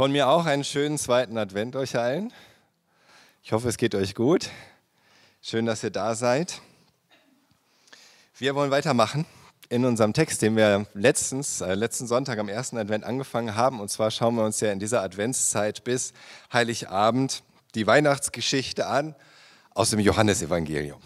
Von 0.00 0.12
mir 0.12 0.28
auch 0.28 0.46
einen 0.46 0.64
schönen 0.64 0.96
zweiten 0.96 1.36
Advent 1.36 1.76
euch 1.76 1.94
allen. 1.98 2.32
Ich 3.42 3.52
hoffe, 3.52 3.68
es 3.68 3.76
geht 3.76 3.94
euch 3.94 4.14
gut. 4.14 4.48
Schön, 5.42 5.66
dass 5.66 5.84
ihr 5.84 5.90
da 5.90 6.14
seid. 6.14 6.62
Wir 8.38 8.54
wollen 8.54 8.70
weitermachen 8.70 9.26
in 9.68 9.84
unserem 9.84 10.14
Text, 10.14 10.40
den 10.40 10.56
wir 10.56 10.86
letztens, 10.94 11.60
äh, 11.60 11.74
letzten 11.74 12.06
Sonntag 12.06 12.38
am 12.38 12.48
ersten 12.48 12.78
Advent 12.78 13.04
angefangen 13.04 13.56
haben. 13.56 13.78
Und 13.78 13.90
zwar 13.90 14.10
schauen 14.10 14.36
wir 14.36 14.44
uns 14.46 14.58
ja 14.60 14.72
in 14.72 14.78
dieser 14.78 15.02
Adventszeit 15.02 15.84
bis 15.84 16.14
Heiligabend 16.50 17.42
die 17.74 17.86
Weihnachtsgeschichte 17.86 18.86
an 18.86 19.14
aus 19.74 19.90
dem 19.90 20.00
Johannesevangelium. 20.00 21.02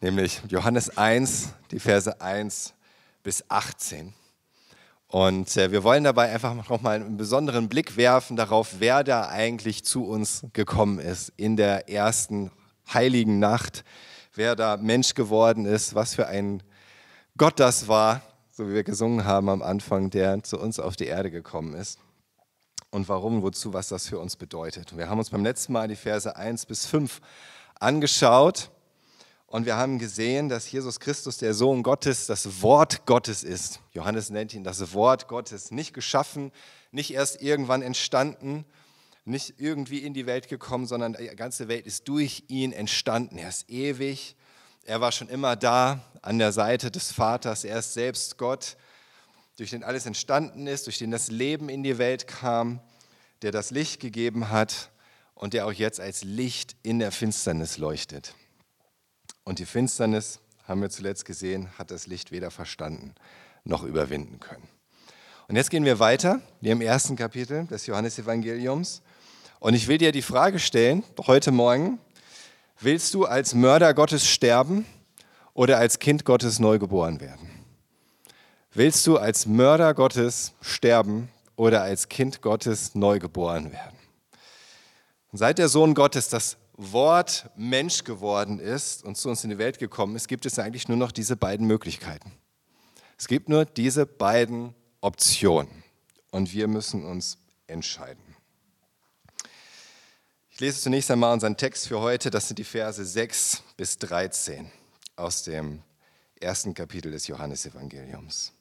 Nämlich 0.00 0.42
Johannes 0.48 0.96
1, 0.96 1.48
die 1.72 1.80
Verse 1.80 2.20
1 2.20 2.72
bis 3.24 3.50
18. 3.50 4.14
Und 5.08 5.56
äh, 5.56 5.70
wir 5.70 5.84
wollen 5.84 6.04
dabei 6.04 6.32
einfach 6.32 6.54
nochmal 6.54 6.96
einen 6.96 7.16
besonderen 7.16 7.68
Blick 7.68 7.96
werfen 7.96 8.36
darauf, 8.36 8.76
wer 8.80 9.04
da 9.04 9.28
eigentlich 9.28 9.84
zu 9.84 10.04
uns 10.04 10.44
gekommen 10.52 10.98
ist 10.98 11.32
in 11.36 11.56
der 11.56 11.88
ersten 11.88 12.50
heiligen 12.92 13.38
Nacht, 13.38 13.84
wer 14.34 14.56
da 14.56 14.76
Mensch 14.76 15.14
geworden 15.14 15.64
ist, 15.64 15.94
was 15.94 16.14
für 16.14 16.26
ein 16.26 16.62
Gott 17.36 17.60
das 17.60 17.86
war, 17.86 18.22
so 18.50 18.68
wie 18.68 18.74
wir 18.74 18.84
gesungen 18.84 19.24
haben 19.24 19.48
am 19.48 19.62
Anfang, 19.62 20.10
der 20.10 20.42
zu 20.42 20.58
uns 20.58 20.80
auf 20.80 20.96
die 20.96 21.06
Erde 21.06 21.30
gekommen 21.30 21.74
ist. 21.74 21.98
Und 22.90 23.08
warum, 23.08 23.42
wozu, 23.42 23.72
was 23.72 23.88
das 23.88 24.08
für 24.08 24.18
uns 24.18 24.36
bedeutet. 24.36 24.96
Wir 24.96 25.08
haben 25.08 25.18
uns 25.18 25.30
beim 25.30 25.44
letzten 25.44 25.72
Mal 25.72 25.86
die 25.86 25.96
Verse 25.96 26.34
1 26.34 26.66
bis 26.66 26.86
5 26.86 27.20
angeschaut 27.78 28.70
und 29.56 29.64
wir 29.64 29.78
haben 29.78 29.98
gesehen, 29.98 30.50
dass 30.50 30.70
Jesus 30.70 31.00
Christus, 31.00 31.38
der 31.38 31.54
Sohn 31.54 31.82
Gottes, 31.82 32.26
das 32.26 32.60
Wort 32.60 33.06
Gottes 33.06 33.42
ist. 33.42 33.80
Johannes 33.92 34.28
nennt 34.28 34.52
ihn 34.52 34.64
das 34.64 34.92
Wort 34.92 35.28
Gottes, 35.28 35.70
nicht 35.70 35.94
geschaffen, 35.94 36.52
nicht 36.90 37.14
erst 37.14 37.40
irgendwann 37.40 37.80
entstanden, 37.80 38.66
nicht 39.24 39.54
irgendwie 39.56 40.00
in 40.00 40.12
die 40.12 40.26
Welt 40.26 40.48
gekommen, 40.48 40.84
sondern 40.84 41.14
die 41.14 41.28
ganze 41.28 41.68
Welt 41.68 41.86
ist 41.86 42.06
durch 42.06 42.44
ihn 42.48 42.70
entstanden. 42.70 43.38
Er 43.38 43.48
ist 43.48 43.70
ewig, 43.70 44.36
er 44.84 45.00
war 45.00 45.10
schon 45.10 45.30
immer 45.30 45.56
da 45.56 46.04
an 46.20 46.38
der 46.38 46.52
Seite 46.52 46.90
des 46.90 47.10
Vaters, 47.10 47.64
er 47.64 47.78
ist 47.78 47.94
selbst 47.94 48.36
Gott, 48.36 48.76
durch 49.56 49.70
den 49.70 49.84
alles 49.84 50.04
entstanden 50.04 50.66
ist, 50.66 50.84
durch 50.84 50.98
den 50.98 51.12
das 51.12 51.28
Leben 51.28 51.70
in 51.70 51.82
die 51.82 51.96
Welt 51.96 52.26
kam, 52.26 52.80
der 53.40 53.52
das 53.52 53.70
Licht 53.70 54.00
gegeben 54.00 54.50
hat 54.50 54.90
und 55.34 55.54
der 55.54 55.64
auch 55.64 55.72
jetzt 55.72 55.98
als 55.98 56.24
Licht 56.24 56.76
in 56.82 56.98
der 56.98 57.10
Finsternis 57.10 57.78
leuchtet. 57.78 58.34
Und 59.46 59.60
die 59.60 59.64
Finsternis, 59.64 60.40
haben 60.66 60.82
wir 60.82 60.90
zuletzt 60.90 61.24
gesehen, 61.24 61.68
hat 61.78 61.92
das 61.92 62.08
Licht 62.08 62.32
weder 62.32 62.50
verstanden 62.50 63.14
noch 63.62 63.84
überwinden 63.84 64.40
können. 64.40 64.68
Und 65.46 65.54
jetzt 65.54 65.70
gehen 65.70 65.84
wir 65.84 66.00
weiter, 66.00 66.40
wir 66.60 66.72
im 66.72 66.80
ersten 66.80 67.14
Kapitel 67.14 67.64
des 67.68 67.86
Johannesevangeliums. 67.86 69.02
Und 69.60 69.74
ich 69.74 69.86
will 69.86 69.98
dir 69.98 70.10
die 70.10 70.22
Frage 70.22 70.58
stellen, 70.58 71.04
heute 71.28 71.52
Morgen, 71.52 72.00
willst 72.80 73.14
du 73.14 73.24
als 73.24 73.54
Mörder 73.54 73.94
Gottes 73.94 74.26
sterben 74.26 74.84
oder 75.54 75.78
als 75.78 76.00
Kind 76.00 76.24
Gottes 76.24 76.58
neu 76.58 76.80
geboren 76.80 77.20
werden? 77.20 77.48
Willst 78.72 79.06
du 79.06 79.16
als 79.16 79.46
Mörder 79.46 79.94
Gottes 79.94 80.54
sterben 80.60 81.28
oder 81.54 81.82
als 81.82 82.08
Kind 82.08 82.42
Gottes 82.42 82.96
neu 82.96 83.20
geboren 83.20 83.70
werden? 83.70 83.96
Seit 85.32 85.58
der 85.58 85.68
Sohn 85.68 85.94
Gottes 85.94 86.28
das 86.28 86.56
Wort 86.76 87.50
Mensch 87.56 88.04
geworden 88.04 88.58
ist 88.58 89.04
und 89.04 89.16
zu 89.16 89.28
uns 89.28 89.44
in 89.44 89.50
die 89.50 89.58
Welt 89.58 89.78
gekommen 89.78 90.14
ist, 90.16 90.28
gibt 90.28 90.46
es 90.46 90.58
eigentlich 90.58 90.88
nur 90.88 90.96
noch 90.96 91.12
diese 91.12 91.36
beiden 91.36 91.66
Möglichkeiten. 91.66 92.32
Es 93.18 93.28
gibt 93.28 93.48
nur 93.48 93.64
diese 93.64 94.04
beiden 94.04 94.74
Optionen 95.00 95.82
und 96.30 96.52
wir 96.52 96.68
müssen 96.68 97.04
uns 97.04 97.38
entscheiden. 97.66 98.22
Ich 100.50 100.60
lese 100.60 100.80
zunächst 100.80 101.10
einmal 101.10 101.32
unseren 101.32 101.56
Text 101.56 101.88
für 101.88 102.00
heute, 102.00 102.30
das 102.30 102.48
sind 102.48 102.58
die 102.58 102.64
Verse 102.64 103.04
6 103.04 103.62
bis 103.76 103.98
13 103.98 104.70
aus 105.14 105.42
dem 105.44 105.82
ersten 106.40 106.74
Kapitel 106.74 107.12
des 107.12 107.26
Johannesevangeliums. 107.26 108.55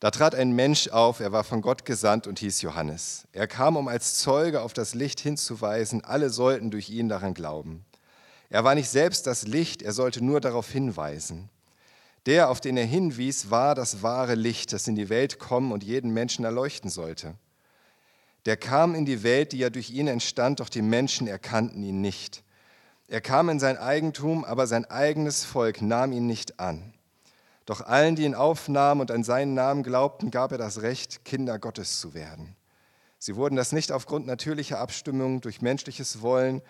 Da 0.00 0.12
trat 0.12 0.34
ein 0.34 0.52
Mensch 0.52 0.88
auf, 0.88 1.18
er 1.18 1.32
war 1.32 1.42
von 1.42 1.60
Gott 1.60 1.84
gesandt 1.84 2.28
und 2.28 2.38
hieß 2.38 2.62
Johannes. 2.62 3.26
Er 3.32 3.48
kam, 3.48 3.76
um 3.76 3.88
als 3.88 4.18
Zeuge 4.18 4.62
auf 4.62 4.72
das 4.72 4.94
Licht 4.94 5.18
hinzuweisen, 5.18 6.04
alle 6.04 6.30
sollten 6.30 6.70
durch 6.70 6.88
ihn 6.88 7.08
daran 7.08 7.34
glauben. 7.34 7.84
Er 8.48 8.62
war 8.62 8.76
nicht 8.76 8.88
selbst 8.88 9.26
das 9.26 9.46
Licht, 9.46 9.82
er 9.82 9.92
sollte 9.92 10.24
nur 10.24 10.40
darauf 10.40 10.70
hinweisen. 10.70 11.50
Der, 12.26 12.48
auf 12.48 12.60
den 12.60 12.76
er 12.76 12.84
hinwies, 12.84 13.50
war 13.50 13.74
das 13.74 14.02
wahre 14.02 14.34
Licht, 14.34 14.72
das 14.72 14.86
in 14.86 14.94
die 14.94 15.08
Welt 15.08 15.38
kommen 15.38 15.72
und 15.72 15.82
jeden 15.82 16.12
Menschen 16.12 16.44
erleuchten 16.44 16.90
sollte. 16.90 17.34
Der 18.46 18.56
kam 18.56 18.94
in 18.94 19.04
die 19.04 19.22
Welt, 19.22 19.52
die 19.52 19.58
ja 19.58 19.70
durch 19.70 19.90
ihn 19.90 20.06
entstand, 20.06 20.60
doch 20.60 20.68
die 20.68 20.82
Menschen 20.82 21.26
erkannten 21.26 21.82
ihn 21.82 22.00
nicht. 22.00 22.44
Er 23.08 23.20
kam 23.20 23.48
in 23.48 23.58
sein 23.58 23.76
Eigentum, 23.76 24.44
aber 24.44 24.66
sein 24.66 24.84
eigenes 24.84 25.44
Volk 25.44 25.82
nahm 25.82 26.12
ihn 26.12 26.26
nicht 26.26 26.60
an. 26.60 26.94
Doch 27.68 27.82
allen, 27.82 28.16
die 28.16 28.24
ihn 28.24 28.34
aufnahmen 28.34 29.02
und 29.02 29.10
an 29.10 29.22
seinen 29.22 29.52
Namen 29.52 29.82
glaubten, 29.82 30.30
gab 30.30 30.52
er 30.52 30.58
das 30.58 30.80
Recht, 30.80 31.26
Kinder 31.26 31.58
Gottes 31.58 32.00
zu 32.00 32.14
werden. 32.14 32.56
Sie 33.18 33.36
wurden 33.36 33.56
das 33.56 33.72
nicht 33.72 33.92
aufgrund 33.92 34.26
natürlicher 34.26 34.78
Abstimmung 34.78 35.42
durch 35.42 35.60
menschliches 35.60 36.22
Wollen 36.22 36.62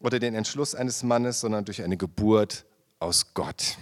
oder 0.00 0.18
den 0.18 0.34
Entschluss 0.34 0.74
eines 0.74 1.02
Mannes, 1.02 1.40
sondern 1.40 1.66
durch 1.66 1.82
eine 1.82 1.98
Geburt 1.98 2.64
aus 2.98 3.34
Gott. 3.34 3.76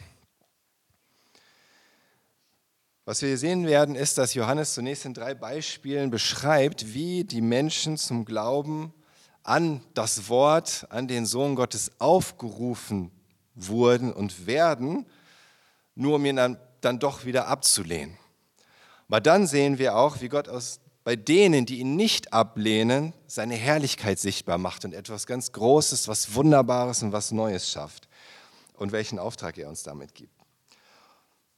Was 3.04 3.22
wir 3.22 3.28
hier 3.28 3.38
sehen 3.38 3.68
werden, 3.68 3.94
ist, 3.94 4.18
dass 4.18 4.34
Johannes 4.34 4.74
zunächst 4.74 5.04
in 5.04 5.14
drei 5.14 5.36
Beispielen 5.36 6.10
beschreibt, 6.10 6.92
wie 6.92 7.22
die 7.22 7.42
Menschen 7.42 7.96
zum 7.96 8.24
Glauben 8.24 8.92
an 9.44 9.82
das 9.94 10.28
Wort, 10.28 10.88
an 10.90 11.06
den 11.06 11.26
Sohn 11.26 11.54
Gottes 11.54 11.92
aufgerufen 12.00 13.12
wurden 13.54 14.12
und 14.12 14.48
werden 14.48 15.06
nur 15.96 16.16
um 16.16 16.24
ihn 16.24 16.36
dann, 16.36 16.58
dann 16.80 17.00
doch 17.00 17.24
wieder 17.24 17.48
abzulehnen. 17.48 18.16
Aber 19.08 19.20
dann 19.20 19.46
sehen 19.46 19.78
wir 19.78 19.96
auch, 19.96 20.20
wie 20.20 20.28
Gott 20.28 20.48
aus, 20.48 20.78
bei 21.02 21.16
denen, 21.16 21.66
die 21.66 21.78
ihn 21.78 21.96
nicht 21.96 22.32
ablehnen, 22.32 23.12
seine 23.26 23.54
Herrlichkeit 23.54 24.18
sichtbar 24.18 24.58
macht 24.58 24.84
und 24.84 24.92
etwas 24.92 25.26
ganz 25.26 25.52
Großes, 25.52 26.08
was 26.08 26.34
Wunderbares 26.34 27.02
und 27.02 27.12
was 27.12 27.30
Neues 27.30 27.70
schafft 27.70 28.08
und 28.74 28.92
welchen 28.92 29.18
Auftrag 29.18 29.56
er 29.58 29.68
uns 29.68 29.82
damit 29.82 30.14
gibt. 30.14 30.32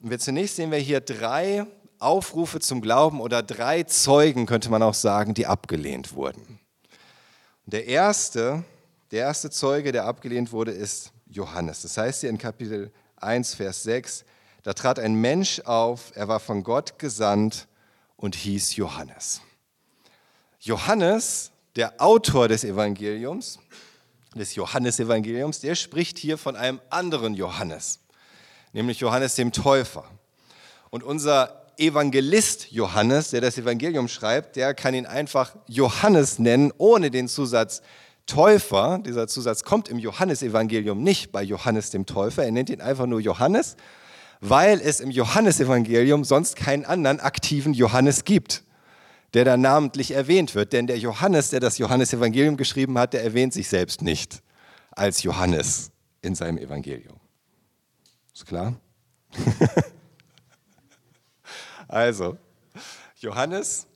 Und 0.02 0.10
wir 0.10 0.18
zunächst 0.18 0.56
sehen 0.56 0.70
wir 0.70 0.78
hier 0.78 1.00
drei 1.00 1.66
Aufrufe 1.98 2.60
zum 2.60 2.80
Glauben 2.80 3.20
oder 3.20 3.42
drei 3.42 3.82
Zeugen, 3.82 4.46
könnte 4.46 4.70
man 4.70 4.82
auch 4.82 4.94
sagen, 4.94 5.34
die 5.34 5.46
abgelehnt 5.46 6.12
wurden. 6.12 6.60
Und 7.64 7.72
der 7.72 7.86
erste, 7.86 8.64
der 9.10 9.20
erste 9.20 9.50
Zeuge, 9.50 9.92
der 9.92 10.04
abgelehnt 10.04 10.52
wurde, 10.52 10.72
ist 10.72 11.12
Johannes. 11.26 11.82
Das 11.82 11.96
heißt 11.96 12.20
hier 12.20 12.30
in 12.30 12.38
Kapitel 12.38 12.92
1, 13.22 13.54
Vers 13.54 13.82
6, 13.82 14.24
da 14.62 14.72
trat 14.72 14.98
ein 14.98 15.14
Mensch 15.14 15.60
auf, 15.60 16.12
er 16.14 16.28
war 16.28 16.40
von 16.40 16.62
Gott 16.62 16.98
gesandt 16.98 17.68
und 18.16 18.34
hieß 18.34 18.76
Johannes. 18.76 19.40
Johannes, 20.60 21.52
der 21.76 22.00
Autor 22.00 22.48
des 22.48 22.64
Evangeliums, 22.64 23.58
des 24.34 24.54
Johannesevangeliums, 24.54 25.60
der 25.60 25.74
spricht 25.74 26.18
hier 26.18 26.38
von 26.38 26.56
einem 26.56 26.80
anderen 26.90 27.34
Johannes, 27.34 28.00
nämlich 28.72 29.00
Johannes 29.00 29.36
dem 29.36 29.52
Täufer. 29.52 30.04
Und 30.90 31.02
unser 31.02 31.66
Evangelist 31.78 32.72
Johannes, 32.72 33.30
der 33.30 33.40
das 33.40 33.56
Evangelium 33.56 34.08
schreibt, 34.08 34.56
der 34.56 34.74
kann 34.74 34.94
ihn 34.94 35.06
einfach 35.06 35.54
Johannes 35.68 36.40
nennen, 36.40 36.72
ohne 36.76 37.10
den 37.10 37.28
Zusatz 37.28 37.82
Täufer, 38.28 39.00
dieser 39.04 39.26
Zusatz 39.26 39.64
kommt 39.64 39.88
im 39.88 39.98
Johannesevangelium 39.98 41.02
nicht 41.02 41.32
bei 41.32 41.42
Johannes 41.42 41.90
dem 41.90 42.06
Täufer, 42.06 42.44
er 42.44 42.52
nennt 42.52 42.70
ihn 42.70 42.80
einfach 42.80 43.06
nur 43.06 43.20
Johannes, 43.20 43.76
weil 44.40 44.80
es 44.80 45.00
im 45.00 45.10
Johannesevangelium 45.10 46.24
sonst 46.24 46.54
keinen 46.54 46.84
anderen 46.84 47.20
aktiven 47.20 47.74
Johannes 47.74 48.24
gibt, 48.24 48.62
der 49.34 49.44
da 49.44 49.56
namentlich 49.56 50.12
erwähnt 50.12 50.54
wird. 50.54 50.72
Denn 50.72 50.86
der 50.86 50.98
Johannes, 50.98 51.50
der 51.50 51.60
das 51.60 51.78
Johannesevangelium 51.78 52.56
geschrieben 52.56 52.98
hat, 52.98 53.14
der 53.14 53.24
erwähnt 53.24 53.52
sich 53.52 53.68
selbst 53.68 54.02
nicht 54.02 54.42
als 54.90 55.22
Johannes 55.22 55.90
in 56.22 56.34
seinem 56.34 56.58
Evangelium. 56.58 57.18
Ist 58.34 58.46
klar? 58.46 58.78
also, 61.88 62.36
Johannes 63.16 63.86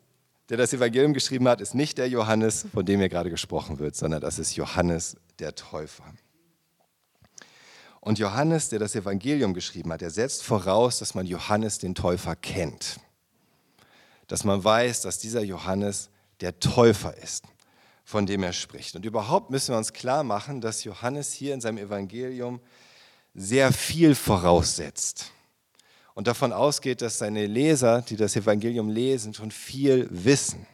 der 0.52 0.58
das 0.58 0.74
Evangelium 0.74 1.14
geschrieben 1.14 1.48
hat, 1.48 1.62
ist 1.62 1.74
nicht 1.74 1.96
der 1.96 2.10
Johannes, 2.10 2.66
von 2.74 2.84
dem 2.84 3.00
hier 3.00 3.08
gerade 3.08 3.30
gesprochen 3.30 3.78
wird, 3.78 3.96
sondern 3.96 4.20
das 4.20 4.38
ist 4.38 4.54
Johannes 4.54 5.16
der 5.38 5.54
Täufer. 5.54 6.04
Und 8.00 8.18
Johannes, 8.18 8.68
der 8.68 8.78
das 8.78 8.94
Evangelium 8.94 9.54
geschrieben 9.54 9.90
hat, 9.90 10.02
der 10.02 10.10
setzt 10.10 10.42
voraus, 10.42 10.98
dass 10.98 11.14
man 11.14 11.24
Johannes 11.24 11.78
den 11.78 11.94
Täufer 11.94 12.36
kennt. 12.36 13.00
Dass 14.26 14.44
man 14.44 14.62
weiß, 14.62 15.00
dass 15.00 15.18
dieser 15.18 15.40
Johannes 15.42 16.10
der 16.42 16.60
Täufer 16.60 17.16
ist, 17.16 17.46
von 18.04 18.26
dem 18.26 18.42
er 18.42 18.52
spricht. 18.52 18.94
Und 18.94 19.06
überhaupt 19.06 19.48
müssen 19.48 19.72
wir 19.72 19.78
uns 19.78 19.94
klar 19.94 20.22
machen, 20.22 20.60
dass 20.60 20.84
Johannes 20.84 21.32
hier 21.32 21.54
in 21.54 21.62
seinem 21.62 21.78
Evangelium 21.78 22.60
sehr 23.34 23.72
viel 23.72 24.14
voraussetzt 24.14 25.32
und 26.14 26.26
davon 26.26 26.52
ausgeht, 26.52 27.02
dass 27.02 27.18
seine 27.18 27.46
Leser, 27.46 28.02
die 28.02 28.16
das 28.16 28.36
Evangelium 28.36 28.90
lesen, 28.90 29.34
schon 29.34 29.50
viel 29.50 30.08
wissen. 30.10 30.66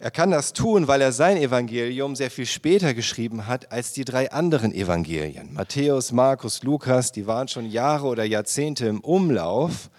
Er 0.00 0.12
kann 0.12 0.30
das 0.30 0.52
tun, 0.52 0.86
weil 0.86 1.00
er 1.00 1.10
sein 1.10 1.36
Evangelium 1.36 2.14
sehr 2.14 2.30
viel 2.30 2.46
später 2.46 2.94
geschrieben 2.94 3.48
hat 3.48 3.72
als 3.72 3.92
die 3.92 4.04
drei 4.04 4.30
anderen 4.30 4.72
Evangelien. 4.72 5.52
Matthäus, 5.54 6.12
Markus, 6.12 6.62
Lukas, 6.62 7.10
die 7.10 7.26
waren 7.26 7.48
schon 7.48 7.66
Jahre 7.68 8.06
oder 8.06 8.22
Jahrzehnte 8.22 8.86
im 8.86 9.00
Umlauf, 9.00 9.90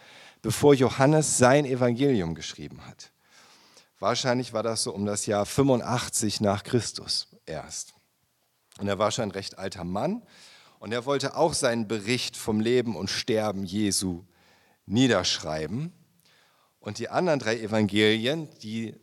bevor 0.41 0.73
Johannes 0.73 1.37
sein 1.37 1.65
Evangelium 1.65 2.33
geschrieben 2.33 2.85
hat. 2.87 3.11
Wahrscheinlich 3.99 4.53
war 4.53 4.63
das 4.63 4.83
so 4.83 4.93
um 4.93 5.05
das 5.05 5.25
Jahr 5.25 5.45
85 5.45 6.39
nach 6.39 6.63
Christus 6.63 7.27
erst. 7.45 7.93
Und 8.79 8.87
er 8.87 8.99
war 8.99 9.11
schon 9.11 9.25
ein 9.25 9.31
recht 9.31 9.59
alter 9.59 9.83
Mann 9.83 10.21
und 10.79 10.93
er 10.93 11.05
wollte 11.05 11.35
auch 11.35 11.53
seinen 11.53 11.87
Bericht 11.87 12.37
vom 12.37 12.59
Leben 12.59 12.95
und 12.95 13.09
Sterben 13.09 13.65
Jesu 13.65 14.23
niederschreiben. 14.85 15.91
Und 16.79 16.99
die 16.99 17.09
anderen 17.09 17.39
drei 17.39 17.59
Evangelien, 17.59 18.47
die 18.63 18.95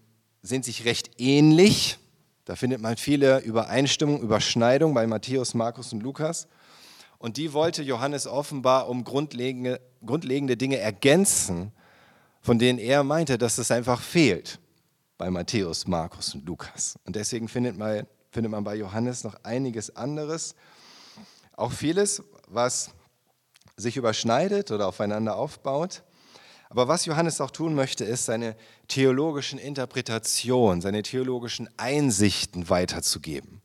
sind 0.43 0.65
sich 0.65 0.85
recht 0.87 1.21
ähnlich. 1.21 1.99
Da 2.47 2.57
findet 2.57 2.81
man 2.81 2.97
viele 2.97 3.41
Übereinstimmungen, 3.41 4.23
Überschneidungen 4.23 4.95
bei 4.95 5.07
Matthäus, 5.07 5.53
Markus 5.55 5.93
und 5.93 6.03
Lukas. 6.03 6.49
Und 7.19 7.37
die 7.37 7.53
wollte 7.53 7.83
Johannes 7.83 8.27
offenbar 8.27 8.89
um 8.89 9.05
grundlegende, 9.05 9.81
grundlegende 10.05 10.57
Dinge 10.57 10.79
ergänzen, 10.79 11.73
von 12.41 12.59
denen 12.59 12.79
er 12.79 13.05
meinte, 13.05 13.37
dass 13.37 13.59
es 13.59 13.71
einfach 13.71 14.01
fehlt 14.01 14.59
bei 15.19 15.31
Matthäus, 15.31 15.87
Markus 15.87 16.35
und 16.35 16.47
Lukas. 16.47 16.99
Und 17.05 17.17
deswegen 17.17 17.49
findet 17.49 17.77
man, 17.77 18.07
findet 18.31 18.51
man 18.51 18.65
bei 18.65 18.77
Johannes 18.77 19.25
noch 19.25 19.35
einiges 19.43 19.95
anderes. 19.97 20.55
Auch 21.57 21.73
vieles, 21.73 22.23
was 22.49 22.91
sich 23.77 23.97
überschneidet 23.97 24.71
oder 24.71 24.87
aufeinander 24.87 25.37
aufbaut. 25.37 26.03
Aber 26.69 26.89
was 26.89 27.07
Johannes 27.07 27.41
auch 27.41 27.51
tun 27.51 27.75
möchte, 27.75 28.05
ist 28.05 28.27
seine 28.27 28.57
theologischen 28.89 29.59
Interpretationen, 29.59 30.81
seine 30.81 31.03
theologischen 31.03 31.69
Einsichten 31.79 32.69
weiterzugeben, 32.69 33.63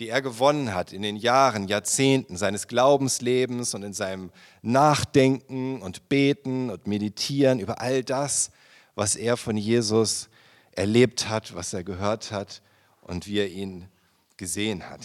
die 0.00 0.08
er 0.08 0.20
gewonnen 0.20 0.74
hat 0.74 0.92
in 0.92 1.02
den 1.02 1.16
Jahren, 1.16 1.68
Jahrzehnten 1.68 2.36
seines 2.36 2.66
Glaubenslebens 2.68 3.74
und 3.74 3.82
in 3.82 3.92
seinem 3.92 4.30
Nachdenken 4.60 5.80
und 5.80 6.08
Beten 6.08 6.68
und 6.68 6.86
Meditieren 6.86 7.60
über 7.60 7.80
all 7.80 8.02
das, 8.02 8.50
was 8.94 9.16
er 9.16 9.36
von 9.36 9.56
Jesus 9.56 10.28
erlebt 10.72 11.28
hat, 11.28 11.54
was 11.54 11.72
er 11.72 11.84
gehört 11.84 12.32
hat 12.32 12.60
und 13.02 13.26
wie 13.26 13.38
er 13.38 13.48
ihn 13.48 13.88
gesehen 14.36 14.88
hat. 14.90 15.00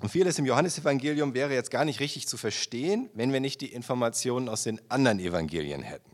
Und 0.00 0.10
vieles 0.10 0.38
im 0.38 0.44
Johannesevangelium 0.44 1.32
wäre 1.32 1.54
jetzt 1.54 1.70
gar 1.70 1.84
nicht 1.84 2.00
richtig 2.00 2.28
zu 2.28 2.36
verstehen, 2.36 3.08
wenn 3.14 3.32
wir 3.32 3.40
nicht 3.40 3.60
die 3.60 3.72
Informationen 3.72 4.48
aus 4.48 4.62
den 4.62 4.80
anderen 4.90 5.18
Evangelien 5.18 5.82
hätten. 5.82 6.10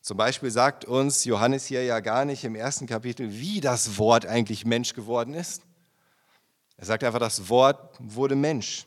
Zum 0.00 0.16
Beispiel 0.16 0.50
sagt 0.50 0.84
uns 0.84 1.24
Johannes 1.24 1.66
hier 1.66 1.82
ja 1.82 1.98
gar 2.00 2.24
nicht 2.24 2.44
im 2.44 2.54
ersten 2.54 2.86
Kapitel, 2.86 3.32
wie 3.32 3.60
das 3.60 3.98
Wort 3.98 4.26
eigentlich 4.26 4.64
Mensch 4.64 4.92
geworden 4.92 5.34
ist. 5.34 5.62
Er 6.76 6.84
sagt 6.84 7.02
einfach, 7.04 7.18
das 7.18 7.48
Wort 7.48 7.96
wurde 7.98 8.36
Mensch. 8.36 8.86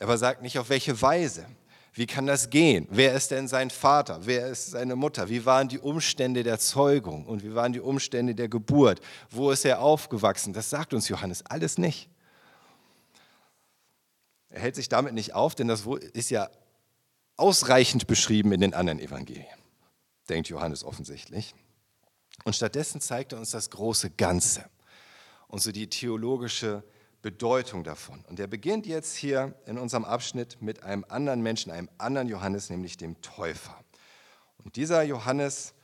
Aber 0.00 0.16
sagt 0.16 0.42
nicht, 0.42 0.58
auf 0.58 0.70
welche 0.70 1.00
Weise. 1.02 1.46
Wie 1.92 2.06
kann 2.06 2.26
das 2.26 2.48
gehen? 2.48 2.86
Wer 2.90 3.14
ist 3.14 3.30
denn 3.30 3.48
sein 3.48 3.70
Vater? 3.70 4.20
Wer 4.22 4.46
ist 4.46 4.70
seine 4.70 4.96
Mutter? 4.96 5.28
Wie 5.28 5.44
waren 5.44 5.68
die 5.68 5.80
Umstände 5.80 6.44
der 6.44 6.58
Zeugung 6.58 7.26
und 7.26 7.42
wie 7.42 7.54
waren 7.54 7.72
die 7.72 7.80
Umstände 7.80 8.34
der 8.34 8.48
Geburt? 8.48 9.00
Wo 9.30 9.50
ist 9.50 9.64
er 9.64 9.80
aufgewachsen? 9.80 10.52
Das 10.52 10.70
sagt 10.70 10.94
uns 10.94 11.08
Johannes 11.08 11.44
alles 11.44 11.76
nicht. 11.76 12.08
Er 14.50 14.60
hält 14.60 14.76
sich 14.76 14.88
damit 14.88 15.14
nicht 15.14 15.34
auf, 15.34 15.54
denn 15.54 15.68
das 15.68 15.84
ist 16.12 16.30
ja 16.30 16.50
ausreichend 17.36 18.06
beschrieben 18.06 18.52
in 18.52 18.60
den 18.60 18.74
anderen 18.74 18.98
Evangelien 18.98 19.58
denkt 20.28 20.48
Johannes 20.48 20.84
offensichtlich. 20.84 21.54
Und 22.44 22.54
stattdessen 22.54 23.00
zeigt 23.00 23.32
er 23.32 23.38
uns 23.38 23.50
das 23.50 23.70
große 23.70 24.10
Ganze 24.10 24.64
und 25.48 25.60
so 25.60 25.72
die 25.72 25.88
theologische 25.88 26.84
Bedeutung 27.20 27.82
davon. 27.82 28.24
Und 28.26 28.38
er 28.38 28.46
beginnt 28.46 28.86
jetzt 28.86 29.16
hier 29.16 29.54
in 29.66 29.76
unserem 29.78 30.04
Abschnitt 30.04 30.62
mit 30.62 30.82
einem 30.82 31.04
anderen 31.08 31.42
Menschen, 31.42 31.72
einem 31.72 31.90
anderen 31.98 32.28
Johannes, 32.28 32.70
nämlich 32.70 32.96
dem 32.96 33.20
Täufer. 33.22 33.76
Und 34.58 34.76
dieser 34.76 35.02
Johannes 35.02 35.74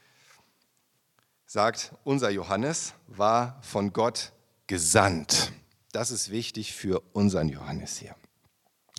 sagt, 1.46 1.93
unser 2.05 2.31
Johannes 2.31 2.94
war 3.08 3.60
von 3.62 3.93
Gott 3.93 4.32
gesandt. 4.67 5.52
Das 5.93 6.10
ist 6.10 6.31
wichtig 6.31 6.72
für 6.72 7.00
unseren 7.12 7.49
Johannes 7.49 7.99
hier. 7.99 8.14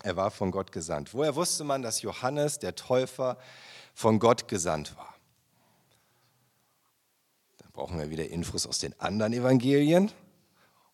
Er 0.06 0.16
war 0.16 0.30
von 0.30 0.52
Gott 0.52 0.72
gesandt. 0.72 1.16
Woher 1.16 1.36
wusste 1.36 1.63
man, 1.63 1.81
dass 1.81 2.04
Johannes, 2.04 2.60
der 2.60 2.75
Täufer, 2.75 3.38
von 3.96 4.19
Gott 4.19 4.48
gesandt 4.48 4.96
war? 4.98 5.16
brauchen 7.74 8.00
wir 8.00 8.10
wieder 8.10 8.30
Infos 8.30 8.66
aus 8.68 8.80
den 8.80 8.98
anderen 9.02 9.34
Evangelien. 9.34 10.10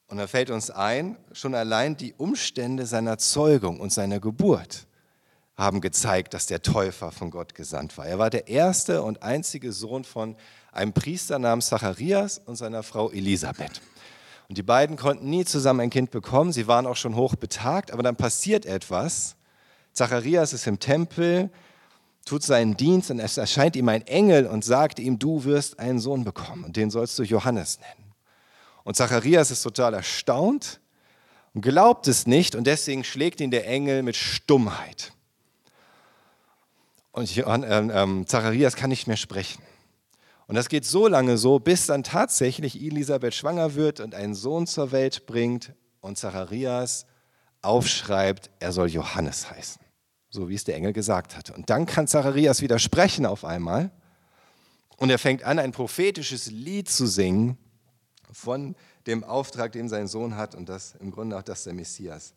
Und 0.07 0.17
da 0.17 0.25
fällt 0.25 0.49
uns 0.49 0.71
ein, 0.71 1.15
schon 1.31 1.53
allein 1.53 1.95
die 1.95 2.13
Umstände 2.13 2.87
seiner 2.87 3.19
Zeugung 3.19 3.79
und 3.79 3.91
seiner 3.91 4.19
Geburt 4.19 4.87
haben 5.55 5.81
gezeigt, 5.81 6.33
dass 6.33 6.47
der 6.47 6.63
Täufer 6.63 7.11
von 7.11 7.29
Gott 7.29 7.53
gesandt 7.53 7.97
war. 7.97 8.07
Er 8.07 8.17
war 8.17 8.29
der 8.31 8.47
erste 8.47 9.03
und 9.03 9.21
einzige 9.21 9.73
Sohn 9.73 10.05
von 10.05 10.35
einem 10.71 10.93
Priester 10.93 11.37
namens 11.37 11.67
Zacharias 11.67 12.39
und 12.39 12.55
seiner 12.55 12.81
Frau 12.81 13.11
Elisabeth. 13.11 13.81
Und 14.51 14.57
die 14.57 14.63
beiden 14.63 14.97
konnten 14.97 15.29
nie 15.29 15.45
zusammen 15.45 15.79
ein 15.79 15.89
Kind 15.89 16.11
bekommen, 16.11 16.51
sie 16.51 16.67
waren 16.67 16.85
auch 16.85 16.97
schon 16.97 17.15
hoch 17.15 17.35
betagt, 17.35 17.89
aber 17.93 18.03
dann 18.03 18.17
passiert 18.17 18.65
etwas. 18.65 19.37
Zacharias 19.93 20.51
ist 20.51 20.67
im 20.67 20.77
Tempel, 20.77 21.49
tut 22.25 22.43
seinen 22.43 22.75
Dienst 22.75 23.11
und 23.11 23.19
es 23.19 23.37
erscheint 23.37 23.77
ihm 23.77 23.87
ein 23.87 24.05
Engel 24.07 24.47
und 24.47 24.65
sagt 24.65 24.99
ihm, 24.99 25.17
du 25.19 25.45
wirst 25.45 25.79
einen 25.79 25.99
Sohn 25.99 26.25
bekommen 26.25 26.65
und 26.65 26.75
den 26.75 26.91
sollst 26.91 27.17
du 27.17 27.23
Johannes 27.23 27.79
nennen. 27.79 28.13
Und 28.83 28.97
Zacharias 28.97 29.51
ist 29.51 29.63
total 29.63 29.93
erstaunt 29.93 30.81
und 31.53 31.61
glaubt 31.61 32.09
es 32.09 32.27
nicht 32.27 32.53
und 32.53 32.67
deswegen 32.67 33.05
schlägt 33.05 33.39
ihn 33.39 33.51
der 33.51 33.65
Engel 33.69 34.03
mit 34.03 34.17
Stummheit. 34.17 35.13
Und 37.13 37.33
Johann, 37.33 37.63
äh, 37.63 38.25
Zacharias 38.25 38.75
kann 38.75 38.89
nicht 38.89 39.07
mehr 39.07 39.15
sprechen. 39.15 39.63
Und 40.51 40.55
das 40.55 40.69
geht 40.69 40.85
so 40.85 41.07
lange 41.07 41.37
so, 41.37 41.59
bis 41.59 41.85
dann 41.87 42.03
tatsächlich 42.03 42.75
Elisabeth 42.75 43.33
schwanger 43.33 43.75
wird 43.75 43.99
und 43.99 44.13
einen 44.13 44.35
Sohn 44.35 44.67
zur 44.67 44.91
Welt 44.91 45.25
bringt 45.25 45.73
und 46.01 46.17
Zacharias 46.17 47.05
aufschreibt, 47.61 48.49
er 48.59 48.71
soll 48.71 48.89
Johannes 48.89 49.49
heißen 49.49 49.81
so 50.31 50.47
wie 50.49 50.55
es 50.55 50.63
der 50.63 50.75
Engel 50.75 50.93
gesagt 50.93 51.37
hatte. 51.37 51.53
Und 51.53 51.69
dann 51.69 51.85
kann 51.85 52.07
Zacharias 52.07 52.61
widersprechen 52.61 53.25
auf 53.25 53.45
einmal 53.45 53.91
und 54.97 55.09
er 55.09 55.19
fängt 55.19 55.43
an, 55.43 55.59
ein 55.59 55.73
prophetisches 55.73 56.47
Lied 56.47 56.89
zu 56.89 57.05
singen 57.05 57.57
von 58.31 58.75
dem 59.07 59.23
Auftrag, 59.23 59.73
den 59.73 59.89
sein 59.89 60.07
Sohn 60.07 60.37
hat 60.37 60.55
und 60.55 60.69
das 60.69 60.95
im 60.95 61.11
Grunde 61.11 61.37
auch, 61.37 61.43
dass 61.43 61.65
der 61.65 61.73
Messias 61.73 62.33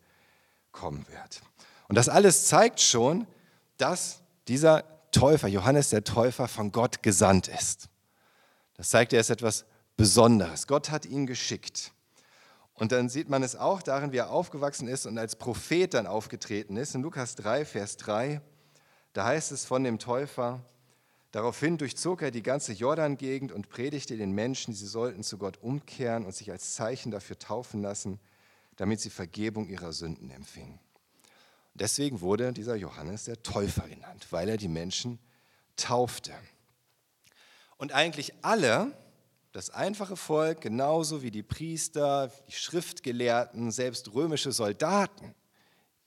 kommen 0.71 1.05
wird. 1.09 1.41
Und 1.87 1.95
das 1.95 2.09
alles 2.09 2.47
zeigt 2.47 2.81
schon, 2.81 3.27
dass 3.77 4.21
dieser 4.47 4.83
Täufer, 5.11 5.47
Johannes 5.47 5.89
der 5.89 6.03
Täufer, 6.03 6.47
von 6.47 6.71
Gott 6.71 7.01
gesandt 7.01 7.47
ist. 7.47 7.87
Das 8.75 8.89
zeigt, 8.89 9.13
er 9.13 9.21
ist 9.21 9.29
etwas 9.29 9.65
Besonderes. 9.97 10.67
Gott 10.67 10.91
hat 10.91 11.05
ihn 11.05 11.25
geschickt. 11.25 11.91
Und 12.73 12.91
dann 12.91 13.07
sieht 13.07 13.29
man 13.29 13.41
es 13.41 13.55
auch 13.55 13.81
darin, 13.81 14.11
wie 14.11 14.17
er 14.17 14.29
aufgewachsen 14.29 14.89
ist 14.89 15.05
und 15.05 15.17
als 15.17 15.37
Prophet 15.37 15.93
dann 15.93 16.07
aufgetreten 16.07 16.75
ist. 16.75 16.93
In 16.93 17.01
Lukas 17.01 17.35
3, 17.35 17.63
Vers 17.63 17.95
3, 17.97 18.41
da 19.13 19.25
heißt 19.25 19.53
es 19.53 19.63
von 19.63 19.85
dem 19.85 19.97
Täufer, 19.97 20.61
daraufhin 21.31 21.77
durchzog 21.77 22.21
er 22.21 22.31
die 22.31 22.43
ganze 22.43 22.73
Jordan-Gegend 22.73 23.53
und 23.53 23.69
predigte 23.69 24.17
den 24.17 24.33
Menschen, 24.33 24.73
sie 24.73 24.87
sollten 24.87 25.23
zu 25.23 25.37
Gott 25.37 25.57
umkehren 25.61 26.25
und 26.25 26.35
sich 26.35 26.51
als 26.51 26.75
Zeichen 26.75 27.11
dafür 27.11 27.39
taufen 27.39 27.81
lassen, 27.81 28.19
damit 28.75 28.99
sie 28.99 29.09
Vergebung 29.09 29.69
ihrer 29.69 29.93
Sünden 29.93 30.29
empfingen. 30.29 30.79
Deswegen 31.75 32.19
wurde 32.19 32.51
dieser 32.51 32.75
Johannes 32.75 33.23
der 33.23 33.41
Täufer 33.41 33.87
genannt, 33.87 34.27
weil 34.31 34.49
er 34.49 34.57
die 34.57 34.67
Menschen 34.67 35.19
taufte. 35.77 36.33
Und 37.77 37.93
eigentlich 37.93 38.33
alle, 38.41 38.93
das 39.51 39.69
einfache 39.69 40.15
Volk, 40.15 40.61
genauso 40.61 41.21
wie 41.21 41.31
die 41.31 41.43
Priester, 41.43 42.31
die 42.47 42.53
Schriftgelehrten, 42.53 43.71
selbst 43.71 44.13
römische 44.13 44.51
Soldaten, 44.51 45.35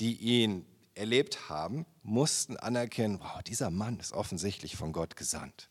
die 0.00 0.16
ihn 0.16 0.66
erlebt 0.94 1.48
haben, 1.48 1.86
mussten 2.02 2.56
anerkennen, 2.56 3.20
wow, 3.20 3.42
dieser 3.42 3.70
Mann 3.70 4.00
ist 4.00 4.12
offensichtlich 4.12 4.76
von 4.76 4.92
Gott 4.92 5.16
gesandt. 5.16 5.70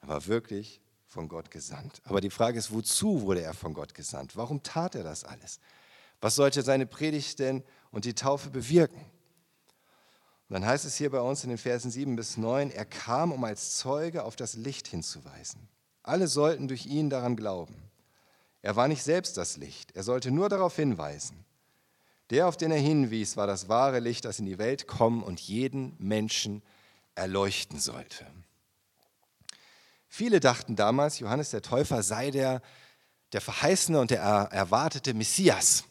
Er 0.00 0.08
war 0.08 0.26
wirklich 0.26 0.80
von 1.06 1.28
Gott 1.28 1.50
gesandt. 1.50 2.02
Aber 2.04 2.20
die 2.20 2.30
Frage 2.30 2.58
ist, 2.58 2.72
wozu 2.72 3.22
wurde 3.22 3.42
er 3.42 3.54
von 3.54 3.72
Gott 3.72 3.94
gesandt? 3.94 4.36
Warum 4.36 4.62
tat 4.62 4.94
er 4.94 5.04
das 5.04 5.24
alles? 5.24 5.60
Was 6.20 6.34
sollte 6.36 6.62
seine 6.62 6.86
Predigt 6.86 7.38
denn 7.38 7.62
und 7.90 8.04
die 8.04 8.14
Taufe 8.14 8.50
bewirken? 8.50 9.04
Und 10.48 10.54
dann 10.54 10.66
heißt 10.66 10.84
es 10.84 10.96
hier 10.96 11.10
bei 11.10 11.20
uns 11.20 11.42
in 11.42 11.48
den 11.48 11.58
Versen 11.58 11.90
7 11.90 12.16
bis 12.16 12.36
9, 12.36 12.70
er 12.70 12.84
kam, 12.84 13.32
um 13.32 13.44
als 13.44 13.76
Zeuge 13.78 14.24
auf 14.24 14.36
das 14.36 14.54
Licht 14.54 14.86
hinzuweisen. 14.88 15.68
Alle 16.02 16.28
sollten 16.28 16.68
durch 16.68 16.86
ihn 16.86 17.08
daran 17.08 17.34
glauben. 17.34 17.90
Er 18.60 18.76
war 18.76 18.88
nicht 18.88 19.02
selbst 19.02 19.36
das 19.36 19.56
Licht, 19.56 19.92
er 19.96 20.02
sollte 20.02 20.30
nur 20.30 20.48
darauf 20.48 20.76
hinweisen. 20.76 21.44
Der, 22.30 22.48
auf 22.48 22.56
den 22.56 22.70
er 22.70 22.78
hinwies, 22.78 23.36
war 23.36 23.46
das 23.46 23.68
wahre 23.68 24.00
Licht, 24.00 24.24
das 24.24 24.38
in 24.38 24.46
die 24.46 24.58
Welt 24.58 24.86
kommen 24.86 25.22
und 25.22 25.40
jeden 25.40 25.94
Menschen 25.98 26.62
erleuchten 27.14 27.78
sollte. 27.78 28.26
Viele 30.08 30.40
dachten 30.40 30.76
damals, 30.76 31.18
Johannes 31.18 31.50
der 31.50 31.62
Täufer 31.62 32.02
sei 32.02 32.30
der, 32.30 32.62
der 33.32 33.40
verheißene 33.40 34.00
und 34.00 34.10
der 34.10 34.20
erwartete 34.20 35.12
Messias. 35.12 35.84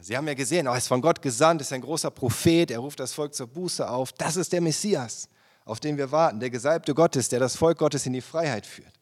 Sie 0.00 0.16
haben 0.16 0.28
ja 0.28 0.34
gesehen, 0.34 0.66
er 0.66 0.76
ist 0.76 0.86
von 0.86 1.00
Gott 1.00 1.20
gesandt, 1.20 1.60
ist 1.60 1.72
ein 1.72 1.80
großer 1.80 2.10
Prophet, 2.10 2.70
er 2.70 2.78
ruft 2.78 3.00
das 3.00 3.12
Volk 3.12 3.34
zur 3.34 3.48
Buße 3.48 3.88
auf. 3.88 4.12
Das 4.12 4.36
ist 4.36 4.52
der 4.52 4.60
Messias, 4.60 5.28
auf 5.64 5.80
den 5.80 5.96
wir 5.96 6.12
warten, 6.12 6.38
der 6.38 6.50
Gesalbte 6.50 6.94
Gottes, 6.94 7.28
der 7.28 7.40
das 7.40 7.56
Volk 7.56 7.78
Gottes 7.78 8.06
in 8.06 8.12
die 8.12 8.20
Freiheit 8.20 8.64
führt. 8.64 8.94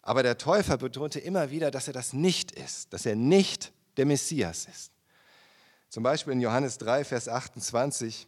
Aber 0.00 0.22
der 0.22 0.38
Täufer 0.38 0.78
betonte 0.78 1.20
immer 1.20 1.50
wieder, 1.50 1.70
dass 1.70 1.88
er 1.88 1.92
das 1.92 2.14
nicht 2.14 2.52
ist, 2.52 2.92
dass 2.92 3.04
er 3.04 3.16
nicht 3.16 3.72
der 3.98 4.06
Messias 4.06 4.64
ist. 4.64 4.92
Zum 5.90 6.02
Beispiel 6.02 6.32
in 6.32 6.40
Johannes 6.40 6.78
3, 6.78 7.04
Vers 7.04 7.28
28, 7.28 8.26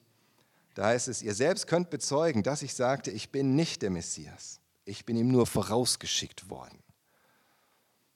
da 0.74 0.86
heißt 0.86 1.08
es, 1.08 1.22
ihr 1.22 1.34
selbst 1.34 1.66
könnt 1.66 1.88
bezeugen, 1.88 2.42
dass 2.42 2.60
ich 2.60 2.74
sagte, 2.74 3.10
ich 3.10 3.30
bin 3.30 3.56
nicht 3.56 3.80
der 3.80 3.90
Messias, 3.90 4.60
ich 4.84 5.06
bin 5.06 5.16
ihm 5.16 5.28
nur 5.28 5.46
vorausgeschickt 5.46 6.50
worden. 6.50 6.78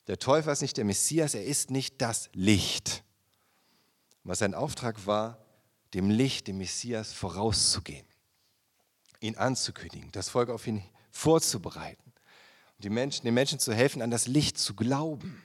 Der 0.07 0.19
Täufer 0.19 0.53
ist 0.53 0.61
nicht 0.61 0.77
der 0.77 0.85
Messias, 0.85 1.35
er 1.35 1.45
ist 1.45 1.71
nicht 1.71 2.03
das 2.03 2.29
Licht. 2.35 3.05
Was 4.29 4.41
sein 4.41 4.55
Auftrag 4.55 5.07
war, 5.07 5.39
dem 5.95 6.11
Licht, 6.11 6.49
dem 6.49 6.59
Messias 6.59 7.13
vorauszugehen, 7.13 8.07
ihn 9.21 9.37
anzukündigen, 9.37 10.13
das 10.13 10.29
Volk 10.29 10.51
auf 10.51 10.67
ihn 10.67 10.83
vorzubereiten 11.11 12.09
die 12.79 12.91
Menschen, 12.91 13.25
den 13.25 13.35
Menschen 13.35 13.59
zu 13.59 13.75
helfen, 13.75 14.03
an 14.03 14.11
das 14.11 14.27
Licht 14.27 14.59
zu 14.59 14.75
glauben. 14.75 15.43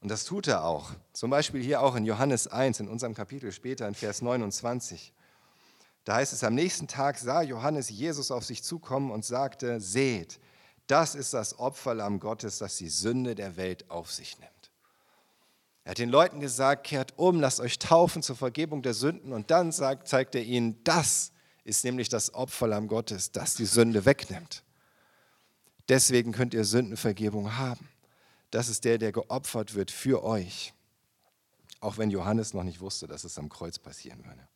Und 0.00 0.10
das 0.10 0.24
tut 0.24 0.46
er 0.46 0.64
auch. 0.64 0.90
Zum 1.12 1.30
Beispiel 1.30 1.62
hier 1.62 1.80
auch 1.80 1.94
in 1.94 2.04
Johannes 2.04 2.48
1, 2.48 2.80
in 2.80 2.88
unserem 2.88 3.14
Kapitel 3.14 3.52
später, 3.52 3.88
in 3.88 3.94
Vers 3.94 4.20
29. 4.20 5.12
Da 6.04 6.16
heißt 6.16 6.32
es, 6.32 6.44
am 6.44 6.54
nächsten 6.54 6.88
Tag 6.88 7.18
sah 7.18 7.42
Johannes 7.42 7.88
Jesus 7.88 8.30
auf 8.30 8.44
sich 8.44 8.62
zukommen 8.62 9.10
und 9.10 9.24
sagte, 9.24 9.80
seht, 9.80 10.40
das 10.88 11.14
ist 11.14 11.32
das 11.32 11.58
Opferlamm 11.58 12.18
Gottes, 12.18 12.58
das 12.58 12.76
die 12.76 12.88
Sünde 12.88 13.34
der 13.34 13.56
Welt 13.56 13.88
auf 13.90 14.12
sich 14.12 14.38
nimmt. 14.38 14.61
Er 15.84 15.90
hat 15.92 15.98
den 15.98 16.10
Leuten 16.10 16.40
gesagt, 16.40 16.84
kehrt 16.84 17.14
um, 17.18 17.40
lasst 17.40 17.60
euch 17.60 17.78
taufen 17.78 18.22
zur 18.22 18.36
Vergebung 18.36 18.82
der 18.82 18.94
Sünden 18.94 19.32
und 19.32 19.50
dann 19.50 19.72
sagt, 19.72 20.06
zeigt 20.06 20.34
er 20.34 20.42
ihnen, 20.42 20.82
das 20.84 21.32
ist 21.64 21.84
nämlich 21.84 22.08
das 22.08 22.34
Opferlamm 22.34 22.88
Gottes, 22.88 23.32
das 23.32 23.54
die 23.54 23.66
Sünde 23.66 24.04
wegnimmt. 24.04 24.62
Deswegen 25.88 26.32
könnt 26.32 26.54
ihr 26.54 26.64
Sündenvergebung 26.64 27.56
haben. 27.56 27.88
Das 28.50 28.68
ist 28.68 28.84
der, 28.84 28.98
der 28.98 29.12
geopfert 29.12 29.74
wird 29.74 29.90
für 29.90 30.22
euch. 30.22 30.72
Auch 31.80 31.98
wenn 31.98 32.10
Johannes 32.10 32.54
noch 32.54 32.62
nicht 32.62 32.80
wusste, 32.80 33.08
dass 33.08 33.24
es 33.24 33.38
am 33.38 33.48
Kreuz 33.48 33.78
passieren 33.78 34.24
würde. 34.24 34.48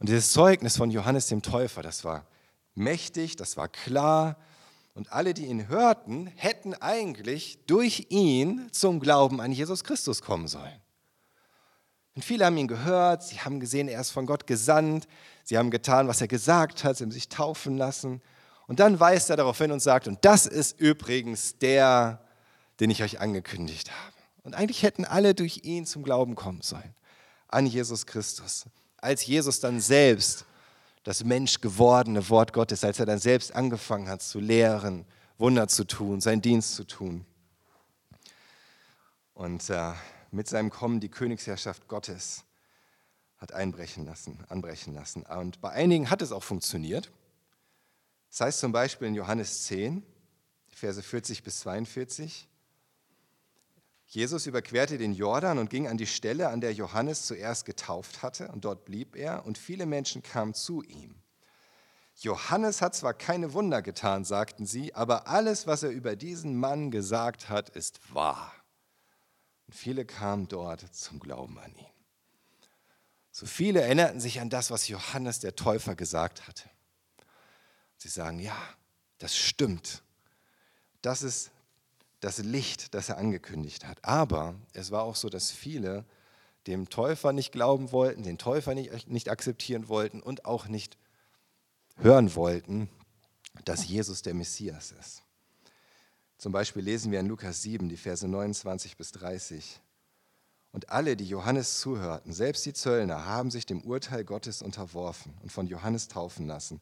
Und 0.00 0.08
dieses 0.08 0.32
Zeugnis 0.32 0.76
von 0.76 0.90
Johannes 0.90 1.28
dem 1.28 1.42
Täufer, 1.42 1.82
das 1.82 2.04
war 2.04 2.26
mächtig, 2.74 3.36
das 3.36 3.56
war 3.56 3.68
klar. 3.68 4.36
Und 4.94 5.12
alle, 5.12 5.34
die 5.34 5.46
ihn 5.46 5.68
hörten, 5.68 6.28
hätten 6.36 6.72
eigentlich 6.74 7.58
durch 7.66 8.06
ihn 8.10 8.68
zum 8.70 9.00
Glauben 9.00 9.40
an 9.40 9.50
Jesus 9.50 9.82
Christus 9.82 10.22
kommen 10.22 10.46
sollen. 10.46 10.80
Und 12.14 12.24
viele 12.24 12.46
haben 12.46 12.56
ihn 12.56 12.68
gehört, 12.68 13.24
sie 13.24 13.40
haben 13.40 13.58
gesehen, 13.58 13.88
er 13.88 14.00
ist 14.00 14.12
von 14.12 14.24
Gott 14.24 14.46
gesandt, 14.46 15.08
sie 15.42 15.58
haben 15.58 15.72
getan, 15.72 16.06
was 16.06 16.20
er 16.20 16.28
gesagt 16.28 16.84
hat, 16.84 16.96
sie 16.96 17.04
haben 17.04 17.10
sich 17.10 17.28
taufen 17.28 17.76
lassen. 17.76 18.22
Und 18.68 18.78
dann 18.78 19.00
weist 19.00 19.30
er 19.30 19.36
darauf 19.36 19.58
hin 19.58 19.72
und 19.72 19.80
sagt, 19.80 20.06
und 20.06 20.24
das 20.24 20.46
ist 20.46 20.78
übrigens 20.78 21.58
der, 21.58 22.24
den 22.78 22.90
ich 22.90 23.02
euch 23.02 23.20
angekündigt 23.20 23.90
habe. 23.90 24.14
Und 24.44 24.54
eigentlich 24.54 24.84
hätten 24.84 25.04
alle 25.04 25.34
durch 25.34 25.60
ihn 25.64 25.86
zum 25.86 26.04
Glauben 26.04 26.36
kommen 26.36 26.62
sollen, 26.62 26.94
an 27.48 27.66
Jesus 27.66 28.06
Christus. 28.06 28.66
Als 28.98 29.26
Jesus 29.26 29.58
dann 29.58 29.80
selbst 29.80 30.46
das 31.04 31.22
Mensch 31.22 31.60
gewordene 31.60 32.28
Wort 32.30 32.52
Gottes, 32.52 32.82
als 32.82 32.98
er 32.98 33.06
dann 33.06 33.18
selbst 33.18 33.54
angefangen 33.54 34.08
hat 34.08 34.22
zu 34.22 34.40
lehren, 34.40 35.04
Wunder 35.38 35.68
zu 35.68 35.84
tun, 35.84 36.20
seinen 36.20 36.42
Dienst 36.42 36.74
zu 36.74 36.84
tun. 36.84 37.24
Und 39.34 39.68
äh, 39.68 39.92
mit 40.30 40.48
seinem 40.48 40.70
Kommen 40.70 41.00
die 41.00 41.10
Königsherrschaft 41.10 41.86
Gottes 41.88 42.44
hat 43.36 43.52
einbrechen 43.52 44.06
lassen, 44.06 44.38
anbrechen 44.48 44.94
lassen. 44.94 45.22
Und 45.24 45.60
bei 45.60 45.70
einigen 45.70 46.08
hat 46.08 46.22
es 46.22 46.32
auch 46.32 46.42
funktioniert. 46.42 47.10
Das 48.30 48.40
heißt 48.40 48.60
zum 48.60 48.72
Beispiel 48.72 49.08
in 49.08 49.14
Johannes 49.14 49.64
10, 49.64 50.02
Verse 50.68 51.02
40 51.02 51.42
bis 51.42 51.60
42, 51.60 52.48
Jesus 54.06 54.46
überquerte 54.46 54.98
den 54.98 55.14
Jordan 55.14 55.58
und 55.58 55.70
ging 55.70 55.88
an 55.88 55.96
die 55.96 56.06
Stelle, 56.06 56.48
an 56.48 56.60
der 56.60 56.72
Johannes 56.72 57.26
zuerst 57.26 57.64
getauft 57.64 58.22
hatte, 58.22 58.48
und 58.48 58.64
dort 58.64 58.84
blieb 58.84 59.16
er, 59.16 59.46
und 59.46 59.58
viele 59.58 59.86
Menschen 59.86 60.22
kamen 60.22 60.54
zu 60.54 60.82
ihm. 60.82 61.16
Johannes 62.16 62.80
hat 62.80 62.94
zwar 62.94 63.14
keine 63.14 63.54
Wunder 63.54 63.82
getan, 63.82 64.24
sagten 64.24 64.66
sie, 64.66 64.94
aber 64.94 65.26
alles, 65.26 65.66
was 65.66 65.82
er 65.82 65.90
über 65.90 66.14
diesen 66.16 66.56
Mann 66.56 66.90
gesagt 66.90 67.48
hat, 67.48 67.70
ist 67.70 68.00
wahr. 68.14 68.52
Und 69.66 69.74
viele 69.74 70.04
kamen 70.04 70.46
dort 70.46 70.94
zum 70.94 71.18
Glauben 71.18 71.58
an 71.58 71.74
ihn. 71.74 71.86
So 73.32 73.46
viele 73.46 73.80
erinnerten 73.80 74.20
sich 74.20 74.40
an 74.40 74.48
das, 74.48 74.70
was 74.70 74.86
Johannes 74.86 75.40
der 75.40 75.56
Täufer 75.56 75.96
gesagt 75.96 76.46
hatte. 76.46 76.70
Sie 77.96 78.08
sagen, 78.08 78.38
ja, 78.38 78.56
das 79.18 79.36
stimmt. 79.36 80.02
Das 81.02 81.22
ist 81.22 81.50
das 82.24 82.38
Licht, 82.38 82.94
das 82.94 83.10
er 83.10 83.18
angekündigt 83.18 83.86
hat. 83.86 83.98
Aber 84.02 84.54
es 84.72 84.90
war 84.90 85.02
auch 85.02 85.14
so, 85.14 85.28
dass 85.28 85.50
viele 85.50 86.06
dem 86.66 86.88
Täufer 86.88 87.34
nicht 87.34 87.52
glauben 87.52 87.92
wollten, 87.92 88.22
den 88.22 88.38
Täufer 88.38 88.74
nicht, 88.74 89.08
nicht 89.08 89.28
akzeptieren 89.28 89.88
wollten 89.88 90.22
und 90.22 90.46
auch 90.46 90.66
nicht 90.66 90.96
hören 91.98 92.34
wollten, 92.34 92.88
dass 93.66 93.86
Jesus 93.86 94.22
der 94.22 94.32
Messias 94.32 94.92
ist. 94.92 95.22
Zum 96.38 96.50
Beispiel 96.52 96.82
lesen 96.82 97.12
wir 97.12 97.20
in 97.20 97.26
Lukas 97.26 97.60
7, 97.60 97.90
die 97.90 97.98
Verse 97.98 98.26
29 98.26 98.96
bis 98.96 99.12
30. 99.12 99.80
Und 100.72 100.88
alle, 100.88 101.16
die 101.16 101.28
Johannes 101.28 101.78
zuhörten, 101.78 102.32
selbst 102.32 102.64
die 102.64 102.72
Zöllner, 102.72 103.26
haben 103.26 103.50
sich 103.50 103.66
dem 103.66 103.82
Urteil 103.82 104.24
Gottes 104.24 104.62
unterworfen 104.62 105.34
und 105.42 105.52
von 105.52 105.66
Johannes 105.66 106.08
taufen 106.08 106.46
lassen. 106.46 106.80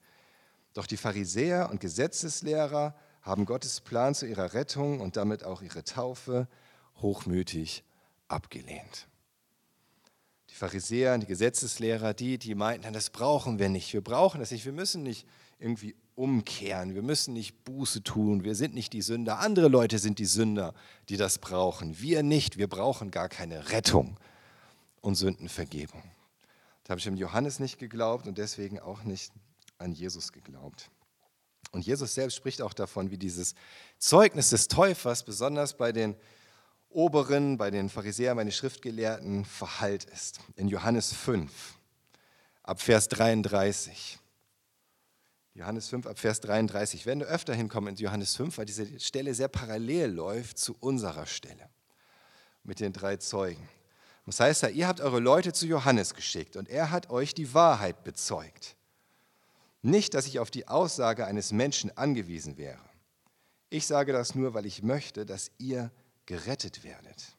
Doch 0.73 0.87
die 0.87 0.97
Pharisäer 0.97 1.69
und 1.69 1.81
Gesetzeslehrer 1.81 2.95
haben 3.23 3.47
Gottes 3.47 3.81
Plan 3.81 4.14
zu 4.14 4.26
ihrer 4.26 4.52
Rettung 4.52 5.00
und 5.00 5.17
damit 5.17 5.45
auch 5.45 5.62
ihre 5.62 5.85
Taufe 5.85 6.49
hochmütig 7.00 7.85
abgelehnt. 8.29 9.09
Die 10.50 10.55
Pharisäer 10.55 11.17
die 11.19 11.26
Gesetzeslehrer, 11.26 12.12
die, 12.12 12.37
die 12.37 12.55
meinten, 12.55 12.93
das 12.93 13.11
brauchen 13.11 13.59
wir 13.59 13.69
nicht, 13.69 13.93
wir 13.95 14.02
brauchen 14.02 14.41
das 14.41 14.50
nicht, 14.50 14.67
wir 14.67 14.73
müssen 14.73 15.02
nicht 15.02 15.26
irgendwie 15.59 15.95
umkehren, 16.14 16.95
wir 16.95 17.02
müssen 17.02 17.33
nicht 17.33 17.64
Buße 17.64 18.02
tun, 18.02 18.45
wir 18.45 18.55
sind 18.55 18.75
nicht 18.75 18.93
die 18.93 19.00
Sünder, 19.00 19.38
andere 19.38 19.69
Leute 19.69 19.99
sind 19.99 20.19
die 20.19 20.26
Sünder, 20.26 20.75
die 21.09 21.17
das 21.17 21.38
brauchen, 21.38 22.00
wir 22.00 22.23
nicht, 22.23 22.59
wir 22.59 22.69
brauchen 22.69 23.11
gar 23.11 23.29
keine 23.29 23.71
Rettung 23.71 24.19
und 25.00 25.14
Sündenvergebung. 25.14 26.02
Da 26.85 26.91
habe 26.91 26.99
ich 26.99 27.05
dem 27.05 27.17
Johannes 27.17 27.61
nicht 27.61 27.79
geglaubt 27.79 28.26
und 28.26 28.37
deswegen 28.38 28.79
auch 28.79 29.05
nicht 29.05 29.33
an 29.79 29.93
Jesus 29.93 30.33
geglaubt. 30.33 30.91
Und 31.71 31.87
Jesus 31.87 32.14
selbst 32.14 32.37
spricht 32.37 32.61
auch 32.61 32.75
davon, 32.75 33.11
wie 33.11 33.19
dieses 33.19 33.54
Zeugnis 33.99 34.50
des 34.50 34.69
Täufers 34.69 35.25
besonders 35.25 35.76
bei 35.76 35.92
den 35.92 36.16
Oberen, 36.90 37.57
bei 37.57 37.71
den 37.71 37.88
Pharisäern, 37.88 38.37
bei 38.37 38.45
den 38.45 38.52
Schriftgelehrten 38.52 39.45
verhallt 39.45 40.04
ist. 40.04 40.40
In 40.57 40.69
Johannes 40.69 41.12
5, 41.12 41.50
ab 42.62 42.81
Vers 42.81 43.09
33. 43.09 44.19
Johannes 45.54 45.88
5 45.88 46.07
ab 46.07 46.19
Vers 46.19 46.40
33. 46.40 47.04
Wir 47.04 47.11
werden 47.14 47.23
öfter 47.23 47.54
hinkommen 47.54 47.95
in 47.95 47.97
Johannes 47.97 48.37
5, 48.37 48.57
weil 48.59 48.64
diese 48.64 48.99
Stelle 49.00 49.35
sehr 49.35 49.49
parallel 49.49 50.11
läuft 50.11 50.59
zu 50.59 50.76
unserer 50.81 51.26
Stelle 51.26 51.69
mit 52.64 52.81
den 52.81 52.92
drei 52.92 53.16
Zeugen. 53.16 53.69
Das 54.25 54.40
heißt 54.40 54.62
ja, 54.62 54.69
ihr 54.69 54.87
habt 54.87 55.00
eure 55.00 55.19
Leute 55.19 55.52
zu 55.52 55.66
Johannes 55.66 56.14
geschickt 56.14 56.57
und 56.57 56.69
er 56.69 56.90
hat 56.90 57.11
euch 57.11 57.35
die 57.35 57.52
Wahrheit 57.54 58.04
bezeugt. 58.04 58.76
Nicht, 59.83 60.15
dass 60.15 60.27
ich 60.27 60.39
auf 60.39 60.51
die 60.51 60.69
Aussage 60.69 61.27
eines 61.27 61.51
Menschen 61.51 61.97
angewiesen 61.97 62.57
wäre. 62.57 62.79
Ich 63.69 63.87
sage 63.87 64.12
das 64.12 64.37
nur, 64.37 64.55
weil 64.55 64.65
ich 64.65 64.83
möchte, 64.83 65.27
dass 65.27 65.51
ihr 65.59 65.91
gerettet 66.25 66.85
werdet. 66.85 67.37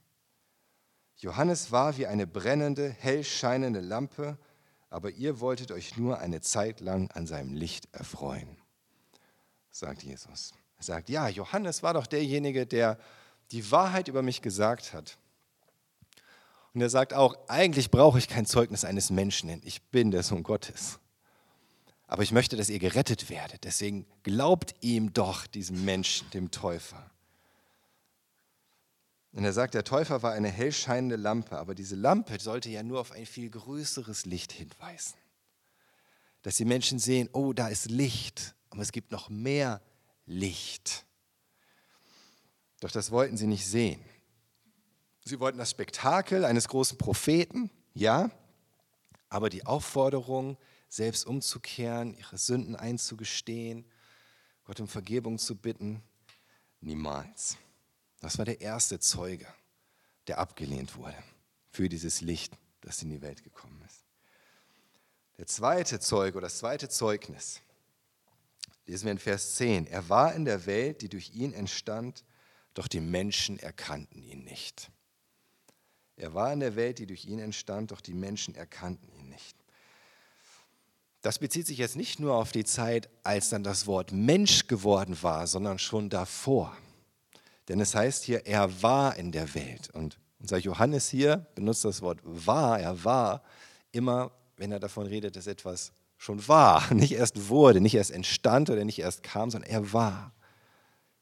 Johannes 1.16 1.72
war 1.72 1.98
wie 1.98 2.06
eine 2.06 2.28
brennende, 2.28 2.90
hell 2.90 3.24
scheinende 3.24 3.80
Lampe, 3.80 4.38
aber 4.90 5.12
ihr 5.12 5.40
wolltet 5.40 5.72
euch 5.72 5.96
nur 5.96 6.20
eine 6.20 6.42
Zeit 6.42 6.82
lang 6.82 7.10
an 7.12 7.28
seinem 7.28 7.54
Licht 7.54 7.88
erfreuen, 7.94 8.58
sagt 9.72 10.04
Jesus. 10.04 10.54
Er 10.78 10.84
sagt, 10.84 11.10
ja, 11.10 11.30
Johannes 11.30 11.82
war 11.82 11.94
doch 11.94 12.08
derjenige, 12.08 12.68
der 12.68 13.00
die 13.52 13.72
Wahrheit 13.72 14.10
über 14.10 14.22
mich 14.22 14.42
gesagt 14.42 14.92
hat. 14.92 15.18
Und 16.74 16.82
er 16.82 16.90
sagt 16.90 17.14
auch, 17.14 17.38
eigentlich 17.48 17.90
brauche 17.90 18.18
ich 18.18 18.28
kein 18.28 18.46
Zeugnis 18.46 18.84
eines 18.84 19.12
Menschen, 19.12 19.48
denn 19.48 19.62
ich 19.64 19.82
bin 19.84 20.12
der 20.12 20.24
Sohn 20.24 20.44
Gottes 20.44 21.00
aber 22.14 22.22
ich 22.22 22.32
möchte, 22.32 22.56
dass 22.56 22.70
ihr 22.70 22.78
gerettet 22.78 23.30
werdet. 23.32 23.64
Deswegen 23.64 24.06
glaubt 24.22 24.76
ihm 24.82 25.14
doch, 25.14 25.48
diesem 25.48 25.84
Menschen, 25.84 26.30
dem 26.30 26.52
Täufer. 26.52 27.10
Und 29.32 29.44
er 29.44 29.54
sagt, 29.54 29.74
der 29.74 29.84
Täufer 29.84 30.22
war 30.22 30.34
eine 30.34 30.50
hellscheinende 30.50 31.16
Lampe, 31.16 31.58
aber 31.58 31.74
diese 31.74 31.96
Lampe 31.96 32.40
sollte 32.40 32.70
ja 32.70 32.84
nur 32.84 33.00
auf 33.00 33.12
ein 33.12 33.26
viel 33.26 33.50
größeres 33.50 34.26
Licht 34.26 34.52
hinweisen. 34.52 35.16
Dass 36.44 36.58
die 36.58 36.66
Menschen 36.66 37.00
sehen, 37.00 37.30
oh, 37.34 37.52
da 37.52 37.70
ist 37.70 37.90
Licht 37.90 38.54
aber 38.74 38.82
es 38.82 38.92
gibt 38.92 39.12
noch 39.12 39.30
mehr 39.30 39.82
Licht. 40.26 41.06
Doch 42.80 42.90
das 42.90 43.12
wollten 43.12 43.38
sie 43.38 43.46
nicht 43.46 43.68
sehen. 43.68 44.04
Sie 45.24 45.40
wollten 45.40 45.60
das 45.60 45.70
Spektakel 45.70 46.44
eines 46.44 46.68
großen 46.68 46.98
Propheten, 46.98 47.70
ja, 47.94 48.32
aber 49.30 49.52
die 49.52 49.68
Aufforderung, 49.68 50.58
selbst 50.94 51.26
umzukehren, 51.26 52.16
ihre 52.16 52.38
Sünden 52.38 52.76
einzugestehen, 52.76 53.84
Gott 54.64 54.80
um 54.80 54.88
Vergebung 54.88 55.40
zu 55.40 55.56
bitten, 55.56 56.04
niemals. 56.82 57.58
Das 58.20 58.38
war 58.38 58.46
der 58.46 58.62
erste 58.62 59.00
Zeuge, 59.00 59.48
der 60.28 60.38
abgelehnt 60.38 60.96
wurde 60.96 61.18
für 61.72 61.90
dieses 61.90 62.22
Licht, 62.22 62.54
das 62.82 63.02
in 63.02 63.10
die 63.10 63.24
Welt 63.24 63.44
gekommen 63.44 63.82
ist. 63.88 64.04
Der 65.40 65.48
zweite 65.48 66.00
Zeuge 66.00 66.38
oder 66.38 66.46
das 66.46 66.60
zweite 66.60 66.88
Zeugnis, 66.90 67.60
lesen 68.86 69.06
wir 69.06 69.14
in 69.14 69.18
Vers 69.18 69.56
10. 69.56 69.88
Er 69.88 70.08
war 70.10 70.36
in 70.36 70.46
der 70.46 70.68
Welt, 70.68 71.02
die 71.02 71.10
durch 71.10 71.34
ihn 71.34 71.54
entstand, 71.54 72.24
doch 72.76 72.88
die 72.88 73.02
Menschen 73.02 73.58
erkannten 73.58 74.22
ihn 74.22 74.44
nicht. 74.44 74.92
Er 76.18 76.36
war 76.36 76.54
in 76.54 76.60
der 76.60 76.76
Welt, 76.76 77.00
die 77.00 77.08
durch 77.08 77.26
ihn 77.26 77.40
entstand, 77.40 77.90
doch 77.90 78.02
die 78.02 78.14
Menschen 78.14 78.54
erkannten. 78.54 79.13
Das 81.24 81.40
bezieht 81.40 81.66
sich 81.66 81.78
jetzt 81.78 81.96
nicht 81.96 82.20
nur 82.20 82.36
auf 82.36 82.52
die 82.52 82.66
Zeit, 82.66 83.10
als 83.24 83.50
dann 83.50 83.64
das 83.64 83.88
Wort 83.88 84.12
Mensch 84.12 84.68
geworden 84.68 85.18
war, 85.22 85.48
sondern 85.48 85.80
schon 85.80 86.10
davor. 86.10 86.76
Denn 87.70 87.80
es 87.80 87.96
heißt 87.96 88.26
hier, 88.26 88.46
er 88.46 88.84
war 88.84 89.16
in 89.16 89.32
der 89.32 89.56
Welt. 89.56 89.90
Und 89.94 90.20
unser 90.42 90.58
Johannes 90.58 91.10
hier 91.10 91.48
benutzt 91.56 91.86
das 91.86 92.02
Wort 92.02 92.20
war, 92.24 92.78
er 92.78 93.06
war, 93.06 93.42
immer, 93.94 94.32
wenn 94.58 94.74
er 94.74 94.82
davon 94.82 95.08
redet, 95.08 95.38
dass 95.38 95.48
etwas 95.48 95.94
schon 96.18 96.46
war, 96.50 96.94
nicht 96.94 97.14
erst 97.14 97.48
wurde, 97.48 97.80
nicht 97.80 97.96
erst 97.96 98.12
entstand 98.12 98.70
oder 98.70 98.84
nicht 98.84 99.00
erst 99.00 99.24
kam, 99.24 99.50
sondern 99.50 99.72
er 99.72 99.94
war. 99.94 100.34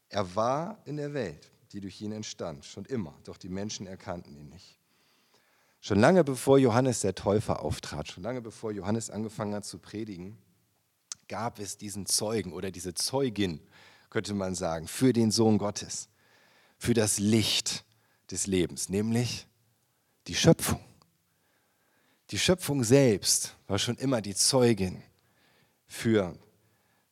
Er 0.10 0.36
war 0.36 0.80
in 0.86 0.98
der 0.98 1.14
Welt, 1.14 1.52
die 1.74 1.80
durch 1.80 2.02
ihn 2.02 2.12
entstand, 2.12 2.66
schon 2.66 2.86
immer, 2.86 3.14
doch 3.24 3.38
die 3.38 3.50
Menschen 3.50 3.86
erkannten 3.86 4.36
ihn 4.36 4.50
nicht. 4.50 4.81
Schon 5.84 6.00
lange 6.00 6.24
bevor 6.24 6.60
Johannes 6.60 7.02
der 7.02 7.16
Täufer 7.16 7.64
auftrat, 7.64 8.08
schon 8.08 8.22
lange 8.22 8.40
bevor 8.40 8.72
Johannes 8.72 9.10
angefangen 9.10 9.56
hat 9.56 9.66
zu 9.66 9.80
predigen, 9.80 10.38
gab 11.28 11.58
es 11.58 11.76
diesen 11.76 12.06
Zeugen 12.06 12.54
oder 12.54 12.70
diese 12.70 12.94
Zeugin, 12.94 13.60
könnte 14.12 14.36
man 14.36 14.54
sagen, 14.54 14.88
für 14.88 15.12
den 15.12 15.32
Sohn 15.32 15.58
Gottes, 15.58 16.08
für 16.78 16.94
das 16.94 17.18
Licht 17.18 17.84
des 18.30 18.46
Lebens, 18.46 18.90
nämlich 18.90 19.48
die 20.28 20.36
Schöpfung. 20.36 20.80
Die 22.30 22.38
Schöpfung 22.38 22.84
selbst 22.84 23.56
war 23.66 23.80
schon 23.80 23.98
immer 23.98 24.22
die 24.22 24.36
Zeugin 24.36 25.02
für 25.88 26.38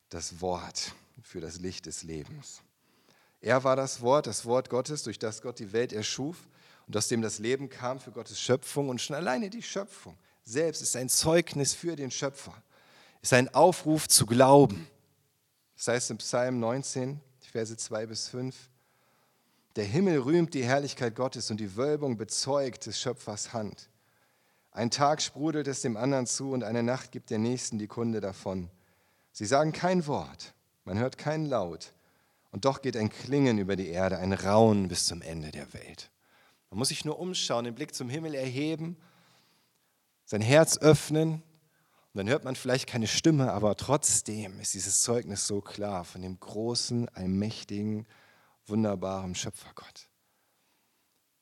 das 0.09 0.41
Wort, 0.41 0.93
für 1.23 1.41
das 1.41 1.59
Licht 1.59 1.87
des 1.87 2.03
Lebens. 2.03 2.61
Er 3.41 3.63
war 3.63 3.75
das 3.75 4.01
Wort, 4.01 4.27
das 4.27 4.45
Wort 4.45 4.69
Gottes, 4.69 5.01
durch 5.01 5.17
das 5.17 5.41
Gott 5.41 5.57
die 5.57 5.73
Welt 5.73 5.91
erschuf 5.91 6.47
und 6.89 6.97
aus 6.97 7.07
dem 7.07 7.21
das 7.21 7.37
Leben 7.37 7.69
kam 7.69 7.99
für 7.99 8.11
Gottes 8.11 8.41
Schöpfung. 8.41 8.89
Und 8.89 8.99
schon 8.99 9.15
alleine 9.15 9.51
die 9.51 9.61
Schöpfung 9.61 10.17
selbst 10.43 10.81
ist 10.81 10.95
ein 10.95 11.07
Zeugnis 11.07 11.75
für 11.75 11.95
den 11.95 12.09
Schöpfer, 12.09 12.53
ist 13.21 13.31
ein 13.33 13.53
Aufruf 13.53 14.07
zu 14.07 14.25
glauben. 14.25 14.87
Das 15.77 15.87
heißt 15.87 16.11
im 16.11 16.17
Psalm 16.17 16.59
19, 16.59 17.21
Verse 17.51 17.77
2 17.77 18.07
bis 18.07 18.27
5, 18.29 18.55
der 19.75 19.85
Himmel 19.85 20.17
rühmt 20.17 20.55
die 20.55 20.63
Herrlichkeit 20.63 21.15
Gottes 21.15 21.51
und 21.51 21.59
die 21.59 21.75
Wölbung 21.75 22.17
bezeugt 22.17 22.87
des 22.87 22.99
Schöpfers 22.99 23.53
Hand. 23.53 23.87
Ein 24.71 24.89
Tag 24.89 25.21
sprudelt 25.21 25.67
es 25.67 25.81
dem 25.81 25.95
anderen 25.95 26.25
zu 26.25 26.51
und 26.51 26.63
eine 26.63 26.81
Nacht 26.81 27.11
gibt 27.11 27.29
der 27.29 27.37
Nächsten 27.37 27.77
die 27.77 27.87
Kunde 27.87 28.19
davon. 28.19 28.71
Sie 29.31 29.45
sagen 29.45 29.73
kein 29.73 30.07
Wort, 30.07 30.55
man 30.85 30.97
hört 30.97 31.19
keinen 31.19 31.45
Laut, 31.45 31.93
und 32.51 32.65
doch 32.65 32.81
geht 32.81 32.97
ein 32.97 33.11
Klingen 33.11 33.59
über 33.59 33.75
die 33.75 33.89
Erde, 33.89 34.17
ein 34.17 34.33
Raunen 34.33 34.87
bis 34.87 35.05
zum 35.05 35.21
Ende 35.21 35.51
der 35.51 35.71
Welt. 35.73 36.09
Man 36.69 36.79
muss 36.79 36.89
sich 36.89 37.05
nur 37.05 37.19
umschauen, 37.19 37.65
den 37.65 37.75
Blick 37.75 37.95
zum 37.95 38.09
Himmel 38.09 38.35
erheben, 38.35 38.97
sein 40.25 40.41
Herz 40.41 40.77
öffnen 40.77 41.41
und 42.13 42.17
dann 42.17 42.29
hört 42.29 42.43
man 42.43 42.55
vielleicht 42.55 42.87
keine 42.87 43.07
Stimme, 43.07 43.51
aber 43.51 43.75
trotzdem 43.75 44.59
ist 44.59 44.73
dieses 44.73 45.01
Zeugnis 45.01 45.47
so 45.47 45.61
klar 45.61 46.05
von 46.05 46.21
dem 46.21 46.39
großen, 46.39 47.09
allmächtigen, 47.09 48.07
wunderbaren 48.65 49.35
Schöpfergott. 49.35 50.09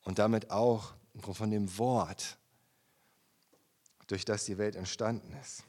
Und 0.03 0.19
damit 0.19 0.51
auch 0.51 0.93
von 1.33 1.51
dem 1.51 1.77
Wort, 1.77 2.37
durch 4.07 4.23
das 4.23 4.45
die 4.45 4.57
Welt 4.57 4.77
entstanden 4.77 5.33
ist. 5.41 5.63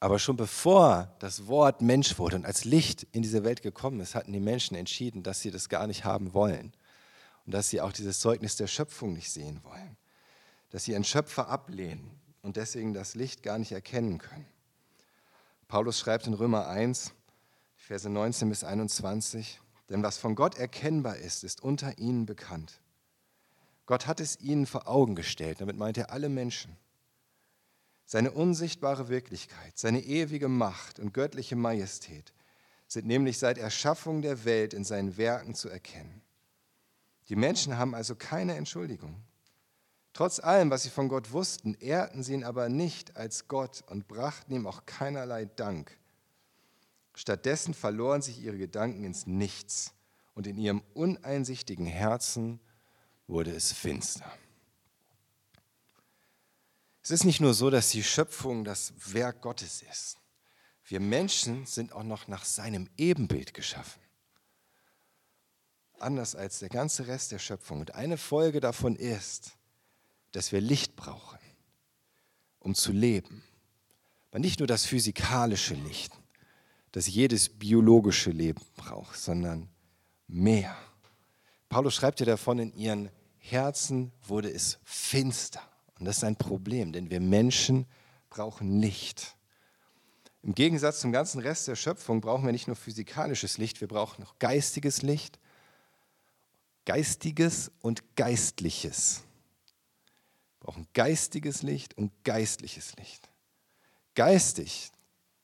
Aber 0.00 0.18
schon 0.18 0.36
bevor 0.36 1.14
das 1.20 1.46
Wort 1.46 1.80
Mensch 1.80 2.18
wurde 2.18 2.36
und 2.36 2.44
als 2.44 2.64
Licht 2.64 3.06
in 3.12 3.22
diese 3.22 3.44
Welt 3.44 3.62
gekommen 3.62 4.00
ist, 4.00 4.16
hatten 4.16 4.32
die 4.32 4.40
Menschen 4.40 4.76
entschieden, 4.76 5.22
dass 5.22 5.40
sie 5.40 5.52
das 5.52 5.68
gar 5.68 5.86
nicht 5.86 6.04
haben 6.04 6.34
wollen 6.34 6.72
und 7.46 7.54
dass 7.54 7.70
sie 7.70 7.80
auch 7.80 7.92
dieses 7.92 8.20
Zeugnis 8.20 8.56
der 8.56 8.66
Schöpfung 8.66 9.12
nicht 9.12 9.30
sehen 9.30 9.60
wollen, 9.62 9.96
dass 10.70 10.84
sie 10.84 10.92
ihren 10.92 11.04
Schöpfer 11.04 11.48
ablehnen 11.48 12.10
und 12.42 12.56
deswegen 12.56 12.92
das 12.92 13.14
Licht 13.14 13.42
gar 13.42 13.58
nicht 13.58 13.72
erkennen 13.72 14.18
können. 14.18 14.46
Paulus 15.68 15.98
schreibt 15.98 16.26
in 16.26 16.34
Römer 16.34 16.66
1, 16.68 17.12
Verse 17.76 18.08
19 18.08 18.48
bis 18.48 18.64
21, 18.64 19.60
denn 19.88 20.02
was 20.02 20.18
von 20.18 20.34
Gott 20.34 20.58
erkennbar 20.58 21.16
ist, 21.16 21.44
ist 21.44 21.62
unter 21.62 21.98
ihnen 21.98 22.26
bekannt. 22.26 22.80
Gott 23.86 24.08
hat 24.08 24.18
es 24.18 24.40
ihnen 24.40 24.66
vor 24.66 24.88
Augen 24.88 25.14
gestellt, 25.14 25.60
damit 25.60 25.76
meint 25.76 25.96
er 25.96 26.10
alle 26.10 26.28
Menschen. 26.28 26.76
Seine 28.04 28.32
unsichtbare 28.32 29.08
Wirklichkeit, 29.08 29.78
seine 29.78 30.00
ewige 30.00 30.48
Macht 30.48 30.98
und 30.98 31.14
göttliche 31.14 31.54
Majestät 31.54 32.32
sind 32.88 33.06
nämlich 33.06 33.38
seit 33.38 33.58
Erschaffung 33.58 34.22
der 34.22 34.44
Welt 34.44 34.74
in 34.74 34.84
seinen 34.84 35.16
Werken 35.16 35.54
zu 35.54 35.68
erkennen. 35.68 36.22
Die 37.28 37.36
Menschen 37.36 37.76
haben 37.76 37.94
also 37.94 38.14
keine 38.14 38.54
Entschuldigung. 38.54 39.20
Trotz 40.12 40.38
allem, 40.40 40.70
was 40.70 40.84
sie 40.84 40.90
von 40.90 41.08
Gott 41.08 41.32
wussten, 41.32 41.74
ehrten 41.74 42.22
sie 42.22 42.34
ihn 42.34 42.44
aber 42.44 42.68
nicht 42.68 43.16
als 43.16 43.48
Gott 43.48 43.82
und 43.88 44.08
brachten 44.08 44.54
ihm 44.54 44.66
auch 44.66 44.86
keinerlei 44.86 45.44
Dank. 45.44 45.98
Stattdessen 47.14 47.74
verloren 47.74 48.22
sich 48.22 48.42
ihre 48.42 48.56
Gedanken 48.56 49.04
ins 49.04 49.26
Nichts 49.26 49.92
und 50.34 50.46
in 50.46 50.56
ihrem 50.56 50.82
uneinsichtigen 50.94 51.86
Herzen 51.86 52.60
wurde 53.26 53.50
es 53.50 53.72
finster. 53.72 54.30
Es 57.02 57.10
ist 57.10 57.24
nicht 57.24 57.40
nur 57.40 57.54
so, 57.54 57.70
dass 57.70 57.90
die 57.90 58.02
Schöpfung 58.02 58.64
das 58.64 58.94
Werk 59.12 59.42
Gottes 59.42 59.82
ist. 59.82 60.18
Wir 60.84 61.00
Menschen 61.00 61.66
sind 61.66 61.92
auch 61.92 62.02
noch 62.04 62.28
nach 62.28 62.44
seinem 62.44 62.88
Ebenbild 62.96 63.54
geschaffen 63.54 64.05
anders 66.02 66.34
als 66.34 66.58
der 66.58 66.68
ganze 66.68 67.06
Rest 67.06 67.32
der 67.32 67.38
Schöpfung. 67.38 67.80
Und 67.80 67.94
eine 67.94 68.16
Folge 68.16 68.60
davon 68.60 68.96
ist, 68.96 69.52
dass 70.32 70.52
wir 70.52 70.60
Licht 70.60 70.96
brauchen, 70.96 71.38
um 72.58 72.74
zu 72.74 72.92
leben. 72.92 73.42
Aber 74.30 74.40
nicht 74.40 74.58
nur 74.58 74.66
das 74.66 74.84
physikalische 74.84 75.74
Licht, 75.74 76.12
das 76.92 77.06
jedes 77.06 77.48
biologische 77.48 78.30
Leben 78.30 78.62
braucht, 78.76 79.18
sondern 79.18 79.68
mehr. 80.26 80.76
Paulus 81.68 81.94
schreibt 81.94 82.20
ja 82.20 82.26
davon, 82.26 82.58
in 82.58 82.74
ihren 82.74 83.10
Herzen 83.38 84.12
wurde 84.26 84.50
es 84.50 84.78
finster. 84.84 85.60
Und 85.98 86.04
das 86.04 86.18
ist 86.18 86.24
ein 86.24 86.36
Problem, 86.36 86.92
denn 86.92 87.10
wir 87.10 87.20
Menschen 87.20 87.86
brauchen 88.28 88.80
Licht. 88.80 89.36
Im 90.42 90.54
Gegensatz 90.54 91.00
zum 91.00 91.12
ganzen 91.12 91.40
Rest 91.40 91.66
der 91.66 91.76
Schöpfung 91.76 92.20
brauchen 92.20 92.44
wir 92.44 92.52
nicht 92.52 92.66
nur 92.66 92.76
physikalisches 92.76 93.58
Licht, 93.58 93.80
wir 93.80 93.88
brauchen 93.88 94.24
auch 94.24 94.38
geistiges 94.38 95.02
Licht 95.02 95.38
Geistiges 96.86 97.72
und 97.80 98.16
Geistliches. 98.16 99.24
Wir 100.60 100.66
brauchen 100.66 100.86
geistiges 100.94 101.62
Licht 101.62 101.98
und 101.98 102.12
geistliches 102.24 102.96
Licht. 102.96 103.28
Geistig 104.14 104.92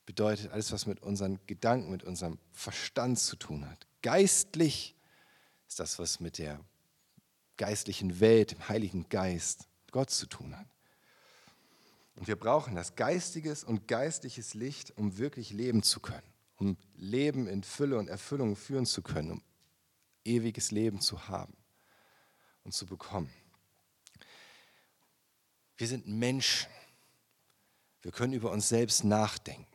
bedeutet 0.05 0.51
alles, 0.51 0.71
was 0.71 0.85
mit 0.85 1.01
unseren 1.01 1.39
Gedanken, 1.45 1.91
mit 1.91 2.03
unserem 2.03 2.39
Verstand 2.53 3.19
zu 3.19 3.35
tun 3.35 3.69
hat. 3.69 3.85
Geistlich 4.01 4.95
ist 5.67 5.79
das, 5.79 5.99
was 5.99 6.19
mit 6.19 6.37
der 6.37 6.59
geistlichen 7.57 8.19
Welt, 8.19 8.51
dem 8.51 8.69
Heiligen 8.69 9.07
Geist, 9.09 9.67
Gott 9.91 10.09
zu 10.09 10.25
tun 10.27 10.57
hat. 10.57 10.67
Und 12.15 12.27
wir 12.27 12.37
brauchen 12.37 12.75
das 12.75 12.95
geistiges 12.95 13.63
und 13.65 13.87
geistliches 13.87 14.53
Licht, 14.53 14.97
um 14.97 15.17
wirklich 15.17 15.51
leben 15.51 15.83
zu 15.83 15.99
können, 15.99 16.33
um 16.55 16.77
Leben 16.95 17.47
in 17.47 17.63
Fülle 17.63 17.97
und 17.97 18.07
Erfüllung 18.07 18.55
führen 18.55 18.85
zu 18.85 19.01
können, 19.01 19.31
um 19.31 19.41
ewiges 20.25 20.71
Leben 20.71 21.01
zu 21.01 21.27
haben 21.27 21.55
und 22.63 22.73
zu 22.73 22.85
bekommen. 22.85 23.31
Wir 25.77 25.87
sind 25.87 26.07
Menschen. 26.07 26.69
Wir 28.01 28.11
können 28.11 28.33
über 28.33 28.51
uns 28.51 28.69
selbst 28.69 29.03
nachdenken. 29.03 29.67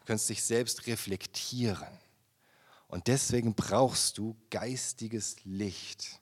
Du 0.00 0.06
kannst 0.06 0.28
dich 0.28 0.42
selbst 0.42 0.86
reflektieren. 0.86 1.98
Und 2.88 3.06
deswegen 3.06 3.54
brauchst 3.54 4.18
du 4.18 4.36
geistiges 4.50 5.36
Licht. 5.44 6.20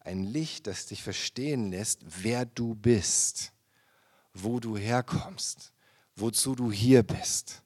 Ein 0.00 0.24
Licht, 0.24 0.66
das 0.66 0.86
dich 0.86 1.02
verstehen 1.02 1.70
lässt, 1.70 2.00
wer 2.22 2.46
du 2.46 2.74
bist, 2.74 3.52
wo 4.32 4.60
du 4.60 4.76
herkommst, 4.76 5.72
wozu 6.16 6.54
du 6.54 6.72
hier 6.72 7.02
bist, 7.02 7.62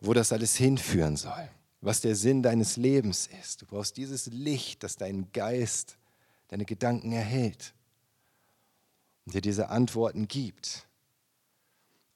wo 0.00 0.12
das 0.12 0.32
alles 0.32 0.56
hinführen 0.56 1.16
soll, 1.16 1.48
was 1.80 2.00
der 2.00 2.16
Sinn 2.16 2.42
deines 2.42 2.76
Lebens 2.76 3.28
ist. 3.40 3.62
Du 3.62 3.66
brauchst 3.66 3.96
dieses 3.96 4.26
Licht, 4.26 4.82
das 4.82 4.96
deinen 4.96 5.30
Geist, 5.32 5.96
deine 6.48 6.64
Gedanken 6.64 7.12
erhält 7.12 7.74
und 9.24 9.34
dir 9.34 9.40
diese 9.40 9.68
Antworten 9.68 10.26
gibt. 10.26 10.88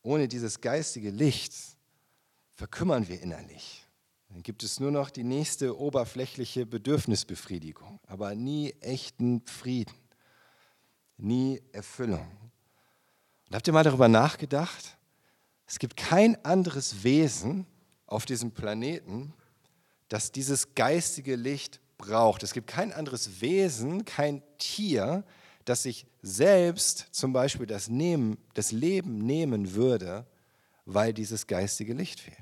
Ohne 0.03 0.27
dieses 0.27 0.61
geistige 0.61 1.11
Licht 1.11 1.55
verkümmern 2.55 3.09
wir 3.09 3.21
innerlich. 3.21 3.87
Dann 4.31 4.43
gibt 4.43 4.63
es 4.63 4.81
nur 4.81 4.91
noch 4.91 5.11
die 5.11 5.25
nächste 5.25 5.79
oberflächliche 5.79 6.65
Bedürfnisbefriedigung, 6.65 8.01
aber 8.07 8.35
nie 8.35 8.73
echten 8.81 9.43
Frieden, 9.47 9.95
nie 11.19 11.61
Erfüllung. 11.73 12.27
Und 13.47 13.55
habt 13.55 13.67
ihr 13.67 13.75
mal 13.75 13.85
darüber 13.85 14.09
nachgedacht? 14.09 14.97
Es 15.67 15.79
gibt 15.79 15.97
kein 15.97 16.43
anderes 16.45 17.05
Wesen 17.05 17.67
auf 18.07 18.25
diesem 18.25 18.53
Planeten, 18.53 19.35
das 20.13 20.31
dieses 20.31 20.75
geistige 20.75 21.37
Licht 21.37 21.81
braucht. 21.97 22.43
Es 22.43 22.53
gibt 22.53 22.67
kein 22.67 22.93
anderes 22.93 23.41
Wesen, 23.41 24.05
kein 24.05 24.43
Tier, 24.59 25.25
das 25.65 25.85
sich 25.85 26.05
selbst 26.21 27.07
zum 27.13 27.33
Beispiel 27.33 27.65
das, 27.65 27.89
nehmen, 27.89 28.37
das 28.53 28.73
Leben 28.73 29.25
nehmen 29.25 29.73
würde, 29.73 30.27
weil 30.85 31.15
dieses 31.15 31.47
geistige 31.47 31.95
Licht 31.95 32.21
fehlt. 32.21 32.37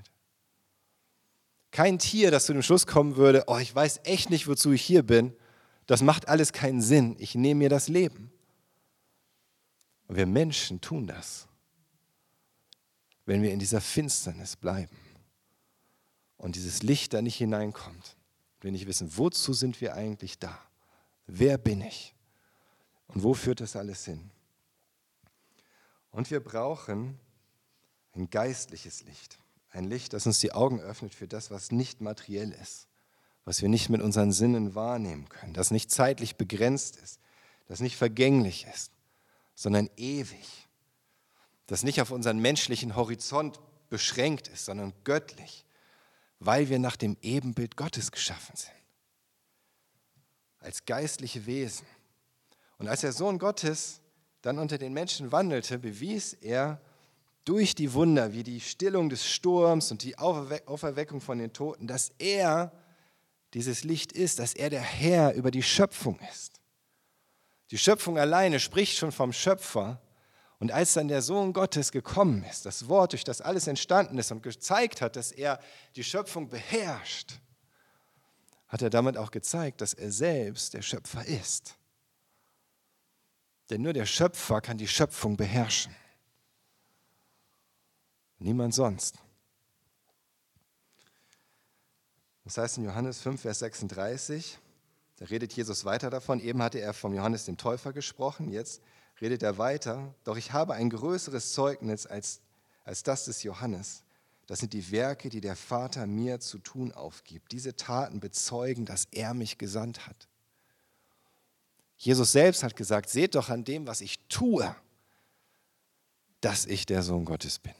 Kein 1.70 2.00
Tier, 2.00 2.32
das 2.32 2.46
zu 2.46 2.52
dem 2.52 2.62
Schluss 2.62 2.88
kommen 2.88 3.14
würde, 3.14 3.44
oh, 3.46 3.58
ich 3.58 3.72
weiß 3.72 4.00
echt 4.02 4.30
nicht, 4.30 4.48
wozu 4.48 4.72
ich 4.72 4.82
hier 4.82 5.04
bin, 5.04 5.32
das 5.86 6.02
macht 6.02 6.26
alles 6.26 6.52
keinen 6.52 6.82
Sinn, 6.82 7.14
ich 7.20 7.36
nehme 7.36 7.58
mir 7.58 7.68
das 7.68 7.86
Leben. 7.86 8.32
Und 10.08 10.16
wir 10.16 10.26
Menschen 10.26 10.80
tun 10.80 11.06
das, 11.06 11.46
wenn 13.26 13.42
wir 13.42 13.52
in 13.52 13.60
dieser 13.60 13.80
Finsternis 13.80 14.56
bleiben 14.56 14.99
und 16.40 16.56
dieses 16.56 16.82
Licht 16.82 17.12
da 17.12 17.20
nicht 17.20 17.36
hineinkommt. 17.36 18.16
Wir 18.60 18.72
nicht 18.72 18.86
wissen, 18.86 19.16
wozu 19.16 19.52
sind 19.52 19.80
wir 19.80 19.94
eigentlich 19.94 20.38
da? 20.38 20.58
Wer 21.26 21.58
bin 21.58 21.82
ich? 21.82 22.14
Und 23.08 23.22
wo 23.22 23.34
führt 23.34 23.60
das 23.60 23.76
alles 23.76 24.04
hin? 24.04 24.30
Und 26.10 26.30
wir 26.30 26.40
brauchen 26.40 27.18
ein 28.14 28.30
geistliches 28.30 29.04
Licht. 29.04 29.38
Ein 29.70 29.84
Licht, 29.84 30.12
das 30.12 30.26
uns 30.26 30.40
die 30.40 30.52
Augen 30.52 30.80
öffnet 30.80 31.14
für 31.14 31.28
das, 31.28 31.50
was 31.50 31.70
nicht 31.70 32.00
materiell 32.00 32.52
ist, 32.52 32.88
was 33.44 33.62
wir 33.62 33.68
nicht 33.68 33.88
mit 33.88 34.00
unseren 34.00 34.32
Sinnen 34.32 34.74
wahrnehmen 34.74 35.28
können, 35.28 35.54
das 35.54 35.70
nicht 35.70 35.90
zeitlich 35.90 36.36
begrenzt 36.36 36.96
ist, 36.96 37.20
das 37.68 37.80
nicht 37.80 37.96
vergänglich 37.96 38.66
ist, 38.74 38.92
sondern 39.54 39.88
ewig, 39.96 40.68
das 41.66 41.82
nicht 41.84 42.00
auf 42.00 42.10
unseren 42.10 42.38
menschlichen 42.38 42.96
Horizont 42.96 43.60
beschränkt 43.90 44.48
ist, 44.48 44.64
sondern 44.64 44.92
göttlich, 45.04 45.64
weil 46.40 46.68
wir 46.68 46.78
nach 46.78 46.96
dem 46.96 47.16
Ebenbild 47.22 47.76
Gottes 47.76 48.10
geschaffen 48.10 48.56
sind. 48.56 48.72
Als 50.58 50.84
geistliche 50.84 51.46
Wesen. 51.46 51.86
Und 52.78 52.88
als 52.88 53.02
der 53.02 53.12
Sohn 53.12 53.38
Gottes 53.38 54.00
dann 54.42 54.58
unter 54.58 54.78
den 54.78 54.92
Menschen 54.92 55.32
wandelte, 55.32 55.78
bewies 55.78 56.32
er 56.32 56.80
durch 57.44 57.74
die 57.74 57.92
Wunder 57.92 58.32
wie 58.32 58.42
die 58.42 58.60
Stillung 58.60 59.10
des 59.10 59.26
Sturms 59.26 59.90
und 59.90 60.02
die 60.02 60.18
Auferweckung 60.18 61.20
von 61.20 61.38
den 61.38 61.52
Toten, 61.52 61.86
dass 61.86 62.12
er 62.18 62.72
dieses 63.54 63.84
Licht 63.84 64.12
ist, 64.12 64.38
dass 64.38 64.54
er 64.54 64.70
der 64.70 64.80
Herr 64.80 65.34
über 65.34 65.50
die 65.50 65.62
Schöpfung 65.62 66.18
ist. 66.30 66.60
Die 67.70 67.78
Schöpfung 67.78 68.18
alleine 68.18 68.60
spricht 68.60 68.96
schon 68.96 69.12
vom 69.12 69.32
Schöpfer. 69.32 70.00
Und 70.60 70.72
als 70.72 70.92
dann 70.92 71.08
der 71.08 71.22
Sohn 71.22 71.54
Gottes 71.54 71.90
gekommen 71.90 72.44
ist, 72.44 72.66
das 72.66 72.86
Wort, 72.86 73.12
durch 73.12 73.24
das 73.24 73.40
alles 73.40 73.66
entstanden 73.66 74.18
ist 74.18 74.30
und 74.30 74.42
gezeigt 74.42 75.00
hat, 75.00 75.16
dass 75.16 75.32
er 75.32 75.58
die 75.96 76.04
Schöpfung 76.04 76.50
beherrscht, 76.50 77.40
hat 78.68 78.82
er 78.82 78.90
damit 78.90 79.16
auch 79.16 79.30
gezeigt, 79.30 79.80
dass 79.80 79.94
er 79.94 80.12
selbst 80.12 80.74
der 80.74 80.82
Schöpfer 80.82 81.24
ist. 81.24 81.76
Denn 83.70 83.80
nur 83.80 83.94
der 83.94 84.04
Schöpfer 84.04 84.60
kann 84.60 84.76
die 84.76 84.86
Schöpfung 84.86 85.38
beherrschen. 85.38 85.96
Niemand 88.38 88.74
sonst. 88.74 89.16
Das 92.44 92.58
heißt 92.58 92.78
in 92.78 92.84
Johannes 92.84 93.22
5, 93.22 93.40
Vers 93.40 93.60
36, 93.60 94.58
da 95.16 95.24
redet 95.24 95.54
Jesus 95.54 95.86
weiter 95.86 96.10
davon. 96.10 96.38
Eben 96.38 96.62
hatte 96.62 96.80
er 96.80 96.92
vom 96.92 97.14
Johannes 97.14 97.46
dem 97.46 97.56
Täufer 97.56 97.94
gesprochen, 97.94 98.50
jetzt 98.50 98.82
redet 99.20 99.42
er 99.42 99.58
weiter. 99.58 100.14
Doch 100.24 100.36
ich 100.36 100.52
habe 100.52 100.74
ein 100.74 100.90
größeres 100.90 101.52
Zeugnis 101.52 102.06
als, 102.06 102.40
als 102.84 103.02
das 103.02 103.26
des 103.26 103.42
Johannes. 103.42 104.02
Das 104.46 104.58
sind 104.58 104.72
die 104.72 104.90
Werke, 104.90 105.28
die 105.28 105.40
der 105.40 105.56
Vater 105.56 106.06
mir 106.06 106.40
zu 106.40 106.58
tun 106.58 106.92
aufgibt. 106.92 107.52
Diese 107.52 107.76
Taten 107.76 108.20
bezeugen, 108.20 108.84
dass 108.84 109.06
er 109.12 109.32
mich 109.34 109.58
gesandt 109.58 110.06
hat. 110.06 110.28
Jesus 111.96 112.32
selbst 112.32 112.62
hat 112.62 112.76
gesagt, 112.76 113.10
seht 113.10 113.34
doch 113.34 113.50
an 113.50 113.62
dem, 113.62 113.86
was 113.86 114.00
ich 114.00 114.26
tue, 114.28 114.74
dass 116.40 116.64
ich 116.66 116.86
der 116.86 117.02
Sohn 117.02 117.26
Gottes 117.26 117.58
bin, 117.58 117.74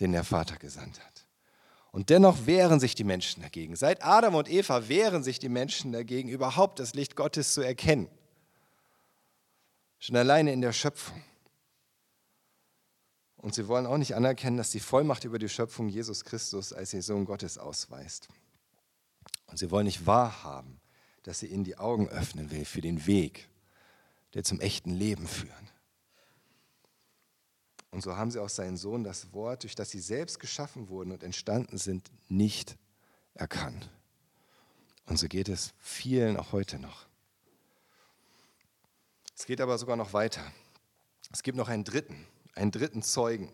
den 0.00 0.12
der 0.12 0.24
Vater 0.24 0.56
gesandt 0.56 0.98
hat. 0.98 1.26
Und 1.92 2.10
dennoch 2.10 2.46
wehren 2.46 2.80
sich 2.80 2.94
die 2.94 3.04
Menschen 3.04 3.42
dagegen. 3.42 3.76
Seit 3.76 4.02
Adam 4.04 4.34
und 4.34 4.50
Eva 4.50 4.88
wehren 4.88 5.22
sich 5.22 5.38
die 5.38 5.48
Menschen 5.48 5.92
dagegen, 5.92 6.28
überhaupt 6.28 6.78
das 6.78 6.94
Licht 6.94 7.16
Gottes 7.16 7.54
zu 7.54 7.60
erkennen. 7.60 8.08
Schon 9.98 10.16
alleine 10.16 10.52
in 10.52 10.60
der 10.60 10.72
Schöpfung. 10.72 11.22
Und 13.36 13.54
sie 13.54 13.68
wollen 13.68 13.86
auch 13.86 13.98
nicht 13.98 14.14
anerkennen, 14.14 14.56
dass 14.56 14.70
die 14.70 14.80
Vollmacht 14.80 15.24
über 15.24 15.38
die 15.38 15.48
Schöpfung 15.48 15.88
Jesus 15.88 16.24
Christus 16.24 16.72
als 16.72 16.92
ihr 16.92 17.02
Sohn 17.02 17.24
Gottes 17.24 17.58
ausweist. 17.58 18.28
Und 19.46 19.58
sie 19.58 19.70
wollen 19.70 19.86
nicht 19.86 20.06
wahrhaben, 20.06 20.80
dass 21.22 21.40
sie 21.40 21.46
ihnen 21.46 21.64
die 21.64 21.78
Augen 21.78 22.08
öffnen 22.08 22.50
will 22.50 22.64
für 22.64 22.80
den 22.80 23.06
Weg, 23.06 23.48
der 24.34 24.42
zum 24.42 24.60
echten 24.60 24.90
Leben 24.90 25.26
führen. 25.26 25.70
Und 27.90 28.02
so 28.02 28.16
haben 28.16 28.30
sie 28.30 28.40
auch 28.40 28.48
seinen 28.48 28.76
Sohn 28.76 29.04
das 29.04 29.32
Wort, 29.32 29.62
durch 29.62 29.74
das 29.74 29.90
sie 29.90 30.00
selbst 30.00 30.40
geschaffen 30.40 30.88
wurden 30.88 31.12
und 31.12 31.22
entstanden 31.22 31.78
sind, 31.78 32.10
nicht 32.28 32.76
erkannt. 33.34 33.90
Und 35.06 35.18
so 35.18 35.28
geht 35.28 35.48
es 35.48 35.72
vielen 35.78 36.36
auch 36.36 36.52
heute 36.52 36.78
noch. 36.78 37.06
Es 39.36 39.44
geht 39.44 39.60
aber 39.60 39.76
sogar 39.76 39.96
noch 39.96 40.12
weiter. 40.12 40.40
Es 41.30 41.42
gibt 41.42 41.58
noch 41.58 41.68
einen 41.68 41.84
dritten, 41.84 42.26
einen 42.54 42.70
dritten 42.70 43.02
Zeugen, 43.02 43.52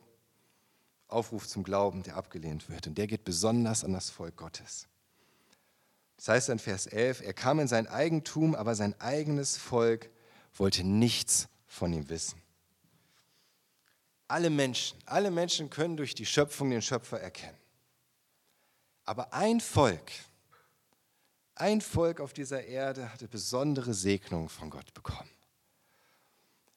Aufruf 1.08 1.48
zum 1.48 1.64
Glauben, 1.64 2.02
der 2.04 2.16
abgelehnt 2.16 2.68
wird. 2.68 2.86
Und 2.86 2.96
der 2.96 3.06
geht 3.06 3.24
besonders 3.24 3.84
an 3.84 3.92
das 3.92 4.08
Volk 4.08 4.36
Gottes. 4.36 4.86
Das 6.16 6.28
heißt 6.28 6.48
in 6.50 6.58
Vers 6.60 6.86
11, 6.86 7.22
er 7.22 7.34
kam 7.34 7.58
in 7.58 7.68
sein 7.68 7.88
Eigentum, 7.88 8.54
aber 8.54 8.74
sein 8.76 8.98
eigenes 9.00 9.56
Volk 9.56 10.08
wollte 10.54 10.84
nichts 10.84 11.48
von 11.66 11.92
ihm 11.92 12.08
wissen. 12.08 12.40
Alle 14.28 14.50
Menschen, 14.50 14.96
alle 15.04 15.30
Menschen 15.30 15.68
können 15.68 15.96
durch 15.96 16.14
die 16.14 16.24
Schöpfung 16.24 16.70
den 16.70 16.80
Schöpfer 16.80 17.20
erkennen. 17.20 17.58
Aber 19.04 19.34
ein 19.34 19.60
Volk, 19.60 20.12
ein 21.56 21.80
Volk 21.80 22.20
auf 22.20 22.32
dieser 22.32 22.64
Erde 22.64 23.12
hatte 23.12 23.26
besondere 23.26 23.92
Segnungen 23.92 24.48
von 24.48 24.70
Gott 24.70 24.94
bekommen. 24.94 25.28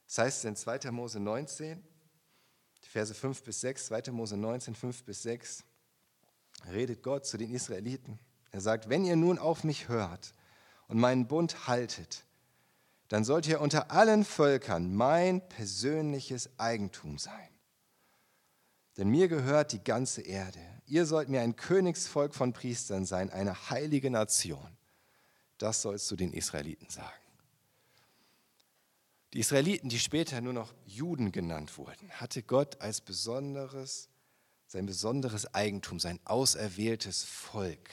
Das 0.08 0.18
heißt 0.20 0.46
in 0.46 0.56
2. 0.56 0.92
Mose 0.92 1.20
19, 1.20 1.84
die 2.84 2.90
Verse 2.90 3.14
5 3.14 3.44
bis 3.44 3.62
6, 3.62 3.88
2. 3.88 4.12
Mose 4.12 4.38
19, 4.38 4.76
5 4.76 5.04
bis 5.04 5.24
6, 5.24 5.64
redet 6.72 7.04
Gott 7.04 7.26
zu 7.26 7.38
den 7.38 7.54
Israeliten. 7.54 8.20
Er 8.52 8.62
sagt, 8.62 8.90
wenn 8.90 9.06
ihr 9.06 9.16
nun 9.16 9.40
auf 9.40 9.64
mich 9.64 9.90
hört 9.90 10.34
und 10.88 11.00
meinen 11.00 11.28
Bund 11.28 11.68
haltet, 11.68 12.26
dann 13.08 13.24
sollt 13.24 13.48
ihr 13.48 13.62
unter 13.62 13.92
allen 13.92 14.24
Völkern 14.26 14.96
mein 14.96 15.48
persönliches 15.50 16.50
Eigentum 16.58 17.18
sein. 17.18 17.50
Denn 18.98 19.10
mir 19.10 19.28
gehört 19.28 19.74
die 19.74 19.84
ganze 19.84 20.22
Erde. 20.22 20.60
Ihr 20.88 21.06
sollt 21.06 21.30
mir 21.30 21.42
ein 21.42 21.56
Königsvolk 21.56 22.34
von 22.34 22.54
Priestern 22.54 23.06
sein, 23.06 23.30
eine 23.30 23.70
heilige 23.70 24.10
Nation. 24.10 24.78
Das 25.58 25.82
sollst 25.82 26.10
du 26.12 26.16
den 26.16 26.32
Israeliten 26.32 26.90
sagen. 26.90 27.25
Die 29.36 29.42
Israeliten, 29.42 29.90
die 29.90 30.00
später 30.00 30.42
nur 30.42 30.54
noch 30.54 30.74
Juden 30.86 31.32
genannt 31.32 31.78
wurden, 31.78 32.10
hatte 32.12 32.42
Gott 32.42 32.82
als 32.82 33.02
besonderes, 33.02 34.10
sein 34.66 34.86
besonderes 34.86 35.54
Eigentum, 35.54 36.00
sein 36.00 36.20
auserwähltes 36.26 37.24
Volk 37.24 37.90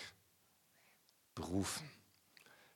berufen 1.35 1.91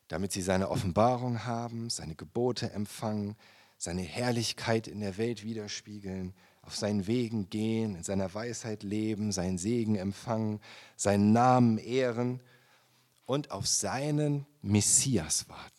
damit 0.09 0.33
sie 0.33 0.42
seine 0.42 0.70
Offenbarung 0.70 1.44
haben, 1.44 1.90
seine 1.90 2.14
Gebote 2.14 2.70
empfangen, 2.72 3.37
seine 3.76 4.02
Herrlichkeit 4.02 4.88
in 4.88 5.00
der 5.00 5.18
Welt 5.18 5.42
widerspiegeln, 5.42 6.35
auf 6.62 6.74
seinen 6.76 7.07
Wegen 7.07 7.50
gehen, 7.50 7.94
in 7.96 8.02
seiner 8.02 8.33
Weisheit 8.33 8.83
leben, 8.83 9.33
seinen 9.33 9.59
Segen 9.59 9.96
empfangen, 9.96 10.61
seinen 10.96 11.33
Namen 11.33 11.79
ehren 11.79 12.40
und 13.24 13.50
auf 13.50 13.66
seinen 13.66 14.46
Messias 14.62 15.48
warten. 15.48 15.76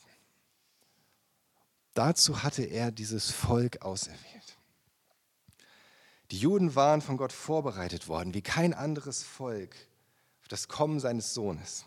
Dazu 1.98 2.44
hatte 2.44 2.62
er 2.62 2.92
dieses 2.92 3.32
Volk 3.32 3.82
auserwählt. 3.82 4.58
Die 6.30 6.38
Juden 6.38 6.76
waren 6.76 7.02
von 7.02 7.18
Gott 7.18 7.34
vorbereitet 7.34 8.08
worden, 8.08 8.36
wie 8.36 8.44
kein 8.44 8.76
anderes 8.76 9.24
Volk 9.24 9.76
auf 10.42 10.48
das 10.48 10.68
Kommen 10.68 11.00
seines 11.00 11.34
Sohnes. 11.34 11.86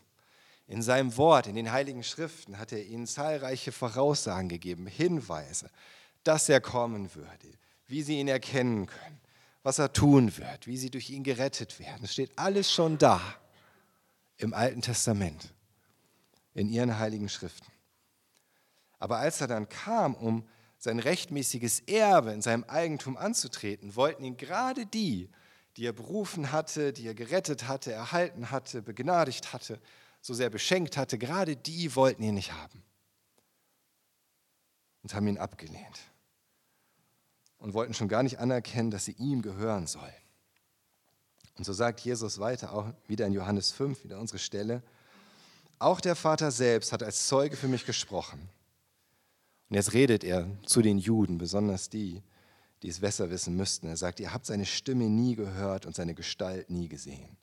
In 0.66 0.83
seinem 0.83 1.16
Wort, 1.16 1.46
in 1.46 1.55
den 1.55 1.70
heiligen 1.70 2.03
Schriften 2.03 2.59
hat 2.59 2.73
er 2.73 2.85
ihnen 2.85 3.07
zahlreiche 3.07 3.70
Voraussagen 3.70 4.49
gegeben, 4.49 4.88
Hinweise, 4.88 5.70
dass 6.25 6.49
er 6.49 6.61
kommen 6.61 7.14
würde, 7.14 7.46
wie 7.87 8.03
sie 8.03 8.18
ihn 8.18 8.27
erkennen 8.27 8.87
können, 8.87 9.20
was 9.62 9.79
er 9.79 9.92
tun 9.92 10.37
wird, 10.38 10.66
wie 10.66 10.77
sie 10.77 10.90
durch 10.90 11.11
ihn 11.11 11.23
gerettet 11.23 11.79
werden. 11.79 12.03
Es 12.03 12.14
steht 12.14 12.37
alles 12.37 12.73
schon 12.73 12.99
da 12.99 13.20
im 14.38 14.55
Alten 14.55 14.83
Testament, 14.83 15.55
in 16.53 16.68
ihren 16.68 16.99
heiligen 16.99 17.29
Schriften. 17.29 17.70
Aber 19.00 19.18
als 19.18 19.40
er 19.40 19.48
dann 19.48 19.68
kam, 19.68 20.14
um 20.14 20.46
sein 20.78 21.00
rechtmäßiges 21.00 21.80
Erbe 21.80 22.30
in 22.30 22.42
seinem 22.42 22.64
Eigentum 22.64 23.16
anzutreten, 23.16 23.96
wollten 23.96 24.22
ihn 24.22 24.36
gerade 24.36 24.86
die, 24.86 25.28
die 25.76 25.86
er 25.86 25.92
berufen 25.92 26.52
hatte, 26.52 26.92
die 26.92 27.06
er 27.06 27.14
gerettet 27.14 27.66
hatte, 27.66 27.92
erhalten 27.92 28.50
hatte, 28.50 28.82
begnadigt 28.82 29.52
hatte, 29.52 29.80
so 30.20 30.34
sehr 30.34 30.50
beschenkt 30.50 30.96
hatte, 30.96 31.18
gerade 31.18 31.56
die 31.56 31.94
wollten 31.96 32.22
ihn 32.22 32.34
nicht 32.34 32.52
haben 32.52 32.82
und 35.02 35.14
haben 35.14 35.26
ihn 35.26 35.38
abgelehnt 35.38 36.00
und 37.58 37.74
wollten 37.74 37.94
schon 37.94 38.08
gar 38.08 38.22
nicht 38.22 38.38
anerkennen, 38.38 38.90
dass 38.90 39.06
sie 39.06 39.12
ihm 39.12 39.42
gehören 39.42 39.86
sollen. 39.86 40.12
Und 41.56 41.64
so 41.64 41.72
sagt 41.72 42.00
Jesus 42.00 42.38
weiter, 42.38 42.72
auch 42.72 42.86
wieder 43.06 43.26
in 43.26 43.32
Johannes 43.32 43.70
5, 43.70 44.04
wieder 44.04 44.18
unsere 44.18 44.38
Stelle, 44.38 44.82
auch 45.78 46.00
der 46.00 46.16
Vater 46.16 46.50
selbst 46.50 46.92
hat 46.92 47.02
als 47.02 47.26
Zeuge 47.26 47.56
für 47.56 47.68
mich 47.68 47.86
gesprochen. 47.86 48.48
Und 49.70 49.76
jetzt 49.76 49.94
redet 49.94 50.24
er 50.24 50.50
zu 50.66 50.83
den 50.83 50.98
Juden, 50.98 51.38
besonders 51.38 51.88
die, 51.88 52.22
die 52.83 52.88
es 52.88 53.00
besser 53.00 53.30
wissen 53.30 53.54
müssten. 53.54 53.87
Er 53.87 53.96
sagt, 53.96 54.18
ihr 54.18 54.33
habt 54.33 54.46
seine 54.46 54.66
Stimme 54.66 55.09
nie 55.09 55.37
gehört 55.37 55.87
und 55.87 55.94
seine 55.94 56.14
Gestalt 56.14 56.70
nie 56.70 56.88
gesehen. 56.88 57.37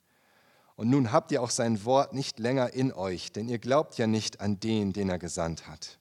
Und 0.76 0.90
nun 0.90 1.10
habt 1.10 1.32
ihr 1.32 1.42
auch 1.42 1.50
sein 1.50 1.84
Wort 1.86 2.12
nicht 2.12 2.38
länger 2.38 2.74
in 2.74 2.92
euch, 2.92 3.32
denn 3.32 3.48
ihr 3.48 3.58
glaubt 3.58 3.96
ja 3.96 4.06
nicht 4.06 4.40
an 4.40 4.60
den, 4.60 4.92
den 4.92 5.08
er 5.08 5.18
gesandt 5.18 5.66
hat. 5.66 5.98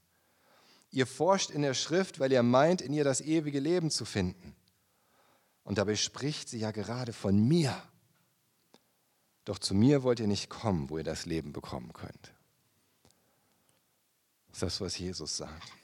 Ihr 0.91 1.07
forscht 1.07 1.49
in 1.49 1.61
der 1.61 1.73
Schrift, 1.73 2.19
weil 2.19 2.31
ihr 2.31 2.43
meint, 2.43 2.81
in 2.81 2.93
ihr 2.93 3.03
das 3.03 3.21
ewige 3.21 3.59
Leben 3.59 3.89
zu 3.89 4.03
finden. 4.03 4.53
Und 5.63 5.77
dabei 5.77 5.95
spricht 5.95 6.49
sie 6.49 6.59
ja 6.59 6.71
gerade 6.71 7.13
von 7.13 7.47
mir. 7.47 7.81
Doch 9.45 9.59
zu 9.59 9.73
mir 9.73 10.03
wollt 10.03 10.19
ihr 10.19 10.27
nicht 10.27 10.49
kommen, 10.49 10.89
wo 10.89 10.97
ihr 10.97 11.03
das 11.03 11.25
Leben 11.25 11.53
bekommen 11.53 11.93
könnt. 11.93 12.33
Das 14.49 14.57
ist 14.57 14.61
das, 14.63 14.81
was 14.81 14.97
Jesus 14.97 15.37
sagt. 15.37 15.76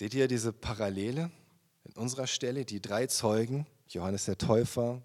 Seht 0.00 0.14
ihr 0.14 0.28
diese 0.28 0.54
Parallele 0.54 1.30
in 1.84 1.92
unserer 1.92 2.26
Stelle? 2.26 2.64
Die 2.64 2.80
drei 2.80 3.06
Zeugen, 3.06 3.66
Johannes 3.86 4.24
der 4.24 4.38
Täufer, 4.38 5.02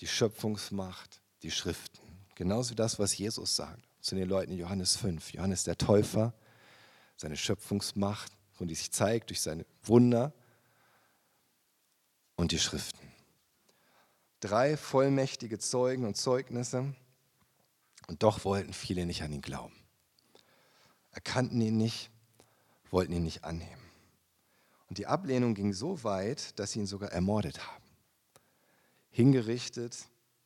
die 0.00 0.06
Schöpfungsmacht, 0.06 1.22
die 1.42 1.50
Schriften. 1.50 1.98
Genauso 2.34 2.74
das, 2.74 2.98
was 2.98 3.16
Jesus 3.16 3.56
sagt 3.56 3.88
zu 4.02 4.16
den 4.16 4.28
Leuten 4.28 4.52
in 4.52 4.58
Johannes 4.58 4.96
5. 4.96 5.32
Johannes 5.32 5.64
der 5.64 5.78
Täufer, 5.78 6.34
seine 7.16 7.38
Schöpfungsmacht, 7.38 8.30
und 8.58 8.68
die 8.68 8.74
sich 8.74 8.92
zeigt 8.92 9.30
durch 9.30 9.40
seine 9.40 9.64
Wunder 9.84 10.34
und 12.36 12.52
die 12.52 12.58
Schriften. 12.58 13.10
Drei 14.40 14.76
vollmächtige 14.76 15.58
Zeugen 15.58 16.04
und 16.04 16.18
Zeugnisse 16.18 16.94
und 18.08 18.22
doch 18.22 18.44
wollten 18.44 18.74
viele 18.74 19.06
nicht 19.06 19.22
an 19.22 19.32
ihn 19.32 19.40
glauben. 19.40 19.76
Erkannten 21.12 21.62
ihn 21.62 21.78
nicht, 21.78 22.10
wollten 22.90 23.14
ihn 23.14 23.24
nicht 23.24 23.44
annehmen. 23.44 23.87
Und 24.88 24.98
die 24.98 25.06
Ablehnung 25.06 25.54
ging 25.54 25.72
so 25.72 26.02
weit, 26.04 26.58
dass 26.58 26.72
sie 26.72 26.80
ihn 26.80 26.86
sogar 26.86 27.12
ermordet 27.12 27.66
haben. 27.66 27.84
Hingerichtet 29.10 29.96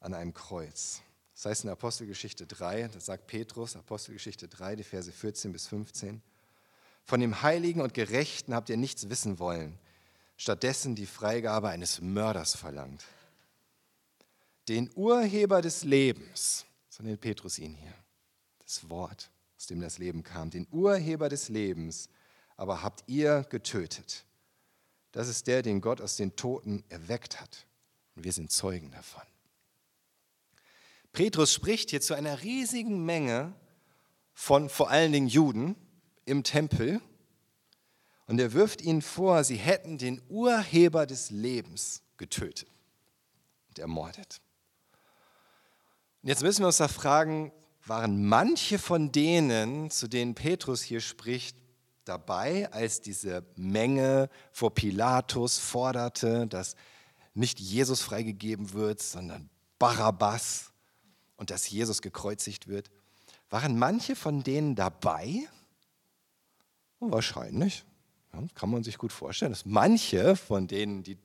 an 0.01 0.15
einem 0.15 0.35
Kreuz. 0.35 1.03
Das 1.35 1.47
heißt 1.47 1.65
in 1.65 1.71
Apostelgeschichte 1.71 2.47
3, 2.47 2.89
das 2.89 3.07
sagt 3.07 3.27
Petrus, 3.27 3.77
Apostelgeschichte 3.77 4.49
3, 4.49 4.77
die 4.77 4.85
Verse 4.85 5.11
14 5.11 5.53
bis 5.53 5.67
15. 5.69 6.23
Von 7.05 7.21
dem 7.21 7.43
Heiligen 7.43 7.81
und 7.81 7.95
Gerechten 7.95 8.55
habt 8.55 8.71
ihr 8.71 8.77
nichts 8.77 9.09
wissen 9.09 9.39
wollen, 9.39 9.79
stattdessen 10.37 10.95
die 10.95 11.07
Freigabe 11.07 11.69
eines 11.69 12.01
Mörders 12.01 12.55
verlangt. 12.55 13.05
Den 14.69 14.91
Urheber 14.95 15.63
des 15.63 15.83
Lebens, 15.83 16.65
so 16.89 17.03
nennt 17.03 17.21
Petrus 17.21 17.59
ihn 17.59 17.75
hier, 17.75 17.95
das 18.65 18.89
Wort, 18.89 19.31
aus 19.57 19.67
dem 19.67 19.81
das 19.81 19.99
Leben 19.99 20.23
kam, 20.23 20.51
den 20.51 20.69
Urheber 20.71 21.29
des 21.29 21.49
Lebens, 21.49 22.09
aber 22.57 22.83
habt 22.83 23.03
ihr 23.09 23.45
getötet. 23.51 24.25
Das 25.13 25.29
ist 25.29 25.47
der, 25.47 25.63
den 25.63 25.81
Gott 25.81 26.01
aus 26.01 26.17
den 26.17 26.37
Toten 26.37 26.85
erweckt 26.89 27.41
hat. 27.41 27.67
Und 28.17 28.25
wir 28.25 28.33
sind 28.33 28.51
Zeugen 28.51 28.91
davon. 28.91 29.23
Petrus 31.13 31.53
spricht 31.53 31.91
hier 31.91 32.01
zu 32.01 32.15
einer 32.15 32.43
riesigen 32.43 33.05
Menge 33.05 33.55
von 34.33 34.69
vor 34.69 34.91
allen 34.91 35.13
Dingen 35.13 35.29
Juden 35.29 35.77
im 36.25 36.43
Tempel 36.43 37.01
und 38.27 38.41
er 38.41 38.55
wirft 38.55 38.81
ihnen 38.81 39.03
vor, 39.03 39.45
sie 39.45 39.57
hätten 39.57 39.99
den 39.99 40.23
Urheber 40.29 41.07
des 41.07 41.31
Lebens 41.31 42.03
getötet 42.17 42.69
und 43.69 43.79
ermordet. 43.79 44.41
Und 46.23 46.29
jetzt 46.31 46.43
müssen 46.43 46.63
wir 46.63 46.69
uns 46.69 46.79
da 46.79 46.89
fragen, 46.89 47.53
waren 47.85 48.25
manche 48.25 48.79
von 48.79 49.13
denen, 49.13 49.91
zu 49.91 50.09
denen 50.09 50.35
Petrus 50.35 50.83
hier 50.83 51.01
spricht, 51.01 51.57
dabei, 52.13 52.71
als 52.73 53.01
diese 53.01 53.43
Menge 53.57 54.29
vor 54.53 54.75
Pilatus 54.75 55.59
forderte, 55.59 56.47
dass 56.47 56.77
nicht 57.33 57.59
Jesus 57.59 58.03
freigegeben 58.03 58.75
wird, 58.75 59.01
sondern 59.01 59.49
Barabbas 59.79 60.73
und 61.37 61.51
dass 61.51 61.71
Jesus 61.71 62.03
gekreuzigt 62.03 62.69
wird. 62.69 62.91
Waren 63.49 63.79
manche 63.79 64.15
von 64.15 64.43
denen 64.43 64.75
dabei? 64.75 65.49
Wahrscheinlich. 67.01 67.85
Ja, 68.35 68.41
kann 68.55 68.71
man 68.71 68.85
sich 68.85 68.99
gut 68.99 69.13
vorstellen, 69.13 69.53
dass 69.53 69.65
manche 69.65 70.37
von 70.37 70.67
denen, 70.67 71.03
die, 71.03 71.19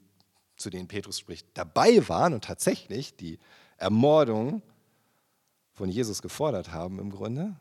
zu 0.56 0.70
denen 0.70 0.88
Petrus 0.88 1.20
spricht, 1.20 1.48
dabei 1.54 2.08
waren 2.08 2.34
und 2.34 2.46
tatsächlich 2.46 3.16
die 3.16 3.40
Ermordung 3.76 4.62
von 5.74 5.90
Jesus 5.90 6.22
gefordert 6.22 6.72
haben 6.72 7.00
im 7.00 7.12
Grunde. 7.12 7.56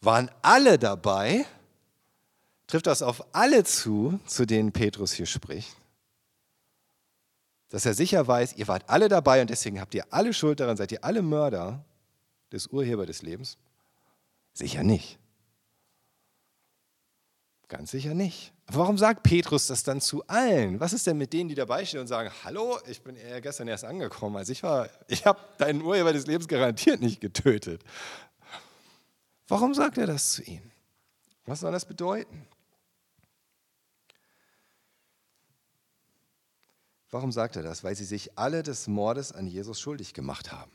Waren 0.00 0.30
alle 0.42 0.78
dabei? 0.78 1.46
Trifft 2.68 2.86
das 2.86 3.02
auf 3.02 3.24
alle 3.34 3.64
zu, 3.64 4.20
zu 4.26 4.46
denen 4.46 4.70
Petrus 4.70 5.12
hier 5.12 5.26
spricht? 5.26 5.74
dass 7.70 7.84
er 7.84 7.94
sicher 7.94 8.26
weiß, 8.26 8.54
ihr 8.54 8.68
wart 8.68 8.88
alle 8.88 9.08
dabei 9.08 9.40
und 9.40 9.50
deswegen 9.50 9.80
habt 9.80 9.94
ihr 9.94 10.04
alle 10.10 10.32
Schuld 10.32 10.60
daran, 10.60 10.76
seid 10.76 10.92
ihr 10.92 11.04
alle 11.04 11.22
Mörder 11.22 11.84
des 12.50 12.68
Urheber 12.68 13.04
des 13.04 13.22
Lebens? 13.22 13.58
Sicher 14.54 14.82
nicht. 14.82 15.18
Ganz 17.68 17.90
sicher 17.90 18.14
nicht. 18.14 18.54
Warum 18.66 18.96
sagt 18.96 19.22
Petrus 19.22 19.66
das 19.66 19.82
dann 19.82 20.00
zu 20.00 20.26
allen? 20.26 20.80
Was 20.80 20.94
ist 20.94 21.06
denn 21.06 21.18
mit 21.18 21.34
denen, 21.34 21.50
die 21.50 21.54
dabei 21.54 21.84
stehen 21.84 22.00
und 22.00 22.06
sagen, 22.06 22.30
hallo, 22.42 22.78
ich 22.86 23.02
bin 23.02 23.16
gestern 23.42 23.68
erst 23.68 23.84
angekommen, 23.84 24.36
also 24.36 24.50
ich 24.52 24.62
war, 24.62 24.88
ich 25.06 25.26
habe 25.26 25.38
deinen 25.58 25.82
Urheber 25.82 26.14
des 26.14 26.26
Lebens 26.26 26.48
garantiert 26.48 27.00
nicht 27.02 27.20
getötet. 27.20 27.82
Warum 29.46 29.74
sagt 29.74 29.98
er 29.98 30.06
das 30.06 30.32
zu 30.32 30.42
ihnen? 30.42 30.70
Was 31.44 31.60
soll 31.60 31.72
das 31.72 31.84
bedeuten? 31.84 32.47
Warum 37.10 37.32
sagt 37.32 37.56
er 37.56 37.62
das? 37.62 37.84
Weil 37.84 37.96
sie 37.96 38.04
sich 38.04 38.38
alle 38.38 38.62
des 38.62 38.86
Mordes 38.86 39.32
an 39.32 39.46
Jesus 39.46 39.80
schuldig 39.80 40.12
gemacht 40.12 40.52
haben, 40.52 40.72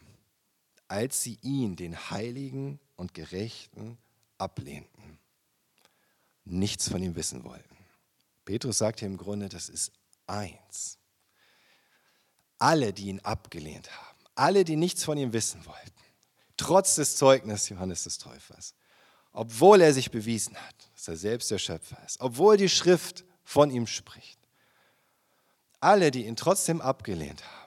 als 0.88 1.22
sie 1.22 1.38
ihn, 1.42 1.76
den 1.76 2.10
Heiligen 2.10 2.80
und 2.96 3.14
Gerechten, 3.14 3.98
ablehnten, 4.38 5.20
nichts 6.46 6.90
von 6.90 7.02
ihm 7.02 7.16
wissen 7.16 7.44
wollten. 7.44 7.78
Petrus 8.46 8.80
sagt 8.80 9.00
hier 9.00 9.08
im 9.08 9.18
Grunde, 9.18 9.48
das 9.48 9.70
ist 9.70 9.92
eins. 10.28 10.98
Alle, 12.58 12.94
die 12.94 13.08
ihn 13.08 13.20
abgelehnt 13.22 13.90
haben, 13.92 14.18
alle, 14.36 14.64
die 14.64 14.76
nichts 14.76 15.04
von 15.04 15.18
ihm 15.18 15.34
wissen 15.34 15.66
wollten, 15.66 15.92
trotz 16.58 16.96
des 16.96 17.16
Zeugnisses 17.18 17.70
Johannes 17.70 18.04
des 18.04 18.18
Täufers, 18.18 18.74
obwohl 19.32 19.82
er 19.82 19.94
sich 19.94 20.12
bewiesen 20.12 20.56
hat, 20.56 20.76
dass 20.94 21.08
er 21.08 21.18
selbst 21.18 21.52
der 21.52 21.58
Schöpfer 21.58 21.98
ist, 22.06 22.20
obwohl 22.20 22.58
die 22.58 22.70
Schrift 22.70 23.26
von 23.44 23.70
ihm 23.70 23.88
spricht, 23.88 24.40
alle, 25.84 26.12
die 26.12 26.26
ihn 26.26 26.36
trotzdem 26.36 26.82
abgelehnt 26.82 27.44
haben, 27.44 27.64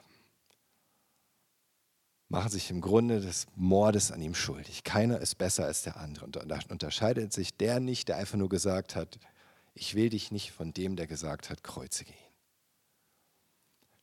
machen 2.29 2.51
sich 2.51 2.69
im 2.69 2.81
Grunde 2.81 3.21
des 3.21 3.47
Mordes 3.55 4.11
an 4.11 4.21
ihm 4.21 4.35
schuldig. 4.35 4.83
Keiner 4.83 5.19
ist 5.19 5.35
besser 5.35 5.65
als 5.65 5.83
der 5.83 5.97
andere. 5.97 6.25
Und 6.25 6.35
da 6.35 6.59
unterscheidet 6.69 7.31
sich 7.31 7.55
der 7.55 7.79
nicht, 7.79 8.09
der 8.09 8.17
einfach 8.17 8.37
nur 8.37 8.49
gesagt 8.49 8.95
hat, 8.95 9.17
ich 9.73 9.95
will 9.95 10.09
dich 10.09 10.31
nicht 10.31 10.51
von 10.51 10.73
dem, 10.73 10.95
der 10.95 11.07
gesagt 11.07 11.49
hat, 11.49 11.63
kreuzige 11.63 12.11
ihn. 12.11 12.17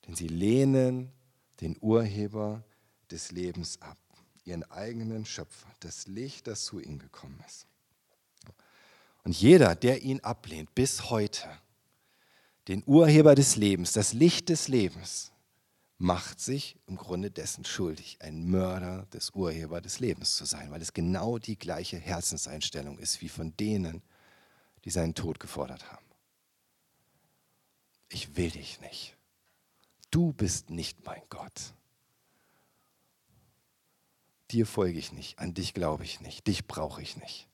Denn 0.07 0.14
sie 0.14 0.29
lehnen 0.29 1.12
den 1.61 1.77
Urheber 1.81 2.62
des 3.11 3.33
Lebens 3.33 3.81
ab, 3.83 3.98
ihren 4.44 4.62
eigenen 4.70 5.27
Schöpfer, 5.27 5.68
das 5.81 6.07
Licht, 6.07 6.46
das 6.46 6.64
zu 6.64 6.81
ihnen 6.81 6.98
gekommen 6.98 7.42
ist. 7.46 7.66
Und 9.24 9.38
jeder, 9.40 9.74
der 9.74 10.03
ihn 10.03 10.20
ablehnt, 10.20 10.74
bis 10.74 11.11
heute, 11.11 11.48
den 12.68 12.83
Urheber 12.87 13.35
des 13.35 13.57
Lebens, 13.57 13.92
das 13.92 14.12
Licht 14.12 14.48
des 14.48 14.68
Lebens, 14.68 15.33
macht 15.98 16.40
sich 16.40 16.77
im 16.87 16.96
Grunde 16.96 17.31
dessen 17.31 17.64
schuldig, 17.64 18.18
ein 18.20 18.50
Mörder 18.50 19.07
des 19.12 19.31
Urheber 19.31 19.81
des 19.81 20.00
Lebens 20.00 20.37
zu 20.37 20.44
sein, 20.44 20.70
weil 20.70 20.83
es 20.83 20.92
genau 20.92 21.38
die 21.38 21.57
gleiche 21.57 21.98
Herzenseinstellung 21.98 22.98
ist 22.98 23.20
wie 23.20 23.29
von 23.29 23.57
denen, 23.57 24.03
die 24.85 24.90
seinen 24.90 25.14
Tod 25.14 25.40
gefordert 25.40 25.90
haben. 25.90 26.05
Ich 28.09 28.37
will 28.37 28.50
dich 28.50 28.81
nicht. 28.81 29.16
Du 30.11 30.33
bist 30.33 30.70
nicht 30.70 31.05
mein 31.05 31.22
Gott. 31.29 31.74
Dir 34.50 34.66
folge 34.66 34.98
ich 34.98 35.12
nicht, 35.12 35.38
an 35.38 35.55
dich 35.55 35.74
glaube 35.74 36.05
ich 36.05 36.20
nicht, 36.20 36.46
dich 36.46 36.66
brauche 36.66 37.03
ich 37.03 37.16
nicht. 37.16 37.48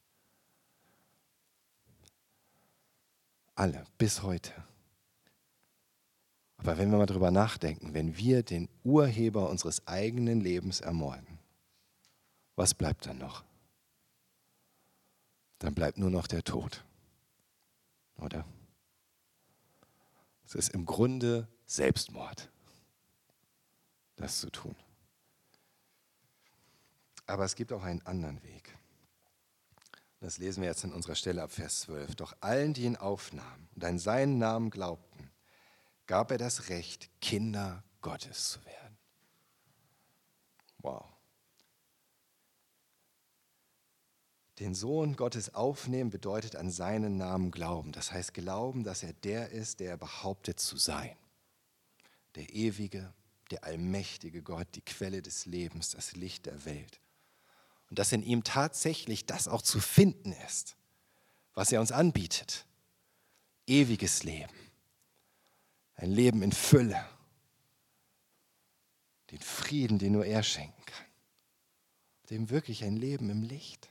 Alle, 3.54 3.84
bis 3.96 4.22
heute. 4.22 4.52
Aber 6.60 6.76
wenn 6.76 6.90
wir 6.90 6.98
mal 6.98 7.06
drüber 7.06 7.30
nachdenken, 7.30 7.94
wenn 7.94 8.18
wir 8.18 8.42
den 8.42 8.68
Urheber 8.84 9.48
unseres 9.48 9.86
eigenen 9.86 10.42
Lebens 10.42 10.82
ermorden, 10.82 11.38
was 12.54 12.74
bleibt 12.74 13.06
dann 13.06 13.16
noch? 13.16 13.44
Dann 15.58 15.74
bleibt 15.74 15.96
nur 15.96 16.10
noch 16.10 16.26
der 16.26 16.44
Tod. 16.44 16.84
Oder? 18.18 18.44
Es 20.44 20.54
ist 20.54 20.68
im 20.74 20.84
Grunde 20.84 21.48
Selbstmord, 21.64 22.50
das 24.16 24.40
zu 24.40 24.50
tun. 24.50 24.76
Aber 27.24 27.44
es 27.46 27.54
gibt 27.54 27.72
auch 27.72 27.84
einen 27.84 28.02
anderen 28.02 28.42
Weg. 28.42 28.76
Das 30.18 30.36
lesen 30.36 30.60
wir 30.60 30.68
jetzt 30.68 30.84
in 30.84 30.92
unserer 30.92 31.14
Stelle 31.14 31.42
ab 31.42 31.52
Vers 31.52 31.80
12. 31.80 32.16
Doch 32.16 32.34
allen, 32.40 32.74
die 32.74 32.84
ihn 32.84 32.96
aufnahmen 32.96 33.68
und 33.74 33.82
an 33.82 33.98
seinen 33.98 34.36
Namen 34.36 34.68
glaubten, 34.68 35.29
gab 36.10 36.32
er 36.32 36.38
das 36.38 36.70
Recht, 36.70 37.08
Kinder 37.20 37.84
Gottes 38.00 38.50
zu 38.50 38.64
werden. 38.64 38.98
Wow. 40.78 41.04
Den 44.58 44.74
Sohn 44.74 45.14
Gottes 45.14 45.54
aufnehmen 45.54 46.10
bedeutet 46.10 46.56
an 46.56 46.68
seinen 46.68 47.16
Namen 47.16 47.52
glauben. 47.52 47.92
Das 47.92 48.10
heißt 48.10 48.34
glauben, 48.34 48.82
dass 48.82 49.04
er 49.04 49.12
der 49.12 49.50
ist, 49.50 49.78
der 49.78 49.90
er 49.90 49.96
behauptet 49.98 50.58
zu 50.58 50.78
sein. 50.78 51.16
Der 52.34 52.52
ewige, 52.52 53.14
der 53.52 53.62
allmächtige 53.62 54.42
Gott, 54.42 54.66
die 54.74 54.84
Quelle 54.84 55.22
des 55.22 55.46
Lebens, 55.46 55.90
das 55.90 56.16
Licht 56.16 56.46
der 56.46 56.64
Welt. 56.64 57.00
Und 57.88 58.00
dass 58.00 58.10
in 58.10 58.24
ihm 58.24 58.42
tatsächlich 58.42 59.26
das 59.26 59.46
auch 59.46 59.62
zu 59.62 59.78
finden 59.78 60.32
ist, 60.44 60.74
was 61.54 61.70
er 61.70 61.80
uns 61.80 61.92
anbietet. 61.92 62.66
Ewiges 63.68 64.24
Leben 64.24 64.69
ein 66.00 66.10
Leben 66.10 66.42
in 66.42 66.52
Fülle. 66.52 67.06
Den 69.30 69.40
Frieden, 69.40 69.98
den 69.98 70.12
nur 70.12 70.24
er 70.24 70.42
schenken 70.42 70.84
kann. 70.86 71.06
Dem 72.30 72.48
wirklich 72.50 72.84
ein 72.84 72.96
Leben 72.96 73.28
im 73.28 73.42
Licht. 73.42 73.90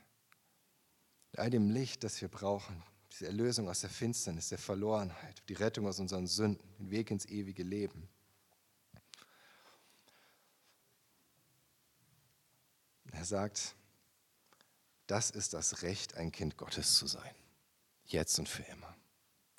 All 1.36 1.50
dem 1.50 1.70
Licht, 1.70 2.02
das 2.02 2.20
wir 2.20 2.28
brauchen. 2.28 2.82
Diese 3.12 3.26
Erlösung 3.26 3.68
aus 3.68 3.80
der 3.80 3.90
Finsternis, 3.90 4.48
der 4.48 4.58
Verlorenheit, 4.58 5.42
die 5.48 5.54
Rettung 5.54 5.86
aus 5.86 6.00
unseren 6.00 6.26
Sünden, 6.26 6.68
den 6.78 6.90
Weg 6.90 7.10
ins 7.10 7.26
ewige 7.26 7.62
Leben. 7.62 8.08
Er 13.12 13.24
sagt, 13.24 13.74
das 15.06 15.30
ist 15.30 15.54
das 15.54 15.82
Recht, 15.82 16.14
ein 16.14 16.32
Kind 16.32 16.56
Gottes 16.56 16.94
zu 16.94 17.06
sein. 17.06 17.34
Jetzt 18.04 18.38
und 18.38 18.48
für 18.48 18.62
immer. 18.64 18.96